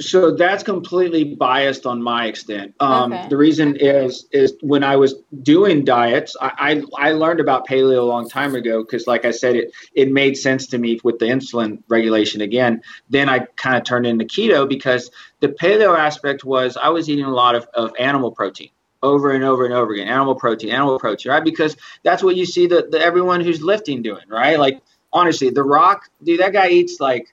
[0.00, 2.74] So that's completely biased on my extent.
[2.78, 3.28] Um, okay.
[3.28, 7.98] The reason is is when I was doing diets, I I, I learned about paleo
[7.98, 11.18] a long time ago because, like I said, it it made sense to me with
[11.18, 12.80] the insulin regulation again.
[13.10, 15.10] Then I kind of turned into keto because
[15.40, 18.70] the paleo aspect was I was eating a lot of, of animal protein
[19.02, 21.44] over and over and over again, animal protein, animal protein, right?
[21.44, 24.58] Because that's what you see the, the everyone who's lifting doing, right?
[24.58, 24.80] Like
[25.12, 27.32] honestly, The Rock, dude, that guy eats like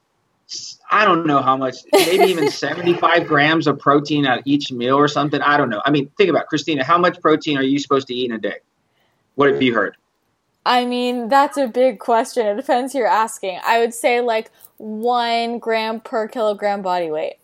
[0.92, 5.08] I don't know how much, maybe even 75 grams of protein at each meal or
[5.08, 5.42] something.
[5.42, 5.82] I don't know.
[5.86, 6.48] I mean, think about it.
[6.48, 6.84] Christina.
[6.84, 8.58] How much protein are you supposed to eat in a day?
[9.36, 9.98] What have you heard?
[10.66, 12.46] I mean, that's a big question.
[12.46, 13.60] It depends who you're asking.
[13.64, 17.36] I would say like one gram per kilogram body weight.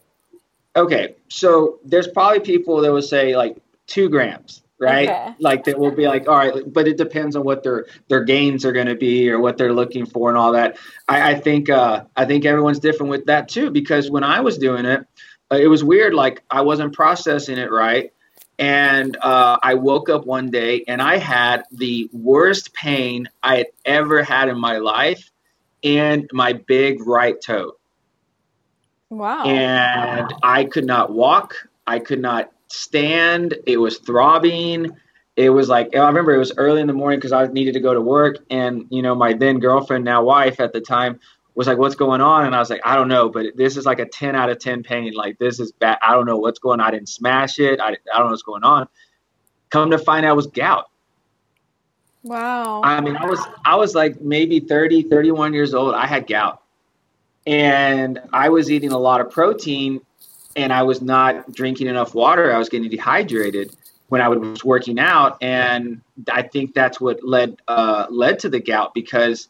[0.75, 3.57] Okay, so there's probably people that would say like
[3.91, 5.07] two grams right?
[5.07, 5.35] Okay.
[5.39, 8.65] Like that will be like, all right, but it depends on what their their gains
[8.65, 10.77] are going to be or what they're looking for and all that.
[11.07, 14.57] I, I think uh, I think everyone's different with that too because when I was
[14.57, 15.05] doing it,
[15.51, 16.15] uh, it was weird.
[16.15, 18.11] Like I wasn't processing it right,
[18.57, 23.67] and uh, I woke up one day and I had the worst pain I had
[23.85, 25.29] ever had in my life
[25.83, 27.73] in my big right toe.
[29.09, 29.43] Wow.
[29.43, 31.55] And I could not walk.
[31.85, 33.57] I could not stand.
[33.65, 34.91] It was throbbing.
[35.35, 37.79] It was like I remember it was early in the morning because I needed to
[37.79, 41.19] go to work, and you know my then girlfriend, now wife at the time,
[41.55, 43.85] was like, "What's going on?" And I was like, "I don't know, but this is
[43.85, 45.13] like a ten out of ten pain.
[45.13, 45.97] Like this is bad.
[46.01, 46.79] I don't know what's going.
[46.79, 46.87] on.
[46.87, 47.79] I didn't smash it.
[47.79, 48.87] I, I don't know what's going on."
[49.69, 50.91] Come to find out, it was gout.
[52.23, 52.81] Wow.
[52.83, 55.95] I mean, I was I was like maybe 30, 31 years old.
[55.95, 56.61] I had gout.
[57.47, 60.01] And I was eating a lot of protein
[60.55, 62.53] and I was not drinking enough water.
[62.53, 63.75] I was getting dehydrated
[64.09, 68.59] when I was working out, and I think that's what led uh, led to the
[68.59, 69.47] gout because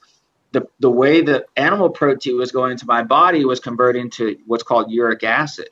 [0.52, 4.64] the the way the animal protein was going into my body was converting to what's
[4.64, 5.70] called uric acid,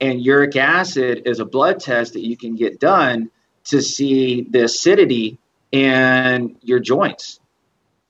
[0.00, 3.30] and uric acid is a blood test that you can get done
[3.64, 5.38] to see the acidity
[5.70, 7.38] in your joints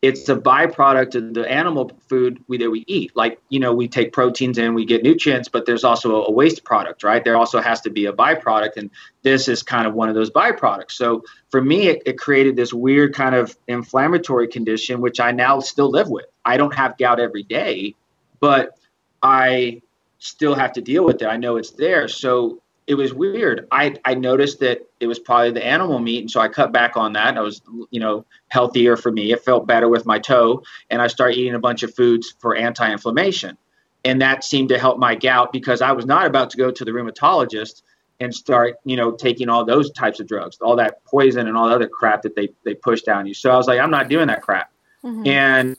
[0.03, 3.13] it's a byproduct of the animal food we, that we eat.
[3.15, 6.65] Like, you know, we take proteins and we get nutrients, but there's also a waste
[6.65, 7.25] product, right?
[7.25, 8.77] There also has to be a byproduct.
[8.77, 8.91] And
[9.23, 10.93] this is kind of one of those byproducts.
[10.93, 15.61] So for me, it, it created this weird kind of inflammatory condition, which I now
[15.61, 16.27] still live with.
[16.45, 17.95] I don't have gout every day,
[18.41, 18.77] but
[19.23, 19.83] I
[20.19, 21.27] still have to deal with it.
[21.27, 22.09] I know it's there.
[22.09, 23.67] So it was weird.
[23.71, 26.97] I, I noticed that it was probably the animal meat, and so I cut back
[26.97, 27.37] on that.
[27.37, 29.33] I was, you know, healthier for me.
[29.33, 32.57] It felt better with my toe, and I started eating a bunch of foods for
[32.57, 33.57] anti-inflammation,
[34.05, 36.85] and that seemed to help my gout because I was not about to go to
[36.85, 37.83] the rheumatologist
[38.21, 41.69] and start, you know, taking all those types of drugs, all that poison and all
[41.69, 43.35] the other crap that they they push down you.
[43.35, 44.71] So I was like, I'm not doing that crap.
[45.05, 45.27] Mm-hmm.
[45.27, 45.77] And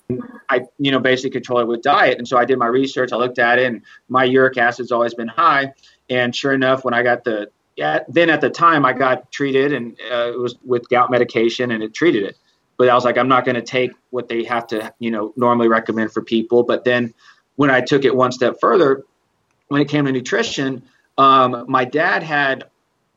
[0.50, 2.18] I, you know, basically control it with diet.
[2.18, 3.14] And so I did my research.
[3.14, 5.72] I looked at it, and my uric acid's always been high.
[6.10, 9.74] And sure enough, when I got the, yeah, then at the time I got treated,
[9.74, 12.38] and uh, it was with gout medication, and it treated it.
[12.78, 15.34] But I was like, I'm not going to take what they have to, you know,
[15.36, 16.64] normally recommend for people.
[16.64, 17.14] But then
[17.56, 19.04] when I took it one step further,
[19.68, 20.84] when it came to nutrition,
[21.18, 22.66] um, my dad had,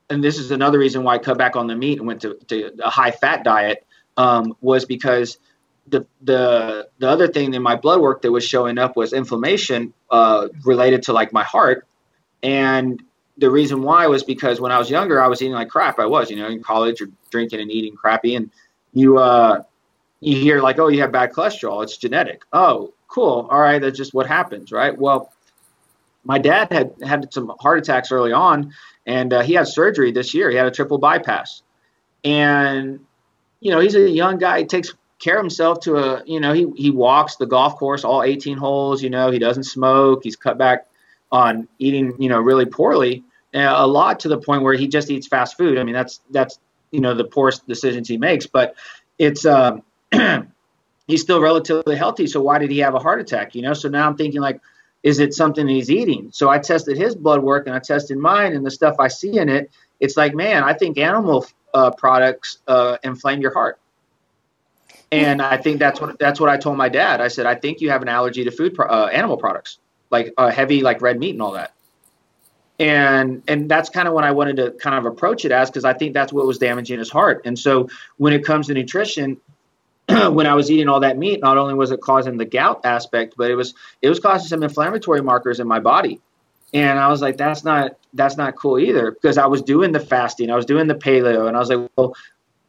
[0.08, 2.38] and this is another reason why I cut back on the meat and went to,
[2.48, 3.84] to a high fat diet,
[4.16, 5.38] um, was because
[5.88, 9.92] the the the other thing in my blood work that was showing up was inflammation
[10.10, 11.86] uh, related to like my heart,
[12.42, 13.02] and
[13.38, 15.98] the reason why was because when I was younger, I was eating like crap.
[15.98, 18.50] I was, you know, in college or drinking and eating crappy, and
[18.92, 19.62] you uh,
[20.20, 21.82] you hear like, oh, you have bad cholesterol.
[21.82, 22.42] It's genetic.
[22.52, 23.46] Oh, cool.
[23.50, 24.96] All right, that's just what happens, right?
[24.96, 25.32] Well,
[26.24, 28.72] my dad had had some heart attacks early on,
[29.06, 30.50] and uh, he had surgery this year.
[30.50, 31.62] He had a triple bypass,
[32.24, 33.00] and
[33.60, 34.60] you know, he's a young guy.
[34.60, 38.04] He takes care of himself to a, you know, he he walks the golf course
[38.04, 39.02] all 18 holes.
[39.02, 40.20] You know, he doesn't smoke.
[40.24, 40.86] He's cut back
[41.32, 43.24] on eating, you know, really poorly,
[43.54, 45.78] uh, a lot to the point where he just eats fast food.
[45.78, 46.58] I mean, that's that's
[46.90, 48.74] you know the poorest decisions he makes, but
[49.18, 49.44] it's.
[49.44, 49.82] Um,
[51.06, 52.26] he's still relatively healthy.
[52.26, 53.54] So why did he have a heart attack?
[53.54, 54.60] You know, so now I'm thinking like,
[55.02, 56.30] is it something he's eating?
[56.32, 59.38] So I tested his blood work and I tested mine, and the stuff I see
[59.38, 59.70] in it,
[60.00, 63.78] it's like, man, I think animal uh, products uh, inflame your heart.
[65.12, 67.20] And I think that's what that's what I told my dad.
[67.20, 69.78] I said, I think you have an allergy to food pro- uh, animal products,
[70.10, 71.72] like uh, heavy, like red meat and all that.
[72.78, 75.84] And and that's kind of when I wanted to kind of approach it as because
[75.84, 77.42] I think that's what was damaging his heart.
[77.44, 77.88] And so
[78.18, 79.38] when it comes to nutrition,
[80.08, 83.34] when I was eating all that meat, not only was it causing the gout aspect,
[83.38, 86.20] but it was it was causing some inflammatory markers in my body.
[86.74, 90.00] And I was like, that's not that's not cool either because I was doing the
[90.00, 92.14] fasting, I was doing the paleo, and I was like, well,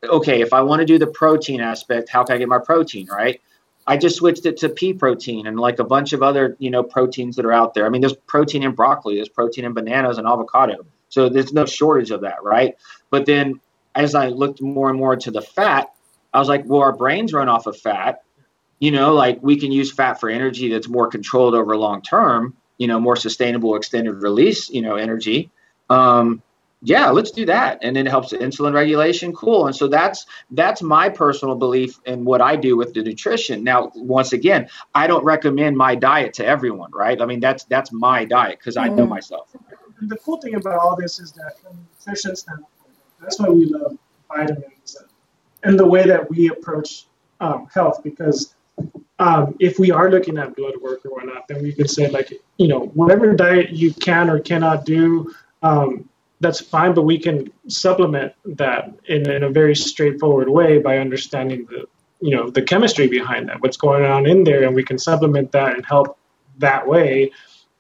[0.04, 3.08] okay, if I want to do the protein aspect, how can I get my protein
[3.08, 3.42] right?
[3.88, 6.84] I just switched it to pea protein and like a bunch of other you know
[6.84, 7.86] proteins that are out there.
[7.86, 11.66] I mean, there's protein in broccoli, there's protein in bananas and avocado, so there's no
[11.66, 12.76] shortage of that, right?
[13.10, 13.62] But then
[13.96, 15.92] as I looked more and more into the fat,
[16.34, 18.24] I was like, well, our brains run off of fat.
[18.80, 22.56] You know, like we can use fat for energy that's more controlled over long term,
[22.78, 25.50] you know, more sustainable extended release, you know, energy.
[25.90, 26.44] Um,
[26.82, 27.80] yeah, let's do that.
[27.82, 29.34] And it helps insulin regulation.
[29.34, 29.68] Cool.
[29.68, 33.64] And so that's that's my personal belief in what I do with the nutrition.
[33.64, 37.20] Now, once again, I don't recommend my diet to everyone, right?
[37.22, 39.10] I mean, that's that's my diet because I know mm-hmm.
[39.10, 39.56] myself.
[40.02, 42.68] The cool thing about all this is that from nutrition standpoint,
[43.20, 43.98] that's why we love
[44.30, 44.98] vitamins
[45.64, 47.08] and the way that we approach
[47.40, 48.56] um, health because
[49.20, 52.32] um, if we are looking at blood work or whatnot, then we can say like,
[52.58, 55.34] you know, whatever diet you can or cannot do,
[55.64, 56.08] um,
[56.40, 61.66] that's fine, but we can supplement that in, in a very straightforward way by understanding
[61.70, 61.86] the,
[62.22, 65.52] you know, the chemistry behind that, what's going on in there, and we can supplement
[65.52, 66.18] that and help
[66.60, 67.32] that way.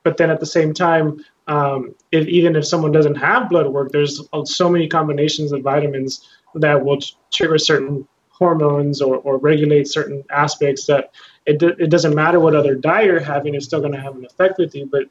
[0.04, 3.92] But then at the same time, um, if, even if someone doesn't have blood work,
[3.92, 7.00] there's so many combinations of vitamins that will
[7.32, 11.12] trigger certain hormones or, or regulate certain aspects that
[11.46, 14.26] it, it doesn't matter what other diet you're having, it's still going to have an
[14.26, 14.86] effect with you.
[14.86, 15.04] But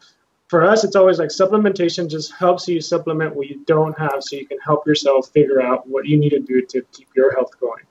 [0.49, 4.37] for us, it's always like supplementation just helps you supplement what you don't have so
[4.37, 7.51] you can help yourself figure out what you need to do to keep your health
[7.59, 7.83] going.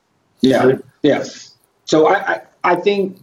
[0.41, 0.77] Yeah.
[1.01, 1.25] Yeah.
[1.85, 3.19] So I, I, I think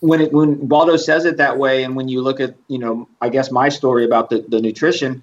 [0.00, 3.08] when it, when Baldo says it that way, and when you look at, you know,
[3.20, 5.22] I guess my story about the, the nutrition,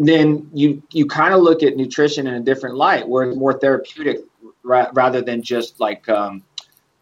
[0.00, 3.52] then you you kind of look at nutrition in a different light, where it's more
[3.52, 4.20] therapeutic
[4.62, 6.42] ra- rather than just like um,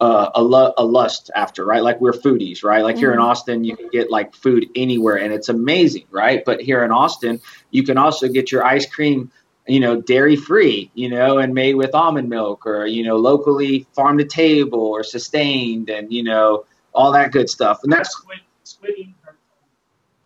[0.00, 1.82] uh, a, lu- a lust after, right?
[1.82, 2.82] Like we're foodies, right?
[2.82, 3.00] Like mm-hmm.
[3.00, 3.28] here in mm-hmm.
[3.28, 6.44] Austin, you can get like food anywhere, and it's amazing, right?
[6.44, 7.40] But here in Austin,
[7.70, 9.30] you can also get your ice cream,
[9.66, 13.86] you know, dairy free, you know, and made with almond milk, or you know, locally
[13.94, 17.80] farm to table or sustained, and you know, all that good stuff.
[17.82, 19.14] And that's squid, squid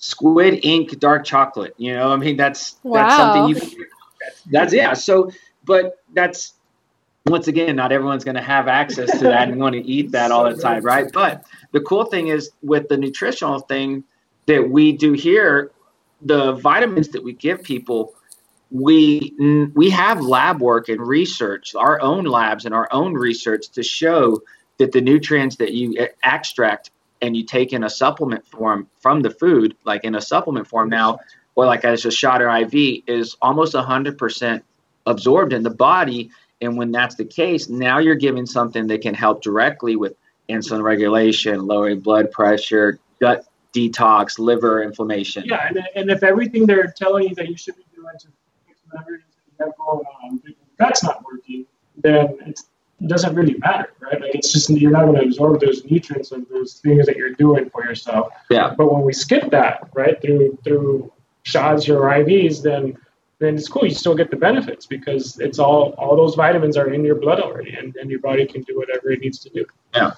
[0.02, 3.02] squid ink dark chocolate you know i mean that's wow.
[3.02, 3.86] that's something you
[4.50, 5.30] that's yeah so
[5.66, 6.54] but that's
[7.26, 10.30] once again not everyone's going to have access to that and want to eat that
[10.30, 14.02] all the time right but the cool thing is with the nutritional thing
[14.46, 15.70] that we do here
[16.22, 18.14] the vitamins that we give people
[18.70, 19.34] we
[19.74, 24.40] we have lab work and research our own labs and our own research to show
[24.78, 25.94] that the nutrients that you
[26.24, 26.90] extract
[27.22, 30.88] and you take in a supplement form from the food, like in a supplement form
[30.88, 31.18] now,
[31.54, 34.62] or like as a shot or IV, is almost 100%
[35.06, 36.30] absorbed in the body.
[36.60, 40.14] And when that's the case, now you're giving something that can help directly with
[40.48, 45.44] insulin regulation, lowering blood pressure, gut detox, liver inflammation.
[45.46, 48.28] Yeah, and, and if everything they're telling you that you should be doing to
[48.66, 49.20] fix whatever you
[49.60, 50.42] have going on,
[50.78, 51.66] that's not working,
[51.96, 52.64] then it's
[53.06, 54.20] doesn't really matter, right?
[54.20, 57.32] Like it's just you're not going to absorb those nutrients and those things that you're
[57.32, 58.32] doing for yourself.
[58.50, 58.74] Yeah.
[58.76, 61.12] But when we skip that, right, through through
[61.42, 62.98] shots or IVs, then
[63.40, 63.84] then it's cool.
[63.84, 67.40] You still get the benefits because it's all all those vitamins are in your blood
[67.40, 69.64] already, and, and your body can do whatever it needs to do.
[69.94, 70.12] Yeah.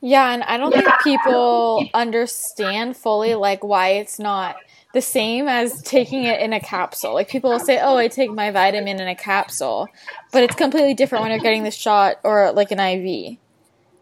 [0.00, 4.56] Yeah, and I don't think people understand fully like why it's not
[4.94, 7.14] the same as taking it in a capsule.
[7.14, 9.88] Like people will say, "Oh, I take my vitamin in a capsule,"
[10.32, 13.36] but it's completely different when you're getting the shot or like an IV.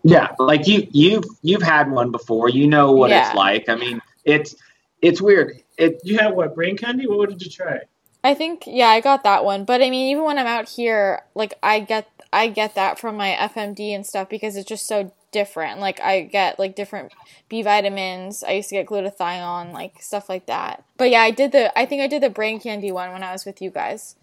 [0.03, 2.49] Yeah, like you you've you've had one before.
[2.49, 3.27] You know what Yeah.
[3.27, 3.69] it's like.
[3.69, 4.55] I mean, it's
[5.03, 5.63] it's weird.
[5.77, 7.07] It You had what brain candy?
[7.07, 7.81] What did you try?
[8.23, 9.65] I think yeah, I got that one.
[9.65, 13.17] But I mean, even when I'm out here, like I get I get that from
[13.17, 15.81] my FMD and stuff because it's just so different.
[15.81, 17.13] Like I get like different
[17.49, 18.45] B vitamins.
[18.45, 20.85] I used to get glutathione, like stuff like that.
[20.99, 23.33] But yeah, I did the I think I did the brain candy one when I
[23.33, 24.17] was with you guys.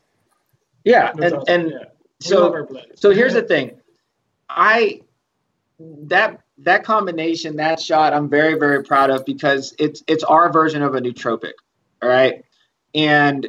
[0.83, 1.85] yeah, and awesome, and yeah.
[2.21, 3.79] So so here's the thing.
[4.49, 5.01] I
[5.79, 10.83] that that combination, that shot, I'm very very proud of because it's it's our version
[10.83, 11.53] of a nootropic.
[12.01, 12.43] All right,
[12.95, 13.47] and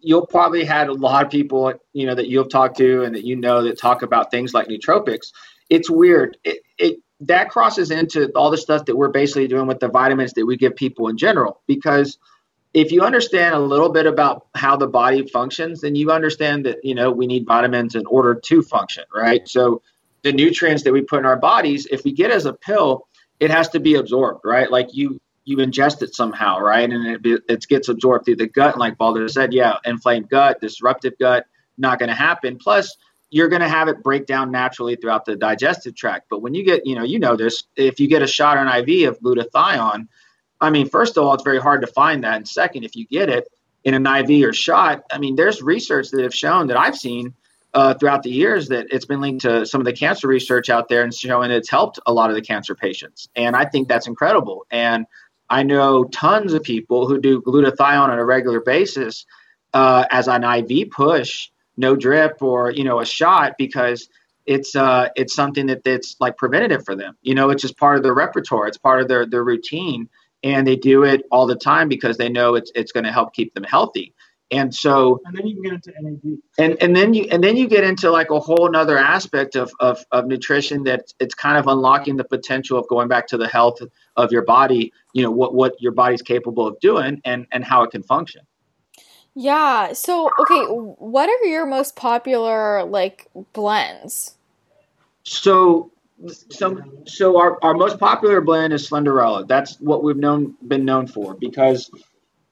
[0.00, 3.24] you'll probably had a lot of people you know that you've talked to and that
[3.24, 5.32] you know that talk about things like nootropics.
[5.68, 6.36] It's weird.
[6.44, 10.32] It, it that crosses into all the stuff that we're basically doing with the vitamins
[10.32, 12.18] that we give people in general because
[12.72, 16.78] if you understand a little bit about how the body functions then you understand that
[16.82, 19.82] you know we need vitamins in order to function right so
[20.22, 23.06] the nutrients that we put in our bodies if we get as a pill
[23.38, 25.20] it has to be absorbed right like you
[25.50, 28.96] you ingest it somehow right and it, it gets absorbed through the gut and like
[28.96, 31.46] Baldo said yeah inflamed gut disruptive gut
[31.76, 32.96] not going to happen plus
[33.32, 36.64] you're going to have it break down naturally throughout the digestive tract but when you
[36.64, 39.20] get you know you know this if you get a shot or an iv of
[39.20, 40.06] glutathione
[40.60, 42.36] I mean, first of all, it's very hard to find that.
[42.36, 43.48] And second, if you get it
[43.84, 47.34] in an IV or shot, I mean, there's research that have shown that I've seen
[47.72, 50.88] uh, throughout the years that it's been linked to some of the cancer research out
[50.88, 53.28] there and showing it's helped a lot of the cancer patients.
[53.34, 54.66] And I think that's incredible.
[54.70, 55.06] And
[55.50, 59.26] I know tons of people who do glutathione on a regular basis
[59.74, 64.08] uh, as an IV push, no drip or you know a shot because
[64.46, 67.16] it's uh it's something that that's like preventative for them.
[67.22, 68.66] You know, it's just part of their repertoire.
[68.66, 70.08] It's part of their their routine
[70.42, 73.34] and they do it all the time because they know it's it's going to help
[73.34, 74.14] keep them healthy.
[74.52, 76.38] And so And then you can get into NAD.
[76.58, 79.70] and and then you and then you get into like a whole nother aspect of,
[79.80, 83.46] of of nutrition that it's kind of unlocking the potential of going back to the
[83.48, 83.78] health
[84.16, 87.82] of your body you know what what your body's capable of doing and and how
[87.84, 88.42] it can function
[89.34, 89.92] Yeah.
[89.92, 94.34] So okay, what are your most popular like blends?
[95.22, 95.90] so
[96.50, 101.06] so so our, our most popular blend is slenderella that's what we've known been known
[101.06, 101.90] for because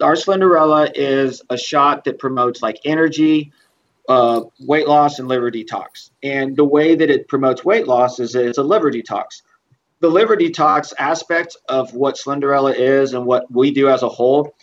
[0.00, 3.52] our slenderella is a shot that promotes like energy
[4.08, 6.10] uh, weight loss and liver detox.
[6.22, 9.42] And the way that it promotes weight loss is it's a liver detox.
[10.00, 14.54] The liver detox aspect of what slenderella is and what we do as a whole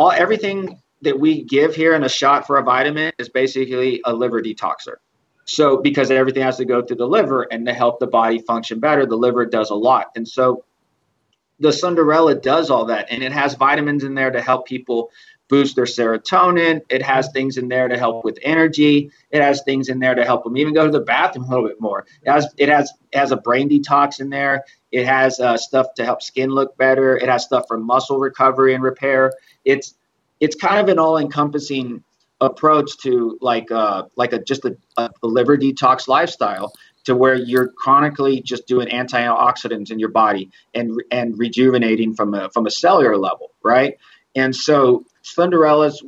[0.00, 4.12] all everything that we give here in a shot for a vitamin is basically a
[4.14, 4.96] liver detoxer.
[5.44, 8.80] So, because everything has to go through the liver and to help the body function
[8.80, 10.06] better, the liver does a lot.
[10.14, 10.64] And so,
[11.60, 15.10] the Slenderella does all that, and it has vitamins in there to help people
[15.48, 16.80] boost their serotonin.
[16.88, 19.10] It has things in there to help with energy.
[19.30, 21.68] It has things in there to help them even go to the bathroom a little
[21.68, 22.06] bit more.
[22.22, 24.64] It has it has it has a brain detox in there.
[24.90, 27.16] It has uh, stuff to help skin look better.
[27.16, 29.32] It has stuff for muscle recovery and repair.
[29.64, 29.94] It's
[30.38, 32.02] it's kind of an all encompassing
[32.40, 36.72] approach to like uh like a just a, a liver detox lifestyle
[37.04, 42.50] to where you're chronically just doing antioxidants in your body and and rejuvenating from a
[42.50, 43.98] from a cellular level right?
[44.34, 46.02] And so slenderella's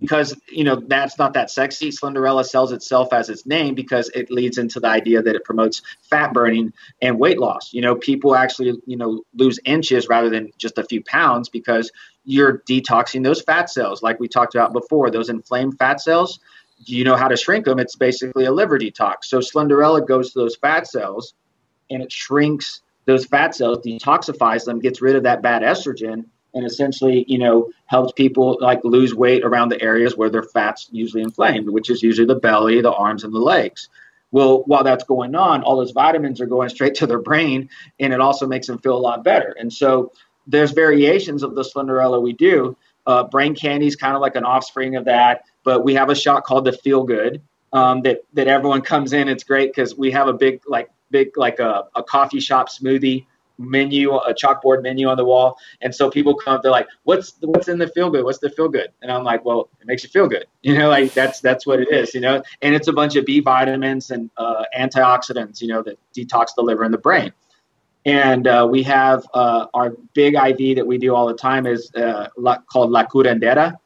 [0.00, 4.30] because you know that's not that sexy slenderella sells itself as its name because it
[4.30, 7.72] leads into the idea that it promotes fat burning and weight loss.
[7.72, 11.90] You know people actually you know lose inches rather than just a few pounds because
[12.24, 16.38] you're detoxing those fat cells like we talked about before those inflamed fat cells
[16.84, 19.24] do you know how to shrink them it's basically a liver detox.
[19.24, 21.34] So slenderella goes to those fat cells
[21.90, 26.66] and it shrinks those fat cells detoxifies them gets rid of that bad estrogen and
[26.66, 31.22] essentially you know helps people like lose weight around the areas where their fats usually
[31.22, 33.88] inflamed which is usually the belly the arms and the legs.
[34.30, 37.68] Well while that's going on all those vitamins are going straight to their brain
[38.00, 39.54] and it also makes them feel a lot better.
[39.58, 40.12] And so
[40.46, 42.76] there's variations of the Slenderella we do.
[43.06, 46.14] Uh, brain candy is kind of like an offspring of that, but we have a
[46.14, 49.28] shot called the Feel Good um, that that everyone comes in.
[49.28, 53.26] It's great because we have a big like big like a, a coffee shop smoothie
[53.58, 55.56] menu, a chalkboard menu on the wall.
[55.80, 58.24] And so people come they're like, "What's what's in the feel good?
[58.24, 60.88] What's the feel good?" And I'm like, "Well, it makes you feel good." You know,
[60.88, 62.14] like that's that's what it is.
[62.14, 65.60] You know, and it's a bunch of B vitamins and uh, antioxidants.
[65.60, 67.32] You know, that detox the liver and the brain.
[68.04, 71.92] And uh, we have uh, our big IV that we do all the time is
[71.94, 73.76] uh, la, called La Curandera,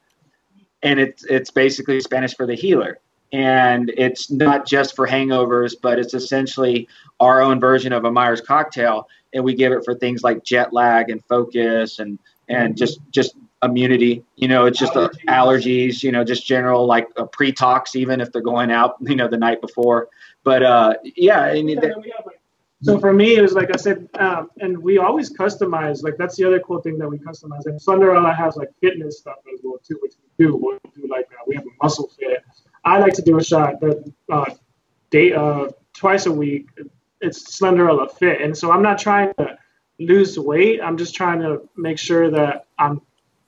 [0.82, 3.00] and it's it's basically Spanish for the healer
[3.32, 6.88] and it's not just for hangovers, but it's essentially
[7.20, 10.72] our own version of a Myers cocktail, and we give it for things like jet
[10.72, 14.24] lag and focus and and just just immunity.
[14.36, 18.30] You know, it's just allergies, allergies you know, just general like a pre-tox, even if
[18.30, 20.08] they're going out, you know, the night before.
[20.44, 21.80] But uh, yeah, yeah
[22.86, 26.02] so for me, it was like I said, um, and we always customize.
[26.02, 27.66] Like that's the other cool thing that we customize.
[27.66, 30.56] And Slenderella has like fitness stuff as well too, which we do.
[30.56, 32.44] We do like uh, we have a muscle fit
[32.86, 34.54] I like to do a shot that uh,
[35.10, 36.68] day uh, twice a week.
[37.20, 39.58] It's Slenderella Fit, and so I'm not trying to
[39.98, 40.80] lose weight.
[40.80, 43.02] I'm just trying to make sure that I'm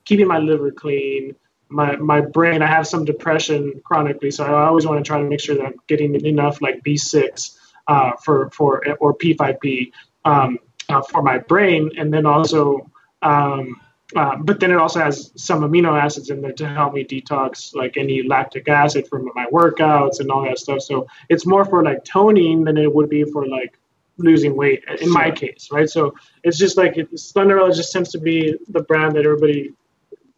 [0.04, 1.36] keeping my liver clean,
[1.68, 2.62] my my brain.
[2.62, 5.64] I have some depression chronically, so I always want to try to make sure that
[5.64, 7.57] I'm getting enough like B6
[7.88, 9.92] uh, for for or P5P
[10.24, 10.58] um,
[10.88, 12.90] uh, for my brain, and then also
[13.22, 13.80] um,
[14.16, 17.74] uh, but then it also has some amino acids in there to help me detox
[17.74, 20.80] like any lactic acid from my workouts and all that stuff.
[20.80, 23.78] So it's more for like toning than it would be for like
[24.16, 25.12] losing weight in sure.
[25.12, 25.88] my case, right?
[25.90, 29.74] So it's just like it, Slenderella just seems to be the brand that everybody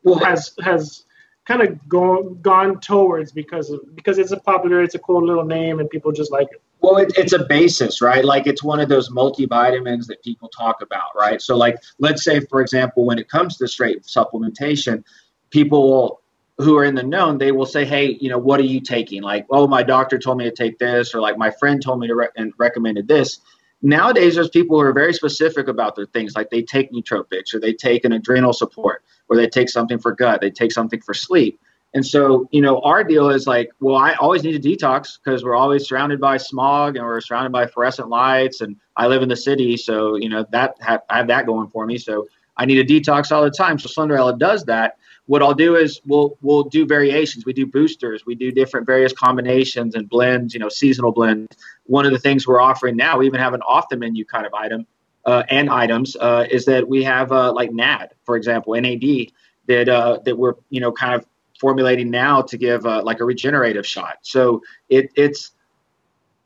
[0.02, 1.04] well, has has
[1.46, 5.44] kind of gone gone towards because of because it's a popular, it's a cool little
[5.44, 6.60] name, and people just like it.
[6.82, 8.24] Well, it, it's a basis, right?
[8.24, 11.40] Like it's one of those multivitamins that people talk about, right?
[11.40, 15.04] So, like, let's say, for example, when it comes to straight supplementation,
[15.50, 16.20] people will,
[16.58, 19.22] who are in the known, they will say, "Hey, you know, what are you taking?"
[19.22, 22.06] Like, "Oh, my doctor told me to take this," or like, "My friend told me
[22.06, 23.40] to re- and recommended this."
[23.82, 27.60] Nowadays, there's people who are very specific about their things, like they take nootropics, or
[27.60, 31.14] they take an adrenal support, or they take something for gut, they take something for
[31.14, 31.58] sleep
[31.92, 35.42] and so, you know, our deal is like, well, I always need a detox because
[35.42, 38.60] we're always surrounded by smog and we're surrounded by fluorescent lights.
[38.60, 41.68] And I live in the city, so you know that have, I have that going
[41.68, 41.98] for me.
[41.98, 43.78] So I need a detox all the time.
[43.78, 44.98] So Slenderella does that.
[45.26, 47.44] What I'll do is we'll we'll do variations.
[47.44, 48.24] We do boosters.
[48.24, 50.54] We do different various combinations and blends.
[50.54, 51.56] You know, seasonal blends.
[51.86, 54.46] One of the things we're offering now, we even have an off the menu kind
[54.46, 54.86] of item
[55.24, 59.32] uh, and items, uh, is that we have uh, like NAD, for example, NAD
[59.66, 61.24] that uh, that we're you know kind of
[61.60, 64.18] formulating now to give uh, like a regenerative shot.
[64.22, 65.52] So it, it's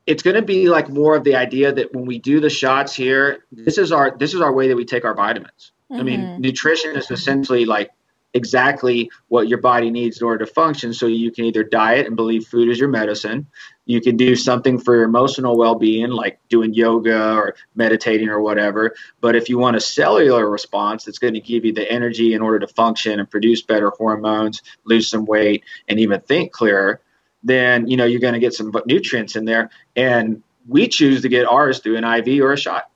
[0.05, 2.93] it's going to be like more of the idea that when we do the shots
[2.93, 5.71] here, this is our this is our way that we take our vitamins.
[5.91, 5.99] Mm-hmm.
[5.99, 6.41] I mean, mm-hmm.
[6.41, 7.89] nutrition is essentially like
[8.33, 10.93] exactly what your body needs in order to function.
[10.93, 13.47] So you can either diet and believe food is your medicine.
[13.85, 18.41] You can do something for your emotional well being, like doing yoga or meditating or
[18.41, 18.95] whatever.
[19.21, 22.41] But if you want a cellular response that's going to give you the energy in
[22.41, 26.99] order to function and produce better hormones, lose some weight, and even think clearer,
[27.43, 29.69] then you know you're going to get some nutrients in there.
[29.95, 32.89] And we choose to get ours through an IV or a shot.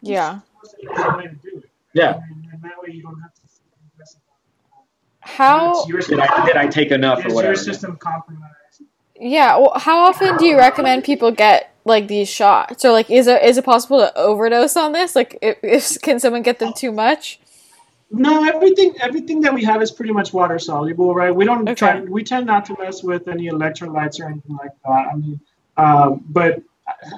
[0.00, 0.40] Yeah.
[1.92, 2.20] Yeah.
[5.20, 7.54] How did I, did I take enough or whatever?
[7.54, 8.54] Your system compromised.
[9.20, 9.56] Yeah.
[9.56, 13.42] Well, how often do you recommend people get like these shots, or like is it
[13.42, 15.16] is it possible to overdose on this?
[15.16, 17.40] Like, if, if can someone get them too much?
[18.10, 21.34] No, everything everything that we have is pretty much water soluble, right?
[21.34, 21.74] We don't okay.
[21.74, 22.00] try.
[22.00, 25.08] We tend not to mess with any electrolytes or anything like that.
[25.12, 25.40] I mean,
[25.76, 26.62] um, but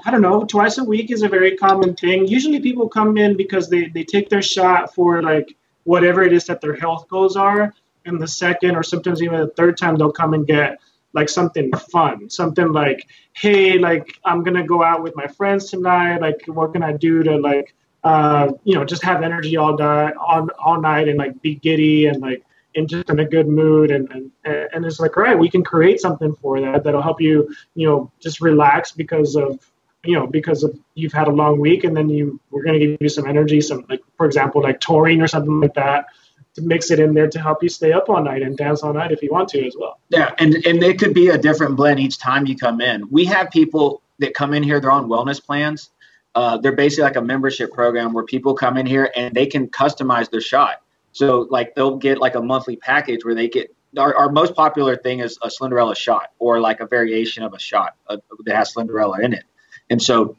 [0.05, 0.45] I don't know.
[0.45, 2.27] Twice a week is a very common thing.
[2.27, 5.55] Usually, people come in because they they take their shot for like
[5.85, 7.73] whatever it is that their health goals are,
[8.05, 10.81] and the second or sometimes even the third time they'll come and get
[11.13, 16.19] like something fun something like hey like i'm gonna go out with my friends tonight
[16.19, 17.75] like what can i do to like
[18.05, 22.07] uh you know just have energy all day on all night and like be giddy
[22.07, 25.39] and like in just in a good mood and, and and it's like all right
[25.39, 29.59] we can create something for that that'll help you you know just relax because of
[30.05, 32.87] you know because of you've had a long week and then you we're going to
[32.87, 36.07] give you some energy some like for example like taurine or something like that
[36.55, 38.93] to mix it in there to help you stay up all night and dance all
[38.93, 40.01] night if you want to as well.
[40.09, 43.09] Yeah, and and it could be a different blend each time you come in.
[43.11, 45.91] We have people that come in here; they're on wellness plans.
[46.35, 49.67] Uh, they're basically like a membership program where people come in here and they can
[49.69, 50.83] customize their shot.
[51.13, 54.97] So like they'll get like a monthly package where they get our, our most popular
[54.97, 58.75] thing is a Slenderella shot or like a variation of a shot uh, that has
[58.75, 59.45] Slenderella in it.
[59.89, 60.37] And so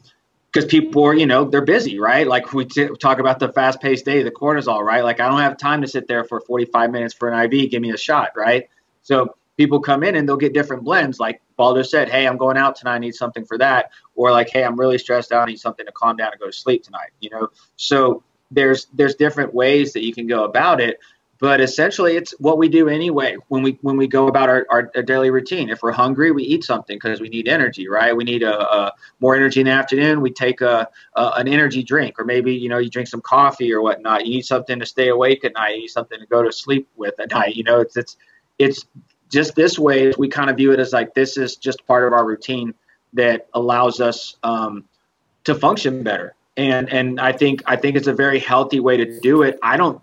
[0.51, 2.27] because people are, you know, they're busy, right?
[2.27, 5.03] Like we t- talk about the fast paced day, the cortisol, right?
[5.03, 7.81] Like I don't have time to sit there for 45 minutes for an IV, give
[7.81, 8.67] me a shot, right?
[9.01, 11.19] So people come in and they'll get different blends.
[11.19, 13.91] Like Baldo said, hey, I'm going out tonight, I need something for that.
[14.15, 16.47] Or like, hey, I'm really stressed out, I need something to calm down and go
[16.47, 17.11] to sleep tonight.
[17.21, 17.47] You know,
[17.77, 20.99] so there's there's different ways that you can go about it
[21.41, 24.91] but essentially it's what we do anyway when we when we go about our, our,
[24.95, 25.69] our daily routine.
[25.69, 28.15] If we're hungry we eat something because we need energy right?
[28.15, 31.81] We need a, a, more energy in the afternoon we take a, a, an energy
[31.83, 32.19] drink.
[32.19, 34.25] Or maybe you know you drink some coffee or whatnot.
[34.25, 35.73] You need something to stay awake at night.
[35.75, 37.55] You need something to go to sleep with at night.
[37.55, 38.17] You know it's it's
[38.59, 38.85] it's
[39.31, 42.13] just this way we kind of view it as like this is just part of
[42.13, 42.75] our routine
[43.13, 44.85] that allows us um,
[45.45, 46.35] to function better.
[46.57, 49.57] And and i think i think it's a very healthy way to do it.
[49.63, 50.01] I don't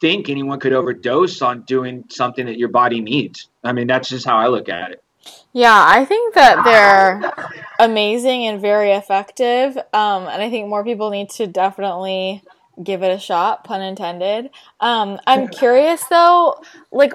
[0.00, 3.48] think anyone could overdose on doing something that your body needs.
[3.62, 5.04] I mean, that's just how I look at it.
[5.52, 7.32] Yeah, I think that they're
[7.78, 9.76] amazing and very effective.
[9.76, 12.42] Um, and I think more people need to definitely
[12.82, 14.50] give it a shot, pun intended.
[14.80, 17.12] Um, I'm curious though, like,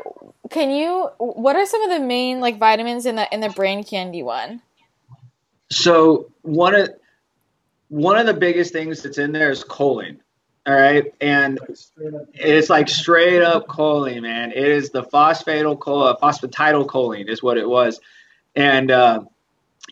[0.52, 1.10] can you?
[1.18, 4.62] What are some of the main like vitamins in the in the brain candy one?
[5.72, 6.90] So one of
[7.90, 10.20] one of the biggest things that's in there is choline.
[10.68, 11.14] All right.
[11.22, 11.60] And
[12.34, 14.52] it's like straight up choline, man.
[14.52, 18.00] It is the phosphatal choline, phosphatidylcholine is what it was.
[18.56, 19.26] And uh,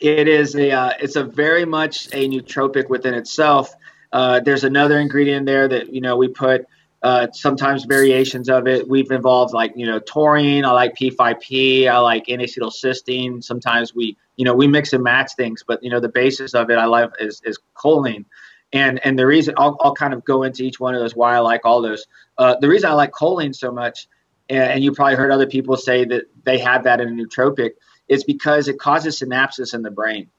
[0.01, 3.75] it is a, uh, it's a very much a nootropic within itself.
[4.11, 6.65] Uh, there's another ingredient there that, you know, we put
[7.03, 8.87] uh, sometimes variations of it.
[8.87, 10.65] We've involved like, you know, taurine.
[10.65, 11.87] I like P5P.
[11.87, 13.43] I like N-acetylcysteine.
[13.43, 16.71] Sometimes we, you know, we mix and match things, but, you know, the basis of
[16.71, 18.25] it I love is, is choline
[18.73, 21.35] and and the reason I'll, I'll kind of go into each one of those why
[21.35, 22.05] I like all those.
[22.37, 24.07] Uh, the reason I like choline so much,
[24.49, 27.71] and, and, you probably heard other people say that they have that in a nootropic,
[28.07, 30.29] is because it causes synapses in the brain.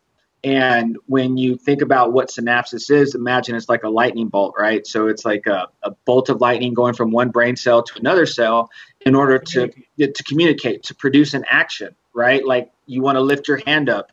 [0.43, 4.87] And when you think about what synapses is, imagine it's like a lightning bolt, right?
[4.87, 8.27] So it's like a, a bolt of lightning going from one brain cell to another
[8.27, 8.69] cell
[9.07, 12.45] in order to to communicate, to produce an action, right?
[12.45, 14.11] Like you want to lift your hand up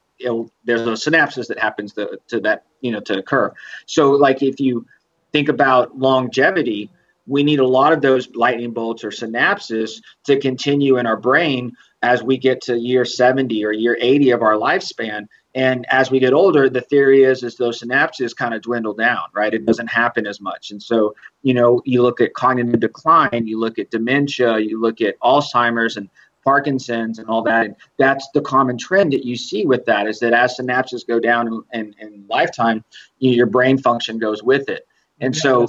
[0.63, 3.51] there's a synapses that happens to, to that you know to occur.
[3.85, 4.85] So like if you
[5.31, 6.89] think about longevity
[7.27, 11.71] we need a lot of those lightning bolts or synapses to continue in our brain
[12.01, 15.27] as we get to year 70 or year 80 of our lifespan.
[15.53, 19.23] And as we get older the theory is is those synapses kind of dwindle down
[19.33, 19.53] right?
[19.53, 20.71] It doesn't happen as much.
[20.71, 25.01] And so you know you look at cognitive decline you look at dementia you look
[25.01, 26.09] at alzheimer's and
[26.43, 27.65] Parkinson's and all that.
[27.65, 31.19] And that's the common trend that you see with that is that as synapses go
[31.19, 32.83] down in, in, in lifetime,
[33.19, 34.87] you know, your brain function goes with it.
[35.19, 35.67] And yeah, so,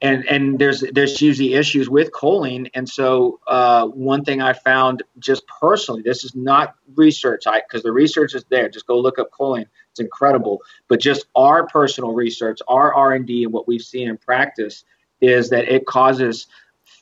[0.00, 2.70] and and there's there's usually issues with choline.
[2.74, 7.82] And so, uh, one thing I found just personally, this is not research, I because
[7.82, 8.68] the research is there.
[8.68, 10.60] Just go look up choline; it's incredible.
[10.88, 14.84] But just our personal research, our R and D, and what we've seen in practice
[15.20, 16.46] is that it causes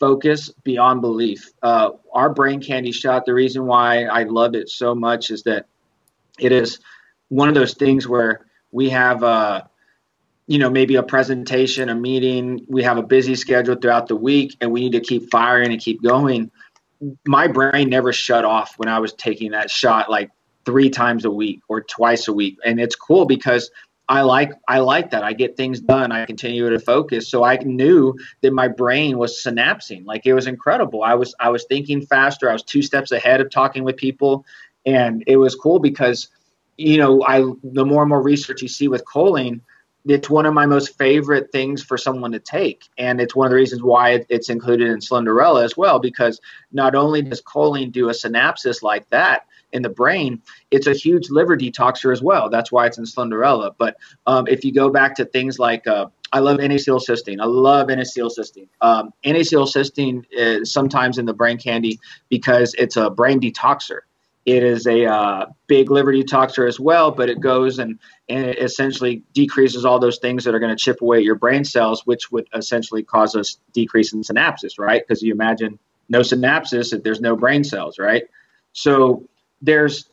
[0.02, 1.52] focus beyond belief.
[1.62, 5.66] Uh, our brain candy shot, the reason why I love it so much is that
[6.40, 6.80] it is
[7.28, 9.62] one of those things where we have, uh,
[10.48, 14.56] you know, maybe a presentation, a meeting, we have a busy schedule throughout the week,
[14.60, 16.50] and we need to keep firing and keep going.
[17.24, 20.32] My brain never shut off when I was taking that shot like
[20.64, 22.58] three times a week or twice a week.
[22.64, 23.70] And it's cool because
[24.12, 25.24] I like I like that.
[25.24, 26.12] I get things done.
[26.12, 27.30] I continue to focus.
[27.30, 30.04] So I knew that my brain was synapsing.
[30.04, 31.02] Like it was incredible.
[31.02, 32.50] I was I was thinking faster.
[32.50, 34.44] I was two steps ahead of talking with people,
[34.84, 36.28] and it was cool because
[36.76, 39.62] you know I the more and more research you see with choline,
[40.04, 43.50] it's one of my most favorite things for someone to take, and it's one of
[43.50, 45.98] the reasons why it's included in Slenderella as well.
[45.98, 46.38] Because
[46.70, 51.30] not only does choline do a synapsis like that, in the brain, it's a huge
[51.30, 52.50] liver detoxer as well.
[52.50, 53.72] That's why it's in Slenderella.
[53.78, 53.96] But
[54.26, 57.40] um, if you go back to things like uh, I love N-acetylcysteine.
[57.40, 58.68] I love N-acetylcysteine.
[58.80, 62.00] Um, N-acetylcysteine is sometimes in the brain candy
[62.30, 64.00] because it's a brain detoxer.
[64.44, 68.58] It is a uh, big liver detoxer as well, but it goes and, and it
[68.58, 72.04] essentially decreases all those things that are going to chip away at your brain cells,
[72.06, 75.02] which would essentially cause us decrease in synapses, right?
[75.06, 75.78] Because you imagine
[76.08, 78.24] no synapses if there's no brain cells, right?
[78.72, 79.28] So
[79.62, 80.08] there's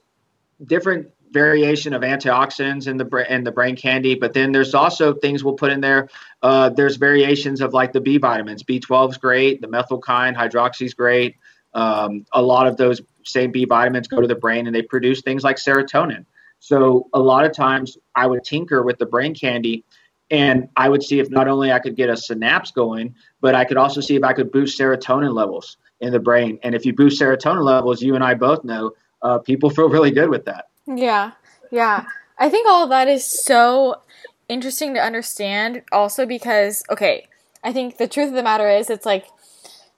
[0.66, 5.44] different variation of antioxidants in the in the brain candy, but then there's also things
[5.44, 6.08] we'll put in there.
[6.42, 8.64] Uh, there's variations of like the B vitamins.
[8.64, 9.62] B12 is great.
[9.62, 11.36] The methyl methylkine hydroxy is great.
[11.74, 15.22] Um, a lot of those same B vitamins go to the brain and they produce
[15.22, 16.26] things like serotonin.
[16.60, 19.86] So a lot of times I would tinker with the brain candy
[20.32, 23.66] and I would see if not only I could get a synapse going, but I
[23.66, 26.60] could also see if I could boost serotonin levels in the brain.
[26.64, 30.12] And if you boost serotonin levels, you and I both know uh, people feel really
[30.12, 30.70] good with that.
[30.88, 31.32] Yeah,
[31.72, 32.06] yeah.
[32.38, 34.02] I think all of that is so
[34.48, 35.84] interesting to understand.
[35.92, 37.28] Also, because okay,
[37.64, 39.28] I think the truth of the matter is, it's like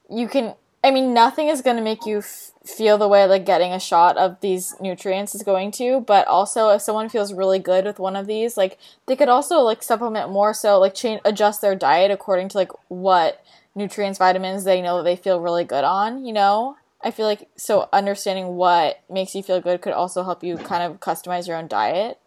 [0.09, 3.45] you can I mean, nothing is going to make you f- feel the way like
[3.45, 7.59] getting a shot of these nutrients is going to, but also if someone feels really
[7.59, 11.21] good with one of these, like they could also like supplement more so like change
[11.23, 13.43] adjust their diet according to like what
[13.75, 16.75] nutrients, vitamins they know that they feel really good on, you know?
[17.03, 20.83] I feel like so understanding what makes you feel good could also help you kind
[20.83, 22.19] of customize your own diet.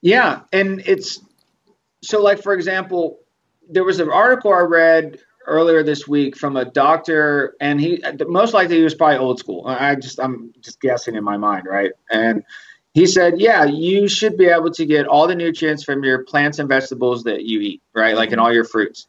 [0.00, 1.20] Yeah, and it's
[2.02, 3.18] so like for example,
[3.68, 8.54] there was an article I read earlier this week from a doctor, and he most
[8.54, 9.64] likely he was probably old school.
[9.66, 11.92] I just I'm just guessing in my mind, right?
[12.10, 12.44] And
[12.94, 16.58] he said, yeah, you should be able to get all the nutrients from your plants
[16.58, 18.16] and vegetables that you eat, right?
[18.16, 19.06] Like in all your fruits.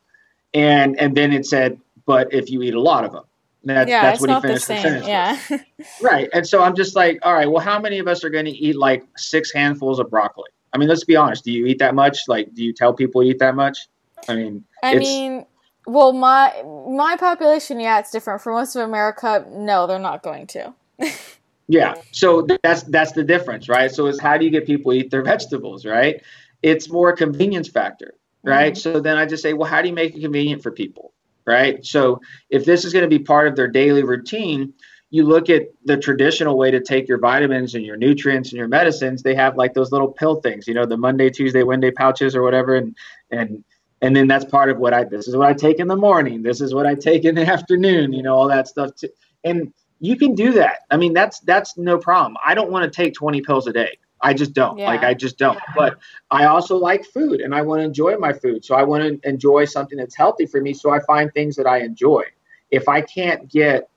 [0.54, 3.24] And and then it said, but if you eat a lot of them.
[3.64, 4.68] That's, yeah, that's what he finished.
[4.68, 5.04] The same.
[5.04, 5.38] yeah.
[6.02, 6.30] right.
[6.34, 8.52] And so I'm just like, all right, well, how many of us are going to
[8.52, 10.50] eat like six handfuls of broccoli?
[10.74, 11.44] I mean, let's be honest.
[11.44, 12.20] Do you eat that much?
[12.28, 13.88] Like, do you tell people you eat that much?
[14.28, 15.46] I mean, I mean,
[15.86, 16.54] well, my
[16.98, 18.42] my population, yeah, it's different.
[18.42, 20.74] For most of America, no, they're not going to.
[21.68, 23.92] yeah, so that's that's the difference, right?
[23.92, 26.22] So it's how do you get people to eat their vegetables, right?
[26.62, 28.14] It's more a convenience factor,
[28.44, 28.74] right?
[28.74, 28.94] Mm-hmm.
[28.94, 31.14] So then I just say, well, how do you make it convenient for people,
[31.50, 31.84] right?
[31.86, 34.74] So if this is going to be part of their daily routine,
[35.10, 38.68] you look at the traditional way to take your vitamins and your nutrients and your
[38.68, 39.24] medicines.
[39.24, 42.44] They have like those little pill things, you know, the Monday, Tuesday, Wednesday pouches or
[42.44, 42.96] whatever, and
[43.32, 43.64] and
[44.02, 46.44] and then that's part of what I this is what I take in the morning.
[46.44, 48.14] This is what I take in the afternoon.
[48.14, 48.96] You know, all that stuff.
[48.96, 49.10] Too.
[49.44, 50.82] And you can do that.
[50.92, 52.38] I mean, that's that's no problem.
[52.46, 53.98] I don't want to take 20 pills a day.
[54.22, 54.78] I just don't.
[54.78, 54.88] Yeah.
[54.88, 55.56] Like I just don't.
[55.56, 55.74] Yeah.
[55.76, 58.66] But I also like food and I want to enjoy my food.
[58.66, 60.74] So I want to enjoy something that's healthy for me.
[60.74, 62.24] So I find things that I enjoy.
[62.72, 63.90] If I can't get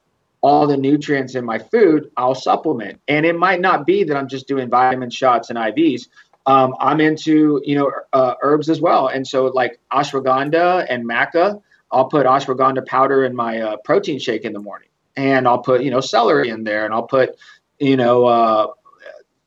[0.43, 3.01] all the nutrients in my food, I'll supplement.
[3.09, 6.09] And it might not be that I'm just doing vitamin shots and IVs.
[6.47, 11.63] Um, I'm into you know uh, herbs as well, and so like ashwagandha and maca.
[11.93, 15.83] I'll put ashwagandha powder in my uh, protein shake in the morning, and I'll put
[15.83, 17.37] you know celery in there, and I'll put
[17.79, 18.67] you know uh,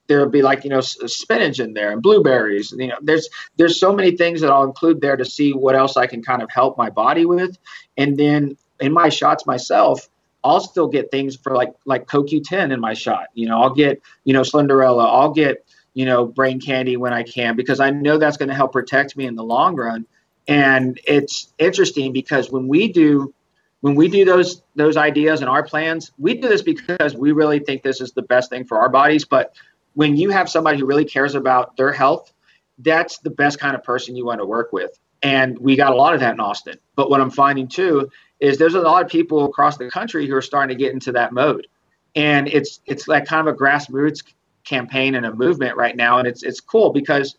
[0.07, 2.71] there'll be like you know uh, spinach in there and blueberries.
[2.71, 5.97] You know, there's there's so many things that I'll include there to see what else
[5.97, 7.57] I can kind of help my body with,
[7.97, 10.07] and then in my shots myself.
[10.43, 13.29] I'll still get things for like like CoQ10 in my shot.
[13.33, 15.03] You know, I'll get you know Slenderella.
[15.03, 15.65] I'll get
[15.95, 19.17] you know, brain candy when I can because I know that's going to help protect
[19.17, 20.05] me in the long run.
[20.47, 23.33] And it's interesting because when we do
[23.79, 27.59] when we do those those ideas and our plans, we do this because we really
[27.59, 29.25] think this is the best thing for our bodies.
[29.25, 29.55] But
[29.95, 32.31] when you have somebody who really cares about their health,
[32.79, 34.97] that's the best kind of person you want to work with.
[35.23, 36.77] And we got a lot of that in Austin.
[36.95, 38.09] But what I'm finding too
[38.39, 41.11] is there's a lot of people across the country who are starting to get into
[41.13, 41.67] that mode.
[42.15, 44.23] And it's it's like kind of a grassroots
[44.63, 47.35] campaign and a movement right now, and it's it's cool because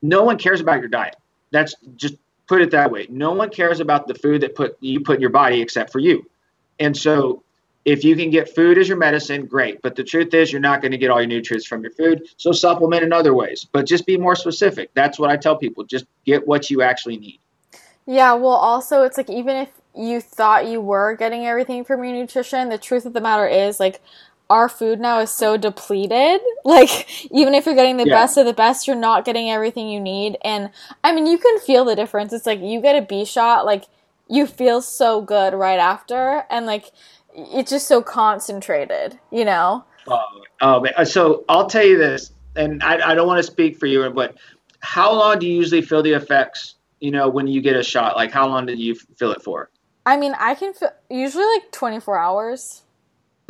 [0.00, 1.16] no one cares about your diet.
[1.50, 2.14] That's just
[2.46, 3.06] put it that way.
[3.10, 5.98] No one cares about the food that put you put in your body except for
[5.98, 6.28] you.
[6.78, 7.42] And so
[7.84, 9.80] if you can get food as your medicine, great.
[9.82, 12.28] But the truth is you're not going to get all your nutrients from your food.
[12.36, 13.66] So supplement in other ways.
[13.70, 14.90] But just be more specific.
[14.94, 15.84] That's what I tell people.
[15.84, 17.40] Just get what you actually need.
[18.06, 22.12] Yeah, well also it's like even if you thought you were getting everything from your
[22.12, 24.00] nutrition, the truth of the matter is like
[24.50, 26.40] our food now is so depleted.
[26.64, 28.14] Like, even if you're getting the yeah.
[28.14, 30.36] best of the best, you're not getting everything you need.
[30.44, 30.68] And
[31.02, 32.34] I mean, you can feel the difference.
[32.34, 33.84] It's like you get a B shot, like,
[34.28, 36.44] you feel so good right after.
[36.50, 36.92] And like,
[37.38, 39.84] it's just so concentrated, you know?
[40.06, 40.24] Oh,
[40.60, 41.04] oh.
[41.04, 44.36] So I'll tell you this, and I, I don't want to speak for you, but
[44.80, 48.16] how long do you usually feel the effects, you know, when you get a shot?
[48.16, 49.70] Like, how long do you feel it for?
[50.06, 52.82] I mean, I can feel usually like 24 hours.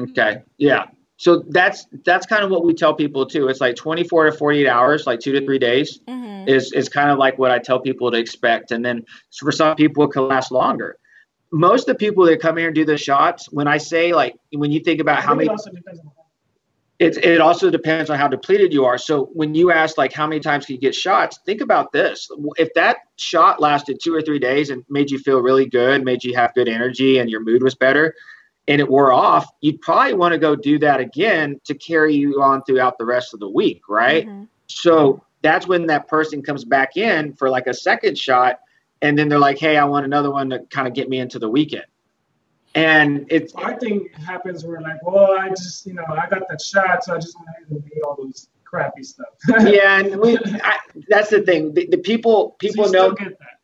[0.01, 0.43] Okay.
[0.59, 0.87] Yeah.
[1.17, 3.49] So that's that's kind of what we tell people too.
[3.49, 6.49] It's like 24 to 48 hours, like two to three days, mm-hmm.
[6.49, 8.71] is is kind of like what I tell people to expect.
[8.71, 9.05] And then
[9.37, 10.97] for some people, it can last longer.
[11.51, 14.37] Most of the people that come here and do the shots, when I say like
[14.53, 15.49] when you think about how many,
[16.99, 18.99] it it also depends on how depleted you are.
[18.99, 22.29] So when you ask like how many times can you get shots, think about this.
[22.57, 26.23] If that shot lasted two or three days and made you feel really good, made
[26.25, 28.15] you have good energy, and your mood was better
[28.69, 32.43] and it wore off, you'd probably want to go do that again to carry you
[32.43, 34.27] on throughout the rest of the week, right?
[34.27, 34.45] Mm-hmm.
[34.67, 38.61] So that's when that person comes back in for like a second shot,
[39.03, 41.39] and then they're like, "Hey, I want another one to kind of get me into
[41.39, 41.87] the weekend."
[42.75, 46.49] And it's I think it happens where like, well, I just you know I got
[46.49, 49.29] that shot, so I just want to eat all those crappy stuff.
[49.61, 51.75] yeah, and we I, that's the thing.
[51.75, 53.17] The, the people people so know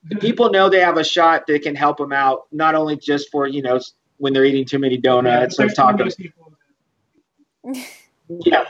[0.04, 3.30] the people know they have a shot that can help them out, not only just
[3.30, 3.80] for you know
[4.18, 6.32] when they're eating too many donuts yeah, or tacos.
[8.28, 8.64] yeah,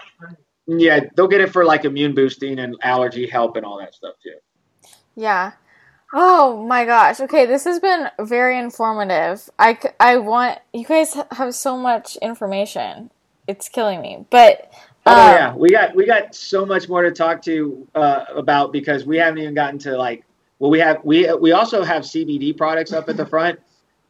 [0.66, 4.14] yeah, they'll get it for like immune boosting and allergy help and all that stuff
[4.22, 4.34] too.
[5.14, 5.52] Yeah.
[6.16, 7.18] Oh my gosh.
[7.18, 9.50] Okay, this has been very informative.
[9.58, 13.10] I, I want you guys have so much information.
[13.48, 14.24] It's killing me.
[14.30, 14.72] But
[15.06, 18.72] um, oh yeah, we got we got so much more to talk to uh, about
[18.72, 20.24] because we haven't even gotten to like
[20.60, 23.58] well we have we we also have CBD products up at the front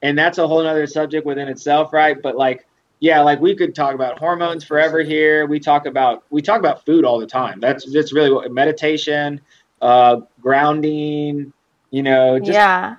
[0.02, 2.20] and that's a whole other subject within itself, right?
[2.22, 2.66] But like
[3.00, 5.46] yeah, like we could talk about hormones forever here.
[5.46, 7.60] We talk about we talk about food all the time.
[7.60, 9.40] That's that's really what meditation,
[9.80, 11.52] uh, grounding,
[11.94, 12.96] you know, just, yeah.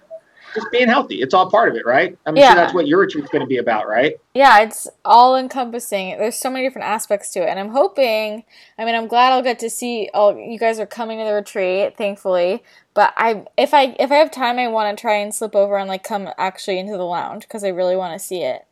[0.54, 1.22] just being healthy.
[1.22, 2.18] It's all part of it, right?
[2.26, 2.56] I mean, yeah.
[2.56, 4.16] that's what your retreat's going to be about, right?
[4.34, 6.18] Yeah, it's all encompassing.
[6.18, 8.46] There's so many different aspects to it, and I'm hoping.
[8.78, 10.10] I mean, I'm glad I'll get to see.
[10.14, 12.64] Oh, you guys are coming to the retreat, thankfully.
[12.94, 15.78] But I, if I, if I have time, I want to try and slip over
[15.78, 18.66] and like come actually into the lounge because I really want to see it.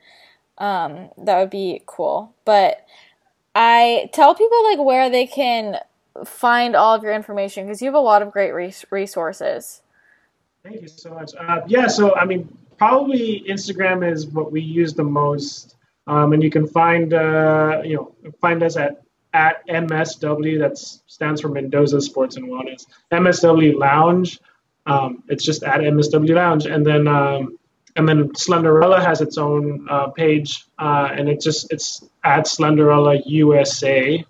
[0.58, 2.34] Um, that would be cool.
[2.45, 2.86] But
[3.54, 5.80] I tell people like where they can
[6.26, 9.82] find all of your information because you have a lot of great res- resources.
[10.64, 11.31] Thank you so much.
[11.38, 15.76] Uh, yeah, so I mean, probably Instagram is what we use the most,
[16.07, 19.02] um, and you can find uh, you know find us at
[19.34, 20.60] at MSW.
[20.60, 22.85] That stands for Mendoza Sports and Wellness.
[23.11, 24.40] MSW Lounge.
[24.85, 27.60] Um, it's just at MSW Lounge, and then um,
[27.98, 33.22] and then Slenderella has its own uh, page, uh, and it just it's at Slenderella
[33.26, 34.26] USA,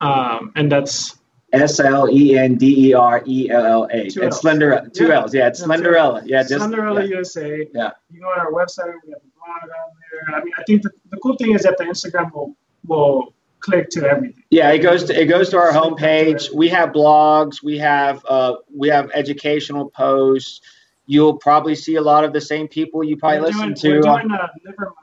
[0.00, 1.16] um, and that's
[1.52, 4.06] S L E N D E R E L L A.
[4.06, 5.14] It's Slender, two yeah.
[5.14, 5.34] L's.
[5.34, 6.22] Yeah, it's Slenderella.
[6.24, 7.16] Yeah, just Slenderella yeah.
[7.16, 7.68] USA.
[7.74, 7.90] Yeah.
[8.10, 8.94] You go on our website.
[9.04, 10.34] We have the blog on there.
[10.34, 12.56] I mean, I think the, the cool thing is that the Instagram will
[12.86, 14.42] will click to everything.
[14.50, 16.52] Yeah, it goes to it goes to our homepage.
[16.52, 17.62] We have blogs.
[17.62, 20.62] We have uh we have educational posts.
[21.04, 24.08] You'll probably see a lot of the same people you probably we're listen doing, to.
[24.08, 25.02] We're doing uh, a liver uh,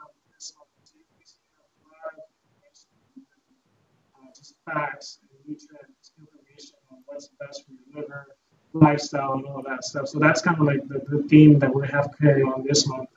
[4.16, 5.19] uh, just facts and nutrients
[7.20, 8.26] what's best for your liver,
[8.72, 10.08] lifestyle, and all that stuff.
[10.08, 13.08] So that's kind of like the, the theme that we have carry on this month.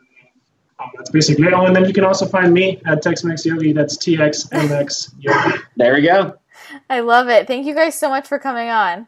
[0.79, 1.53] Um, that's basically it.
[1.53, 3.73] Oh, and then you can also find me at Tex-Mex Yogi.
[3.73, 5.57] That's TXMX Yogi.
[5.77, 6.35] There we go.
[6.89, 7.47] I love it.
[7.47, 9.07] Thank you guys so much for coming on.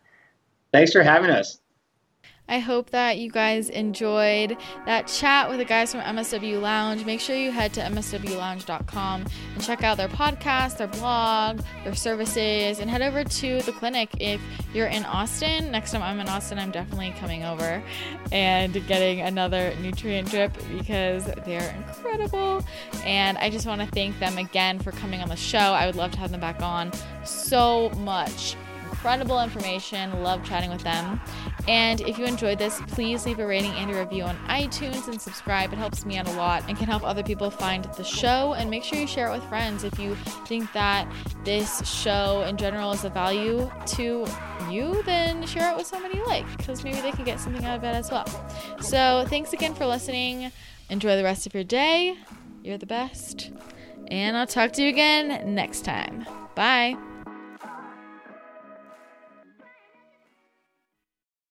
[0.72, 1.60] Thanks for having us.
[2.48, 7.04] I hope that you guys enjoyed that chat with the guys from MSW Lounge.
[7.04, 12.80] Make sure you head to mswlounge.com and check out their podcast, their blog, their services,
[12.80, 14.40] and head over to the clinic if
[14.74, 15.72] you're in Austin.
[15.72, 17.82] Next time I'm in Austin, I'm definitely coming over
[18.32, 22.64] and getting another nutrient drip because they're incredible.
[23.04, 25.58] And I just want to thank them again for coming on the show.
[25.58, 26.92] I would love to have them back on
[27.24, 28.56] so much
[29.06, 30.24] incredible information.
[30.24, 31.20] Love chatting with them.
[31.68, 35.20] And if you enjoyed this, please leave a rating and a review on iTunes and
[35.20, 35.74] subscribe.
[35.74, 38.54] It helps me out a lot and can help other people find the show.
[38.54, 40.16] And make sure you share it with friends if you
[40.46, 41.12] think that
[41.44, 44.28] this show in general is of value to
[44.70, 47.78] you, then share it with somebody you like because maybe they can get something out
[47.78, 48.28] of it as well.
[48.82, 50.52] So thanks again for listening.
[50.90, 52.16] Enjoy the rest of your day.
[52.64, 53.52] You're the best.
[54.08, 56.26] And I'll talk to you again next time.
[56.56, 57.15] Bye.